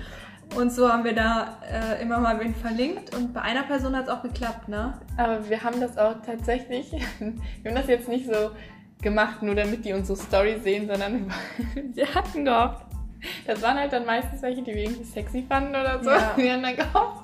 Und 0.55 0.71
so 0.71 0.91
haben 0.91 1.03
wir 1.03 1.15
da 1.15 1.57
äh, 1.69 2.01
immer 2.01 2.19
mal 2.19 2.39
wen 2.39 2.53
verlinkt 2.53 3.15
und 3.15 3.33
bei 3.33 3.41
einer 3.41 3.63
Person 3.63 3.95
hat 3.95 4.03
es 4.03 4.09
auch 4.09 4.21
geklappt, 4.21 4.69
ne? 4.69 4.93
Aber 5.17 5.49
wir 5.49 5.63
haben 5.63 5.79
das 5.79 5.97
auch 5.97 6.15
tatsächlich, 6.25 6.91
wir 7.19 7.71
haben 7.71 7.75
das 7.75 7.87
jetzt 7.87 8.07
nicht 8.07 8.27
so 8.27 8.51
gemacht, 9.01 9.41
nur 9.41 9.55
damit 9.55 9.83
die 9.85 9.93
unsere 9.93 10.17
Story 10.17 10.59
sehen, 10.63 10.87
sondern 10.87 11.31
wir 11.93 12.15
hatten 12.15 12.45
gehofft. 12.45 12.85
Das 13.45 13.61
waren 13.61 13.77
halt 13.77 13.93
dann 13.93 14.05
meistens 14.05 14.41
welche, 14.41 14.61
die 14.61 14.73
wir 14.73 14.83
irgendwie 14.83 15.03
sexy 15.03 15.45
fanden 15.47 15.69
oder 15.69 16.03
so. 16.03 16.09
Ja. 16.09 16.33
Wir 16.37 16.53
haben 16.53 16.63
dann 16.63 16.75
gehofft, 16.75 17.23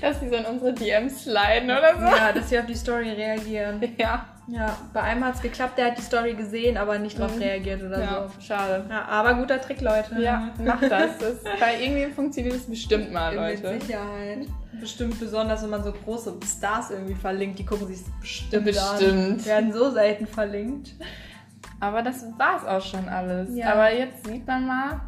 dass 0.00 0.20
die 0.20 0.28
so 0.28 0.34
in 0.36 0.44
unsere 0.44 0.72
DMs 0.72 1.24
sliden 1.24 1.70
oder 1.70 1.94
so. 1.98 2.04
Ja, 2.04 2.32
dass 2.32 2.48
sie 2.48 2.58
auf 2.58 2.66
die 2.66 2.74
Story 2.74 3.10
reagieren. 3.10 3.80
Ja, 3.98 4.26
Ja, 4.48 4.76
bei 4.92 5.00
einem 5.02 5.24
hat 5.24 5.36
es 5.36 5.42
geklappt, 5.42 5.78
der 5.78 5.86
hat 5.92 5.98
die 5.98 6.02
Story 6.02 6.34
gesehen, 6.34 6.76
aber 6.76 6.98
nicht 6.98 7.18
drauf 7.18 7.34
Mhm. 7.36 7.42
reagiert 7.42 7.82
oder 7.82 8.00
ja 8.00 8.28
so. 8.28 8.40
schade. 8.44 8.84
Ja, 8.90 9.04
aber 9.04 9.34
guter 9.34 9.60
Trick, 9.60 9.80
Leute. 9.80 10.20
Ja, 10.20 10.50
macht 10.58 10.82
das. 10.82 11.18
das 11.18 11.36
bei 11.60 11.80
irgendwie 11.80 12.06
funktioniert 12.12 12.56
es 12.56 12.66
bestimmt 12.66 13.12
mal, 13.12 13.30
Mit 13.34 13.62
Leute. 13.62 13.80
Sicherheit. 13.80 14.46
Bestimmt 14.80 15.20
besonders, 15.20 15.62
wenn 15.62 15.70
man 15.70 15.84
so 15.84 15.92
große 15.92 16.34
Stars 16.44 16.90
irgendwie 16.90 17.14
verlinkt, 17.14 17.58
die 17.60 17.64
gucken 17.64 17.86
sich 17.86 18.00
bestimmt, 18.20 18.66
an. 18.66 18.98
Bestimmt. 18.98 19.46
Werden 19.46 19.72
so 19.72 19.90
selten 19.92 20.26
verlinkt. 20.26 20.90
Aber 21.78 22.02
das 22.02 22.24
war's 22.36 22.64
auch 22.64 22.84
schon 22.84 23.08
alles. 23.08 23.48
Ja. 23.54 23.72
Aber 23.72 23.92
jetzt 23.94 24.26
sieht 24.26 24.44
man 24.46 24.66
mal, 24.66 25.00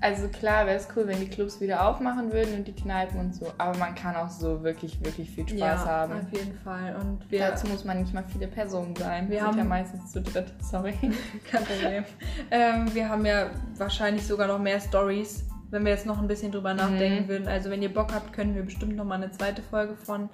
Also 0.00 0.28
klar 0.28 0.66
wäre 0.66 0.76
es 0.76 0.88
cool, 0.96 1.06
wenn 1.06 1.20
die 1.20 1.28
Clubs 1.28 1.60
wieder 1.60 1.86
aufmachen 1.86 2.32
würden 2.32 2.54
und 2.54 2.66
die 2.68 2.72
Kneipen 2.74 3.20
und 3.20 3.34
so. 3.34 3.52
Aber 3.58 3.76
man 3.78 3.94
kann 3.94 4.16
auch 4.16 4.28
so 4.30 4.62
wirklich, 4.62 4.98
wirklich 5.04 5.30
viel 5.30 5.46
Spaß 5.48 5.58
ja, 5.58 5.84
haben. 5.86 6.12
auf 6.14 6.32
jeden 6.32 6.54
Fall. 6.58 6.96
Und 6.96 7.30
wir, 7.30 7.40
Dazu 7.40 7.66
muss 7.66 7.84
man 7.84 8.00
nicht 8.00 8.14
mal 8.14 8.24
viele 8.32 8.46
Personen 8.48 8.96
sein. 8.96 9.28
Wir 9.28 9.36
Wir 9.36 9.42
haben- 9.42 9.52
sind 9.54 9.58
ja 9.58 9.64
meistens 9.68 10.10
zu 10.12 10.22
dritt. 10.22 10.52
Sorry. 10.62 10.94
kein 11.50 11.64
Problem. 11.64 12.04
ähm, 12.50 12.94
wir 12.94 13.08
haben 13.08 13.26
ja 13.26 13.50
wahrscheinlich 13.76 14.26
sogar 14.26 14.48
noch 14.48 14.58
mehr 14.58 14.80
Stories, 14.80 15.44
wenn 15.70 15.84
wir 15.84 15.92
jetzt 15.92 16.06
noch 16.06 16.18
ein 16.18 16.28
bisschen 16.28 16.50
drüber 16.50 16.72
nachdenken 16.74 17.24
Mhm. 17.24 17.28
würden. 17.28 17.48
Also 17.48 17.68
wenn 17.70 17.82
ihr 17.82 17.92
Bock 17.92 18.12
habt, 18.14 18.32
können 18.32 18.54
wir 18.54 18.62
bestimmt 18.62 18.96
noch 18.96 19.04
mal 19.04 19.16
eine 19.16 19.30
zweite 19.30 19.62
Folge 19.62 19.96
von 19.96 20.28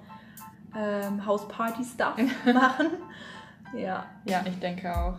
ähm, 0.77 1.25
House 1.25 1.47
Party 1.47 1.83
Stuff 1.83 2.15
machen. 2.53 2.87
Ja, 3.75 4.05
Ja, 4.25 4.41
ich 4.45 4.59
denke 4.59 4.95
auch. 4.95 5.15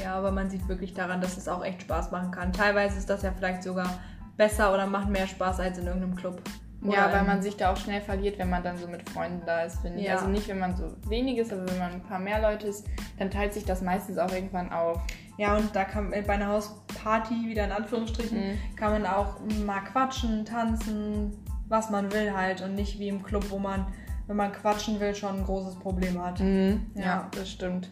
Ja, 0.00 0.14
aber 0.14 0.30
man 0.30 0.48
sieht 0.50 0.66
wirklich 0.68 0.94
daran, 0.94 1.20
dass 1.20 1.36
es 1.36 1.48
auch 1.48 1.64
echt 1.64 1.82
Spaß 1.82 2.10
machen 2.12 2.30
kann. 2.30 2.52
Teilweise 2.52 2.98
ist 2.98 3.10
das 3.10 3.22
ja 3.22 3.32
vielleicht 3.36 3.62
sogar 3.62 3.88
besser 4.36 4.72
oder 4.72 4.86
macht 4.86 5.08
mehr 5.08 5.26
Spaß 5.26 5.60
als 5.60 5.78
in 5.78 5.86
irgendeinem 5.86 6.14
Club. 6.16 6.40
Ja, 6.84 6.88
Oder 7.06 7.12
weil 7.12 7.20
in- 7.20 7.26
man 7.28 7.42
sich 7.42 7.56
da 7.56 7.72
auch 7.72 7.76
schnell 7.76 8.00
verliert, 8.00 8.38
wenn 8.38 8.50
man 8.50 8.62
dann 8.64 8.76
so 8.76 8.88
mit 8.88 9.08
Freunden 9.08 9.42
da 9.46 9.60
ist, 9.62 9.80
finde 9.82 10.00
ich. 10.00 10.06
Ja. 10.06 10.14
Also 10.16 10.26
nicht, 10.26 10.48
wenn 10.48 10.58
man 10.58 10.74
so 10.76 10.92
wenig 11.08 11.38
ist, 11.38 11.52
aber 11.52 11.68
wenn 11.68 11.78
man 11.78 11.92
ein 11.92 12.02
paar 12.02 12.18
mehr 12.18 12.40
Leute 12.42 12.66
ist, 12.66 12.86
dann 13.18 13.30
teilt 13.30 13.52
sich 13.54 13.64
das 13.64 13.82
meistens 13.82 14.18
auch 14.18 14.32
irgendwann 14.32 14.72
auf. 14.72 15.00
Ja, 15.38 15.56
und 15.56 15.74
da 15.76 15.84
kann 15.84 16.10
bei 16.10 16.28
einer 16.28 16.48
Hausparty, 16.48 17.46
wieder 17.48 17.64
in 17.66 17.72
Anführungsstrichen, 17.72 18.36
Mhm. 18.36 18.58
kann 18.76 18.92
man 19.00 19.06
auch 19.06 19.36
mal 19.64 19.80
quatschen, 19.80 20.44
tanzen, 20.44 21.32
was 21.68 21.88
man 21.90 22.12
will 22.12 22.32
halt. 22.36 22.62
Und 22.62 22.74
nicht 22.74 22.98
wie 22.98 23.08
im 23.08 23.22
Club, 23.22 23.44
wo 23.50 23.58
man, 23.60 23.86
wenn 24.26 24.36
man 24.36 24.50
quatschen 24.52 24.98
will, 24.98 25.14
schon 25.14 25.36
ein 25.38 25.44
großes 25.44 25.76
Problem 25.78 26.20
hat. 26.20 26.40
Mhm. 26.40 26.86
Ja. 26.96 27.02
Ja, 27.02 27.28
das 27.30 27.48
stimmt. 27.48 27.90